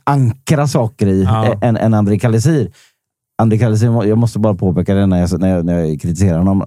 ankra 0.05 0.67
saker 0.67 1.07
i 1.07 1.23
Ja. 1.23 1.55
än, 1.63 1.77
än 1.77 1.95
André 1.95 2.19
Kalisir. 2.19 2.71
André 3.43 3.59
Kalisir, 3.59 4.05
jag 4.05 4.19
måste 4.19 4.39
bara 4.39 4.55
påpeka 4.55 4.95
det 4.95 5.07
när 5.07 5.21
jag, 5.21 5.41
när 5.41 5.49
jag, 5.49 5.65
när 5.65 5.79
jag 5.85 6.01
kritiserar 6.01 6.39
honom. 6.39 6.65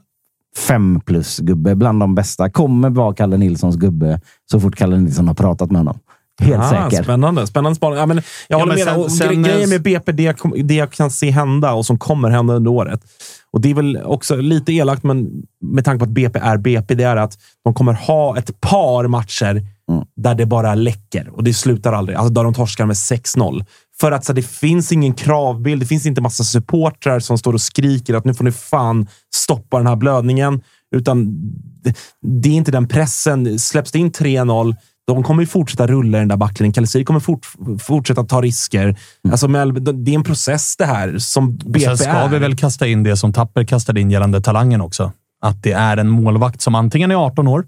Fem 0.57 1.01
plus 1.05 1.39
gubbe, 1.39 1.75
bland 1.75 1.99
de 1.99 2.15
bästa. 2.15 2.49
Kommer 2.49 2.89
vara 2.89 3.13
Kalle 3.13 3.37
Nilssons 3.37 3.75
gubbe 3.75 4.21
så 4.51 4.59
fort 4.59 4.75
Kalle 4.75 4.97
Nilsson 4.97 5.27
har 5.27 5.35
pratat 5.35 5.71
med 5.71 5.79
honom. 5.79 5.99
Helt 6.41 6.63
Ah, 6.63 6.89
säker. 6.89 7.03
Spännande. 7.03 7.47
Spännande 7.47 7.75
spaning. 7.75 7.97
Ja, 7.99 8.05
men 8.05 8.17
jag 8.17 8.23
Ja, 8.47 8.57
håller 8.57 8.85
men 8.85 9.01
med. 9.01 9.11
sen- 9.11 9.27
sen- 9.27 9.43
grejen 9.43 9.69
med 9.69 9.81
BP, 9.83 10.11
det 10.11 10.23
jag, 10.23 10.35
det 10.65 10.73
jag 10.75 10.91
kan 10.91 11.11
se 11.11 11.31
hända 11.31 11.73
och 11.73 11.85
som 11.85 11.97
kommer 11.99 12.29
hända 12.29 12.53
under 12.53 12.71
året. 12.71 13.01
Och 13.55 13.61
Det 13.61 13.69
är 13.69 13.73
väl 13.73 13.97
också 13.97 14.35
lite 14.35 14.73
elakt, 14.73 15.03
men 15.03 15.43
med 15.61 15.85
tanke 15.85 15.99
på 15.99 16.05
att 16.05 16.15
BP 16.15 16.39
är 16.39 16.57
BP, 16.57 16.95
det 16.95 17.03
är 17.03 17.15
att 17.15 17.37
de 17.63 17.73
kommer 17.73 17.93
ha 17.93 18.37
ett 18.37 18.61
par 18.61 19.07
matcher 19.07 19.67
där 20.15 20.35
det 20.35 20.45
bara 20.45 20.75
läcker 20.75 21.29
och 21.29 21.43
det 21.43 21.53
slutar 21.53 21.93
aldrig. 21.93 22.17
Alltså 22.17 22.33
där 22.33 22.43
de 22.43 22.53
torskar 22.53 22.85
med 22.85 22.93
6-0. 22.93 23.65
För 23.99 24.11
att 24.11 24.25
så, 24.25 24.33
det 24.33 24.41
finns 24.41 24.91
ingen 24.91 25.13
kravbild. 25.13 25.81
Det 25.81 25.85
finns 25.85 26.05
inte 26.05 26.21
massa 26.21 26.43
supportrar 26.43 27.19
som 27.19 27.37
står 27.37 27.53
och 27.53 27.61
skriker 27.61 28.13
att 28.13 28.25
nu 28.25 28.33
får 28.33 28.43
ni 28.43 28.51
fan 28.51 29.07
stoppa 29.35 29.77
den 29.77 29.87
här 29.87 29.95
blödningen. 29.95 30.61
Utan 30.95 31.35
det, 31.83 31.97
det 32.21 32.49
är 32.49 32.53
inte 32.53 32.71
den 32.71 32.87
pressen. 32.87 33.59
Släpps 33.59 33.91
det 33.91 33.99
in 33.99 34.11
3-0, 34.11 34.75
de 35.07 35.23
kommer 35.23 35.43
ju 35.43 35.47
fortsätta 35.47 35.87
rulla 35.87 36.17
i 36.17 36.21
den 36.21 36.27
där 36.27 36.37
backlinjen. 36.37 36.73
Kalisir 36.73 37.03
kommer 37.03 37.19
fort, 37.19 37.47
fortsätta 37.79 38.23
ta 38.23 38.41
risker. 38.41 38.95
Alltså, 39.31 39.47
Mel- 39.47 40.03
det 40.05 40.11
är 40.11 40.15
en 40.15 40.23
process 40.23 40.75
det 40.77 40.85
här, 40.85 41.17
som 41.17 41.57
BP 41.57 41.79
sen 41.79 41.97
ska 41.97 42.09
är. 42.09 42.29
vi 42.29 42.39
väl 42.39 42.55
kasta 42.57 42.87
in 42.87 43.03
det 43.03 43.17
som 43.17 43.33
Tapper 43.33 43.63
kastade 43.63 44.01
in 44.01 44.11
gällande 44.11 44.41
talangen 44.41 44.81
också. 44.81 45.11
Att 45.41 45.63
det 45.63 45.71
är 45.71 45.97
en 45.97 46.09
målvakt 46.09 46.61
som 46.61 46.75
antingen 46.75 47.11
är 47.11 47.15
18 47.15 47.47
år 47.47 47.65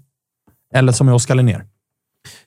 eller 0.74 0.92
som 0.92 1.08
är 1.08 1.14
Oskar 1.14 1.34
Linnér. 1.34 1.64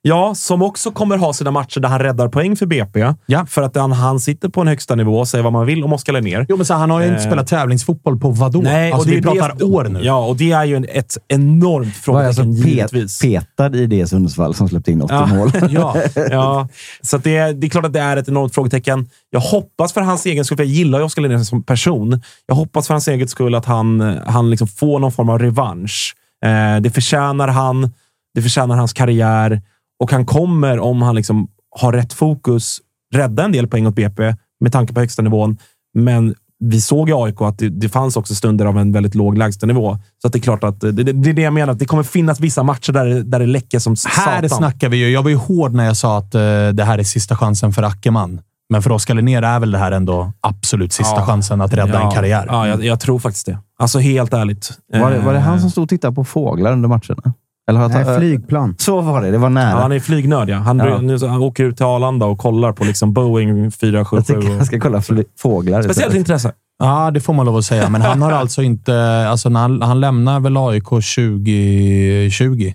Ja, 0.02 0.36
som 0.36 0.62
också 0.62 0.92
kommer 0.92 1.18
ha 1.18 1.34
sina 1.34 1.52
matcher 1.52 1.80
där 1.80 1.90
han 1.90 2.00
räddar 2.00 2.28
poäng 2.28 2.56
för 2.56 2.66
BP. 2.66 3.14
Ja. 3.26 3.46
För 3.46 3.62
att 3.62 3.76
han, 3.76 3.92
han 3.92 4.20
sitter 4.20 4.50
på 4.50 4.62
en 4.62 4.68
högsta 4.68 4.96
nivå 4.96 5.20
och 5.20 5.28
säger 5.28 5.44
vad 5.44 5.54
man 5.54 5.66
vill 5.66 5.84
om 5.84 5.94
Oskar 5.94 6.14
Linnér. 6.14 6.46
Jo, 6.50 6.58
men 6.58 6.66
så 6.66 6.74
han 6.74 6.90
har 6.90 7.02
ju 7.02 7.08
inte 7.08 7.22
Eh. 7.22 7.28
spelat 7.28 7.48
tävlingsfotboll 7.48 8.20
på 8.20 8.30
vadå? 8.30 8.62
Nej, 8.62 8.92
alltså, 8.92 9.00
och 9.00 9.06
det 9.06 9.12
vi 9.12 9.18
är 9.18 9.22
pratar 9.42 9.56
det, 9.58 9.64
år 9.66 9.84
nu. 9.84 10.00
Ja, 10.04 10.26
och 10.26 10.36
det 10.36 10.52
är 10.52 10.64
ju 10.66 10.76
en, 10.76 10.86
ett 10.90 11.18
enormt 11.28 11.88
alltså 11.88 12.02
frågetecken, 12.04 12.56
pet, 12.56 12.66
givetvis. 12.68 13.20
petad 13.20 13.76
i 13.76 13.86
det 13.86 14.08
Sundsvall 14.08 14.54
som 14.56 14.70
släppte 14.70 14.92
in 14.92 15.02
80 15.02 15.14
Ja. 15.14 15.26
mål. 15.26 15.52
Ja. 15.70 15.96
ja, 16.32 16.68
så 17.02 17.16
att 17.16 17.24
det, 17.24 17.38
är- 17.38 17.54
det 17.54 17.68
är 17.68 17.70
klart 17.70 17.86
att 17.86 17.94
det 17.94 18.00
är 18.00 18.18
ett 18.18 18.28
enormt 18.28 18.56
frågetecken. 18.56 19.10
Jag 19.30 19.40
hoppas 19.40 19.94
för 19.94 20.02
hans 20.02 20.26
egen 20.26 20.46
skull, 20.46 20.58
för 20.58 20.64
jag 20.64 20.72
gillar 20.74 21.00
ju 21.00 21.06
Oskar 21.06 21.22
Linnér 21.22 21.38
som 21.44 21.64
person. 21.64 22.22
Jag 22.48 22.56
hoppas 22.56 22.88
för 22.88 22.94
hans 22.94 23.08
eget 23.08 23.30
skull 23.30 23.56
att 23.56 23.66
han, 23.66 24.20
han 24.26 24.50
liksom 24.50 24.68
får 24.68 25.00
någon 25.00 25.12
form 25.12 25.30
av 25.30 25.40
revansch. 25.40 26.16
Eh, 26.46 26.82
det 26.82 26.90
förtjänar 26.92 27.48
han. 27.48 27.92
Det 28.36 28.42
förtjänar 28.42 28.76
hans 28.76 28.94
karriär. 28.94 29.62
Och 30.02 30.12
han 30.12 30.26
kommer, 30.26 30.80
om 30.80 31.02
han 31.02 31.16
liksom 31.16 31.48
har 31.80 31.94
rätt 31.94 32.14
fokus, 32.14 32.80
rädda 33.14 33.44
en 33.46 33.52
del 33.52 33.68
poäng 33.68 33.88
åt 33.88 33.96
BP 33.96 34.36
med 34.60 34.72
tanke 34.72 34.94
på 34.94 35.00
högsta 35.00 35.22
nivån. 35.22 35.58
Men 35.94 36.36
vi 36.64 36.82
såg 36.82 37.10
i 37.10 37.14
AIK 37.16 37.42
att 37.42 37.58
det, 37.58 37.70
det 37.70 37.90
fanns 37.90 38.18
också 38.18 38.36
stunder 38.36 38.66
av 38.66 38.78
en 38.78 38.92
väldigt 38.92 39.16
låg 39.16 39.38
lägstanivå. 39.38 39.98
Så 40.22 40.28
att 40.28 40.34
det 40.34 40.40
är 40.40 40.42
klart 40.42 40.64
att 40.64 40.82
det, 40.82 40.92
det, 40.92 41.04
det 41.14 41.30
är 41.30 41.34
det 41.34 41.42
jag 41.42 41.54
menar. 41.54 41.74
Att 41.74 41.80
det 41.80 41.86
kommer 41.86 42.04
finnas 42.04 42.40
vissa 42.40 42.64
matcher 42.64 42.92
där, 42.92 43.06
det- 43.06 43.24
där 43.24 43.40
det 43.40 43.46
läcker 43.46 43.80
som 43.80 43.96
Här 44.10 44.42
satan. 44.42 44.58
snackar 44.58 44.90
vi 44.90 44.98
ju. 44.98 45.10
Jag 45.10 45.24
var 45.24 45.30
ju 45.30 45.36
hård 45.36 45.74
när 45.74 45.86
jag 45.86 45.98
sa 45.98 46.18
att 46.18 46.36
eh, 46.36 46.42
det 46.74 46.84
här 46.84 46.98
är 46.98 47.04
sista 47.04 47.38
chansen 47.38 47.74
för 47.74 47.84
Ackerman. 47.84 48.42
Men 48.70 48.82
för 48.82 48.92
Oskar 48.92 49.14
Linnér 49.16 49.42
är 49.42 49.60
väl 49.60 49.72
det 49.72 49.78
här 49.78 49.92
ändå 49.92 50.34
absolut 50.42 50.94
sista 50.94 51.16
Ja. 51.16 51.26
chansen 51.26 51.62
att 51.62 51.74
rädda 51.74 51.94
ja, 51.94 52.06
en 52.06 52.12
karriär. 52.12 52.46
Ja, 52.48 52.68
jag, 52.68 52.86
jag 52.86 53.00
tror 53.00 53.20
faktiskt 53.20 53.46
det. 53.46 53.58
Alltså 53.80 54.00
helt 54.00 54.34
ärligt. 54.34 54.72
Var 54.94 55.12
det, 55.12 55.20
var 55.20 55.34
det 55.34 55.40
Eh, 55.40 55.46
han 55.46 55.62
som 55.62 55.70
stod 55.72 55.84
och 55.84 55.90
tittade 55.90 56.16
på 56.16 56.24
fåglar 56.24 56.72
under 56.74 56.90
matcherna? 56.90 57.34
Eller 57.70 57.80
har 57.80 57.90
jag 57.90 57.96
Nej, 57.96 58.06
ta- 58.06 58.18
flygplan. 58.18 58.76
Så 58.78 59.02
var 59.02 59.22
det. 59.22 59.32
Det 59.32 59.38
var 59.38 59.50
nära. 59.50 59.70
Ja, 59.70 59.82
han 59.82 59.92
är 59.92 60.00
flygnörd, 60.00 60.50
ja. 60.50 60.58
Han, 60.58 60.80
Ja. 60.80 61.02
Nu, 61.02 61.20
så 61.20 61.28
han 61.28 61.42
åker 61.42 61.64
ut 61.64 61.78
till 61.78 61.86
Arlanda 61.86 62.26
och 62.26 62.38
kollar 62.38 62.72
på 62.74 62.84
liksom 62.84 63.14
Boeing 63.14 63.64
jag 63.64 63.74
477. 63.74 64.42
tycker 64.42 64.56
jag 64.56 64.66
ska 64.66 64.80
kolla 64.80 65.02
fåglar. 65.40 65.82
Speciellt 65.82 66.16
intresse. 66.16 66.52
Ja, 66.80 67.12
det 67.12 67.20
får 67.20 67.34
man 67.34 67.46
lov 67.46 67.58
att 67.58 67.66
säga. 67.66 67.90
Men 67.90 68.02
han 68.02 68.22
har 68.22 68.32
alltså 68.42 68.62
inte... 68.62 69.28
Alltså 69.30 69.50
när 69.50 69.60
han, 69.60 69.82
han 69.82 70.00
lämnar 70.00 70.40
väl 70.40 70.58
AIK 70.58 70.84
2020. 70.90 72.74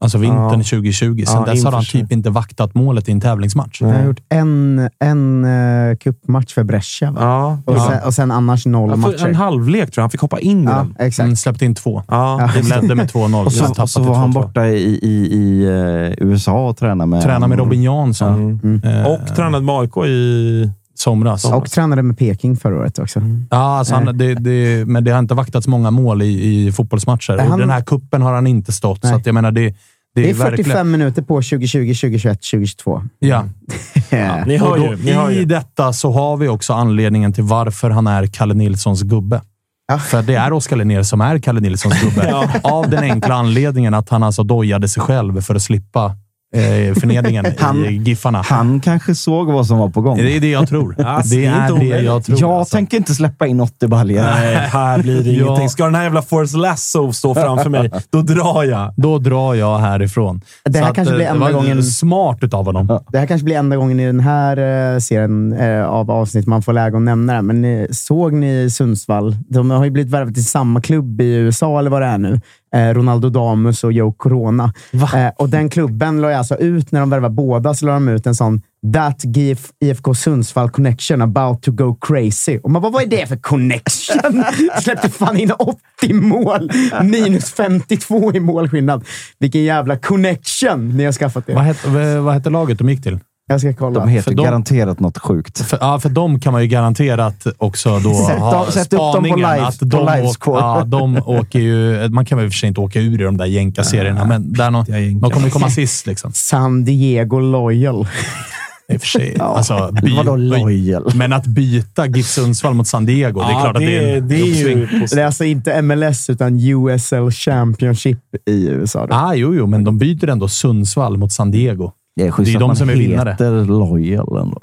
Alltså 0.00 0.18
vintern 0.18 0.42
Ja. 0.58 0.64
2020. 0.64 1.24
Sen 1.26 1.36
Ja, 1.46 1.52
dess 1.52 1.64
har 1.64 1.72
han 1.72 1.84
typ 1.84 2.12
inte 2.12 2.30
vaktat 2.30 2.74
målet 2.74 3.08
i 3.08 3.12
en 3.12 3.20
tävlingsmatch. 3.20 3.80
Jag 3.82 3.88
har 3.88 4.04
gjort 4.04 4.20
en, 4.28 4.88
en 5.00 5.44
uh, 5.44 5.96
cupmatch 5.96 6.54
för 6.54 6.64
Brescia, 6.64 7.10
va? 7.10 7.20
Ja. 7.20 7.58
Och, 7.64 7.76
ja. 7.76 7.88
sen, 7.90 8.06
och 8.06 8.14
sen 8.14 8.30
annars 8.30 8.66
noll 8.66 8.90
Han 8.90 9.02
får 9.02 9.12
matcher. 9.12 9.26
en 9.26 9.34
halvlek 9.34 9.90
tror 9.90 10.00
jag. 10.00 10.02
Han 10.02 10.10
fick 10.10 10.20
hoppa 10.20 10.38
in 10.40 10.62
i 10.62 10.64
ja, 10.64 10.76
den. 10.76 10.96
exakt. 11.06 11.26
Han 11.26 11.36
släppte 11.36 11.64
in 11.64 11.74
två. 11.74 12.02
Ja. 12.08 12.50
De 12.54 12.68
ledde 12.68 12.94
med 12.94 13.10
2-0. 13.10 13.44
Och 13.46 13.52
så, 13.52 13.82
och 13.82 13.90
så 13.90 14.02
var 14.02 14.14
han 14.14 14.30
2-2. 14.30 14.32
borta 14.34 14.66
i, 14.66 14.98
i, 15.02 15.28
i 15.32 15.64
eh, 15.64 16.26
USA 16.28 16.68
och 16.68 16.76
tränade 16.76 17.08
med... 17.10 17.22
Tränade 17.22 17.48
med 17.48 17.58
Robin 17.58 17.82
Jansson. 17.82 18.60
Mm. 18.62 18.80
eh, 18.84 19.06
Och 19.06 19.36
tränade 19.36 19.64
med 19.64 19.74
AIK 19.74 19.96
i... 19.96 20.70
somras. 20.98 21.44
Och 21.44 21.70
tränade 21.70 22.02
med 22.02 22.18
Peking 22.18 22.56
förra 22.56 22.76
året 22.78 22.98
också. 22.98 23.20
Ja, 23.50 23.56
alltså 23.78 23.94
han, 23.94 24.18
det, 24.18 24.34
det, 24.34 24.84
men 24.88 25.04
det 25.04 25.10
har 25.10 25.18
inte 25.18 25.34
vaktats 25.34 25.66
många 25.66 25.90
mål 25.90 26.22
i, 26.22 26.66
i 26.66 26.72
fotbollsmatcher. 26.72 27.38
Han- 27.38 27.52
Och 27.52 27.58
den 27.58 27.70
här 27.70 27.80
kuppen 27.80 28.22
har 28.22 28.32
han 28.34 28.46
inte 28.46 28.72
stått. 28.72 29.00
Så 29.00 29.06
Nej. 29.08 29.16
att 29.16 29.26
jag 29.26 29.34
menar, 29.34 29.50
det, 29.52 29.60
det, 29.68 29.74
Det 30.14 30.24
är 30.24 30.30
är 30.30 30.34
45 30.34 30.56
verkligen... 30.56 30.90
minuter 30.90 31.22
på 31.22 31.34
2020, 31.34 31.78
2021, 31.94 32.38
2022. 32.42 33.02
Ja. 33.18 33.44
Ja. 34.10 34.44
Ni 34.44 34.56
hör 34.56 34.76
ju. 34.76 34.96
Ni 35.04 35.12
hör 35.12 35.30
I 35.30 35.34
ju. 35.38 35.44
detta 35.44 35.92
så 35.92 36.12
har 36.12 36.36
vi 36.36 36.48
också 36.48 36.72
anledningen 36.72 37.32
till 37.32 37.44
varför 37.44 37.90
han 37.90 38.06
är 38.06 38.26
Kalle 38.26 38.54
Nilssons 38.54 39.02
gubbe. 39.02 39.40
Ja. 39.88 39.98
För 39.98 40.22
det 40.22 40.34
är 40.34 40.52
Oskar 40.52 40.76
Linnér 40.76 41.02
som 41.02 41.20
är 41.20 41.38
Kalle 41.38 41.60
Nilssons 41.60 42.02
gubbe. 42.02 42.50
Av 42.62 42.90
den 42.90 43.02
enkla 43.04 43.34
anledningen 43.34 43.94
att 43.94 44.08
han 44.08 44.22
alltså 44.22 44.42
dojade 44.42 44.88
sig 44.88 45.02
själv 45.02 45.40
för 45.40 45.54
att 45.54 45.62
slippa 45.62 46.16
eh, 46.56 46.94
förnedringen 46.94 47.46
Han- 47.58 47.84
i 47.84 47.92
Giffarna. 47.96 48.42
Han 48.42 48.80
kanske 48.80 49.14
såg 49.14 49.46
vad 49.52 49.66
som 49.66 49.78
var 49.78 49.88
på 49.88 50.00
gång. 50.00 50.16
Det 50.18 50.36
är 50.36 50.40
det 50.40 50.50
jag 50.50 50.68
tror. 50.68 50.96
Alltså, 51.06 51.34
det 51.34 51.40
det 51.40 51.46
är 51.46 51.54
inte 51.56 51.66
det 51.66 51.72
omöjligt. 51.72 52.04
jag 52.06 52.24
tror. 52.24 52.40
jag 52.40 52.50
alltså. 52.50 52.76
tänker 52.76 52.96
inte 52.96 53.14
släppa 53.14 53.46
in 53.46 53.60
80 53.60 53.86
baljor. 53.88 54.22
Nej, 54.22 54.54
här 54.56 54.98
blir 55.02 55.22
det 55.22 55.30
Ja. 55.32 55.44
ingenting. 55.44 55.68
Ska 55.68 55.84
den 55.84 55.94
här 55.94 56.02
jävla 56.02 56.22
Force 56.22 56.56
Lasso 56.56 57.12
stå 57.12 57.34
framför 57.34 57.70
mig, 57.70 57.90
då 58.10 58.22
drar 58.22 58.64
jag. 58.64 58.94
Då 58.96 59.18
drar 59.18 59.54
jag 59.54 59.78
härifrån. 59.78 60.40
Det 60.64 60.78
här 60.78 60.88
Så 60.88 60.94
kanske 60.94 61.12
eh, 61.14 61.16
blir 61.16 61.26
det 61.26 61.30
enda 61.32 61.52
gången- 61.52 61.82
Smart 61.82 62.38
utav 62.40 62.64
honom. 62.64 63.00
Det 63.12 63.18
här 63.18 63.26
kanske 63.26 63.44
blir 63.44 63.56
enda 63.56 63.76
gången 63.76 64.00
i 64.00 64.06
den 64.06 64.20
här 64.20 64.56
eh, 64.94 64.98
serien 64.98 65.52
eh, 65.52 65.84
av 65.86 66.10
avsnitt 66.10 66.46
man 66.46 66.62
får 66.62 66.72
läge 66.72 66.96
att 66.96 67.02
nämna 67.02 67.34
det. 67.34 67.42
Men 67.42 67.64
eh, 67.64 67.86
såg 67.90 68.32
ni 68.32 68.70
Sundsvall? 68.70 69.36
De 69.48 69.70
har 69.70 69.84
ju 69.84 69.90
blivit 69.90 70.12
värvade 70.12 70.32
till 70.34 70.44
samma 70.46 70.80
klubb 70.80 71.20
i 71.20 71.34
USA, 71.34 71.78
eller 71.78 71.90
vad 71.90 72.02
det 72.02 72.06
är 72.06 72.18
nu. 72.18 72.40
Eh, 72.76 72.94
Ronaldo 72.94 73.28
Damus 73.28 73.84
och 73.84 73.92
Joe 73.92 74.12
Corona. 74.12 74.72
Eh, 74.92 75.28
och 75.36 75.48
den 75.48 75.68
klubben 75.68 76.20
la 76.20 76.30
jag 76.30 76.38
alltså 76.38 76.56
ut, 76.56 76.92
när 76.92 77.00
de 77.00 77.10
värvade 77.10 77.34
båda, 77.34 77.74
så 77.74 77.86
la 77.86 77.92
de 77.92 78.08
ut 78.08 78.26
en 78.26 78.34
sån 78.34 78.62
That 78.94 79.24
GF, 79.24 79.70
IFK 79.84 80.14
Sundsvall 80.14 80.70
connection 80.70 81.22
about 81.22 81.62
to 81.62 81.72
go 81.72 81.96
crazy. 82.00 82.58
Och 82.62 82.70
man 82.70 82.82
bara, 82.82 82.92
vad 82.92 83.02
är 83.02 83.06
det 83.06 83.26
för 83.26 83.36
connection? 83.36 84.44
Släppte 84.82 85.08
fan 85.08 85.36
in 85.36 85.50
80 85.50 86.12
mål. 86.12 86.70
Minus 87.02 87.52
52 87.52 88.32
i 88.32 88.40
målskillnad. 88.40 89.04
Vilken 89.38 89.64
jävla 89.64 89.96
connection 89.98 90.96
ni 90.96 91.04
har 91.04 91.12
skaffat 91.12 91.48
er. 91.48 91.54
Vad 91.54 91.64
hette, 91.64 92.18
vad 92.20 92.34
hette 92.34 92.50
laget 92.50 92.78
de 92.78 92.88
gick 92.88 93.02
till? 93.02 93.18
Jag 93.48 93.60
ska 93.60 93.74
kolla. 93.74 94.00
De 94.00 94.08
heter 94.08 94.30
För 94.30 94.36
de- 94.36 94.42
garanterat 94.44 95.00
något 95.00 95.18
sjukt. 95.18 95.58
För, 95.60 95.78
ja, 95.80 96.00
för 96.00 96.08
dem 96.08 96.40
kan 96.40 96.52
man 96.52 96.62
ju 96.62 96.68
garanterat 96.68 97.46
också 97.58 97.98
då 97.98 98.14
Sätt 98.14 98.38
ha 98.38 98.66
sätt 98.70 98.92
upp 98.92 98.98
dem 98.98 99.12
på 99.12 99.12
spaningen 99.12 99.38
live- 99.38 99.66
att 99.66 99.78
på 99.78 99.84
de, 99.84 99.98
åker, 100.26 100.52
ja, 100.52 100.84
de 100.86 101.16
åker 101.26 101.58
ju... 101.58 102.08
Man 102.08 102.24
kan 102.24 102.38
väl 102.38 102.44
i 102.46 102.48
och 102.48 102.52
för 102.52 102.58
sig 102.58 102.68
inte 102.68 102.80
åka 102.80 103.00
ur 103.00 103.20
i 103.20 103.24
de 103.24 103.36
där 103.36 103.44
jänkarserierna, 103.46 104.24
men 104.24 104.52
där 104.52 104.70
någon, 104.70 104.84
de 105.20 105.30
kommer 105.30 105.46
ju 105.46 105.50
komma 105.50 105.70
sist. 105.70 106.06
Liksom. 106.06 106.32
San 106.34 106.84
Diego 106.84 107.40
Loyal. 107.40 108.08
I 108.88 108.96
och 108.96 109.00
för 109.00 109.06
sig. 109.08 109.36
alltså, 109.40 109.90
by, 110.02 110.16
Vadå 110.16 110.36
loyal? 110.36 111.12
Men 111.14 111.32
att 111.32 111.46
byta 111.46 112.06
GIF 112.06 112.26
Sundsvall 112.26 112.74
mot 112.74 112.86
San 112.86 113.06
Diego, 113.06 113.40
det 113.40 113.46
är 113.46 113.50
Ja, 113.50 113.60
klart 113.60 113.76
att 113.76 113.82
det 113.82 113.96
är, 113.96 114.16
en 114.16 114.28
det 114.28 114.34
är 114.40 114.68
ju 114.68 114.86
Det 115.10 115.20
är 115.22 115.26
alltså 115.26 115.44
inte 115.44 115.82
MLS, 115.82 116.30
utan 116.30 116.58
USL 116.60 117.30
Championship 117.30 118.18
i 118.50 118.66
USA. 118.68 119.06
Då. 119.06 119.14
Ah, 119.14 119.34
jo, 119.34 119.54
jo, 119.54 119.66
men 119.66 119.84
de 119.84 119.98
byter 119.98 120.28
ändå 120.28 120.48
Sundsvall 120.48 121.16
mot 121.16 121.32
San 121.32 121.50
Diego. 121.50 121.92
Det 122.16 122.26
är 122.26 122.30
schysst 122.30 122.52
Det 122.52 122.56
är 122.56 122.60
de 122.60 122.66
man 122.66 122.76
som 122.76 122.88
är 122.90 122.94
vinnare. 122.94 123.30
heter 123.30 123.64
loyal 123.64 124.36
ändå. 124.40 124.58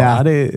Ja, 0.00 0.22
det 0.22 0.32
är, 0.32 0.54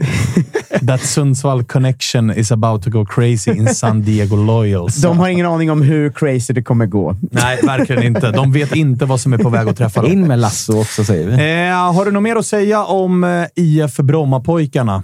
that 0.87 1.01
Sundsvall 1.01 1.63
connection 1.63 2.31
is 2.31 2.51
about 2.51 2.83
to 2.83 2.89
go 2.89 3.05
crazy 3.05 3.51
in 3.51 3.67
San 3.75 4.01
Diego 4.01 4.35
Loyals. 4.35 5.01
De 5.01 5.17
har 5.19 5.27
ingen 5.27 5.45
aning 5.45 5.71
om 5.71 5.81
hur 5.81 6.09
crazy 6.11 6.53
det 6.53 6.61
kommer 6.63 6.85
gå. 6.85 7.15
Nej, 7.31 7.59
verkligen 7.63 8.03
inte. 8.03 8.31
De 8.31 8.51
vet 8.51 8.75
inte 8.75 9.05
vad 9.05 9.19
som 9.19 9.33
är 9.33 9.37
på 9.37 9.49
väg 9.49 9.67
att 9.69 9.77
träffa 9.77 10.01
dem. 10.01 10.11
In 10.11 10.27
med 10.27 10.39
Lasso 10.39 10.79
också, 10.81 11.03
säger 11.03 11.27
vi. 11.27 11.67
Eh, 11.69 11.93
har 11.93 12.05
du 12.05 12.11
något 12.11 12.23
mer 12.23 12.35
att 12.35 12.45
säga 12.45 12.83
om 12.83 13.23
eh, 13.23 13.45
IF 13.55 13.97
Brommapojkarna? 13.97 15.03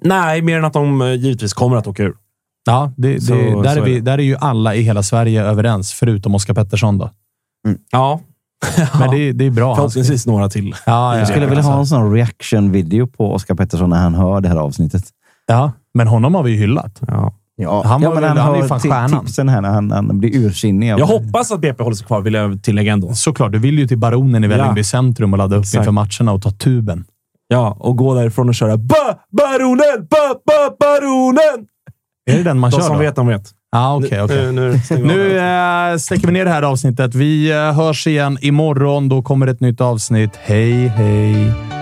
Nej, 0.00 0.42
mer 0.42 0.58
än 0.58 0.64
att 0.64 0.72
de 0.72 1.00
eh, 1.02 1.14
givetvis 1.14 1.52
kommer 1.52 1.76
att 1.76 1.86
åka 1.86 2.02
ur. 2.02 2.14
Ja, 2.66 2.92
det, 2.96 3.14
det, 3.14 3.20
Så- 3.20 3.34
där, 3.34 3.62
så 3.62 3.68
är 3.68 3.76
är 3.76 3.80
vi, 3.84 3.94
det. 3.94 4.00
där 4.00 4.18
är 4.18 4.22
ju 4.22 4.36
alla 4.36 4.74
i 4.74 4.82
hela 4.82 5.02
Sverige 5.02 5.42
överens, 5.44 5.92
förutom 5.92 6.34
Oskar 6.34 6.54
Pettersson. 6.54 6.98
Då. 6.98 7.10
Ja, 7.92 8.20
Men 8.98 9.10
det, 9.10 9.32
det 9.32 9.46
är 9.46 9.50
bra. 9.50 9.74
förhoppningsvis 9.76 10.26
några 10.26 10.48
till. 10.48 10.68
Ja, 10.86 11.12
ja, 11.12 11.18
Jag 11.18 11.28
skulle 11.28 11.44
ja, 11.44 11.48
vilja 11.48 11.64
ha 11.64 11.78
en 11.78 11.86
sån 11.86 12.12
reaction-video 12.14 13.06
på 13.06 13.32
Oskar 13.34 13.54
Pettersson 13.54 13.90
när 13.90 13.96
han 14.02 14.14
hör 14.14 14.40
det 14.40 14.48
här 14.48 14.56
avsnittet. 14.56 15.02
ja, 15.46 15.72
men 15.94 16.06
honom 16.08 16.34
har 16.34 16.42
vi 16.42 16.50
ju 16.50 16.56
hyllat. 16.56 17.00
Ja. 17.08 17.34
Ja. 17.56 17.82
Han, 17.86 18.02
Ja, 18.02 18.08
var 18.08 18.14
men 18.14 18.22
väl, 18.24 18.38
han 18.38 18.54
han 18.54 18.62
är 18.64 18.68
fan 18.68 18.80
stjärnan. 18.80 19.20
tipsen 19.24 19.48
här 19.48 19.60
när 19.60 19.68
han, 19.70 19.90
han 19.90 20.18
blir 20.20 20.36
ursinnig. 20.36 20.92
av 20.92 20.98
Jag 20.98 21.06
hoppas 21.06 21.52
att 21.52 21.60
BP 21.60 21.82
håller 21.82 21.96
sig 21.96 22.06
kvar, 22.06 22.20
vill 22.20 22.34
jag 22.34 22.62
tillägga 22.62 22.92
ändå. 22.92 23.12
Såklart, 23.14 23.52
du 23.52 23.58
vill 23.58 23.78
ju 23.78 23.86
till 23.88 23.98
Baronen 23.98 24.44
i 24.44 24.46
Vällingby 24.46 24.80
Ja. 24.80 24.84
centrum 24.84 25.32
och 25.32 25.38
ladda 25.38 25.56
upp 25.56 25.62
Exakt. 25.62 25.78
inför 25.80 25.92
matcherna 25.92 26.32
och 26.32 26.42
ta 26.42 26.50
tuben. 26.50 27.04
Ja, 27.48 27.76
och 27.80 27.96
gå 27.96 28.14
därifrån 28.14 28.48
och 28.48 28.54
köra 28.54 28.76
ba, 28.76 28.94
Baronen! 29.30 30.06
Ba, 30.10 30.34
ba, 30.46 30.76
baronen! 30.80 31.66
Är 32.30 32.36
det 32.36 32.42
den 32.42 32.58
man 32.58 32.70
De 32.70 32.76
kör 32.76 32.82
som 32.82 32.92
då? 32.96 33.02
vet, 33.02 33.16
de 33.16 33.26
vet. 33.26 33.50
Ja, 33.72 33.94
okej. 33.96 34.22
okej. 34.22 34.52
Nu, 34.52 34.52
nu, 34.52 34.78
stänger 34.78 35.04
vi 35.04 35.10
av 35.10 35.16
Nu 35.16 35.38
eh, 35.92 35.98
släcker 35.98 36.26
vi 36.26 36.32
ner 36.32 36.44
det 36.44 36.50
här 36.50 36.62
avsnittet. 36.62 37.14
Vi 37.14 37.50
eh, 37.50 37.72
hörs 37.72 38.06
igen 38.06 38.38
imorgon. 38.40 39.08
Då 39.08 39.22
kommer 39.22 39.46
ett 39.46 39.60
nytt 39.60 39.80
avsnitt. 39.80 40.30
Hej, 40.42 40.88
hej! 40.88 41.81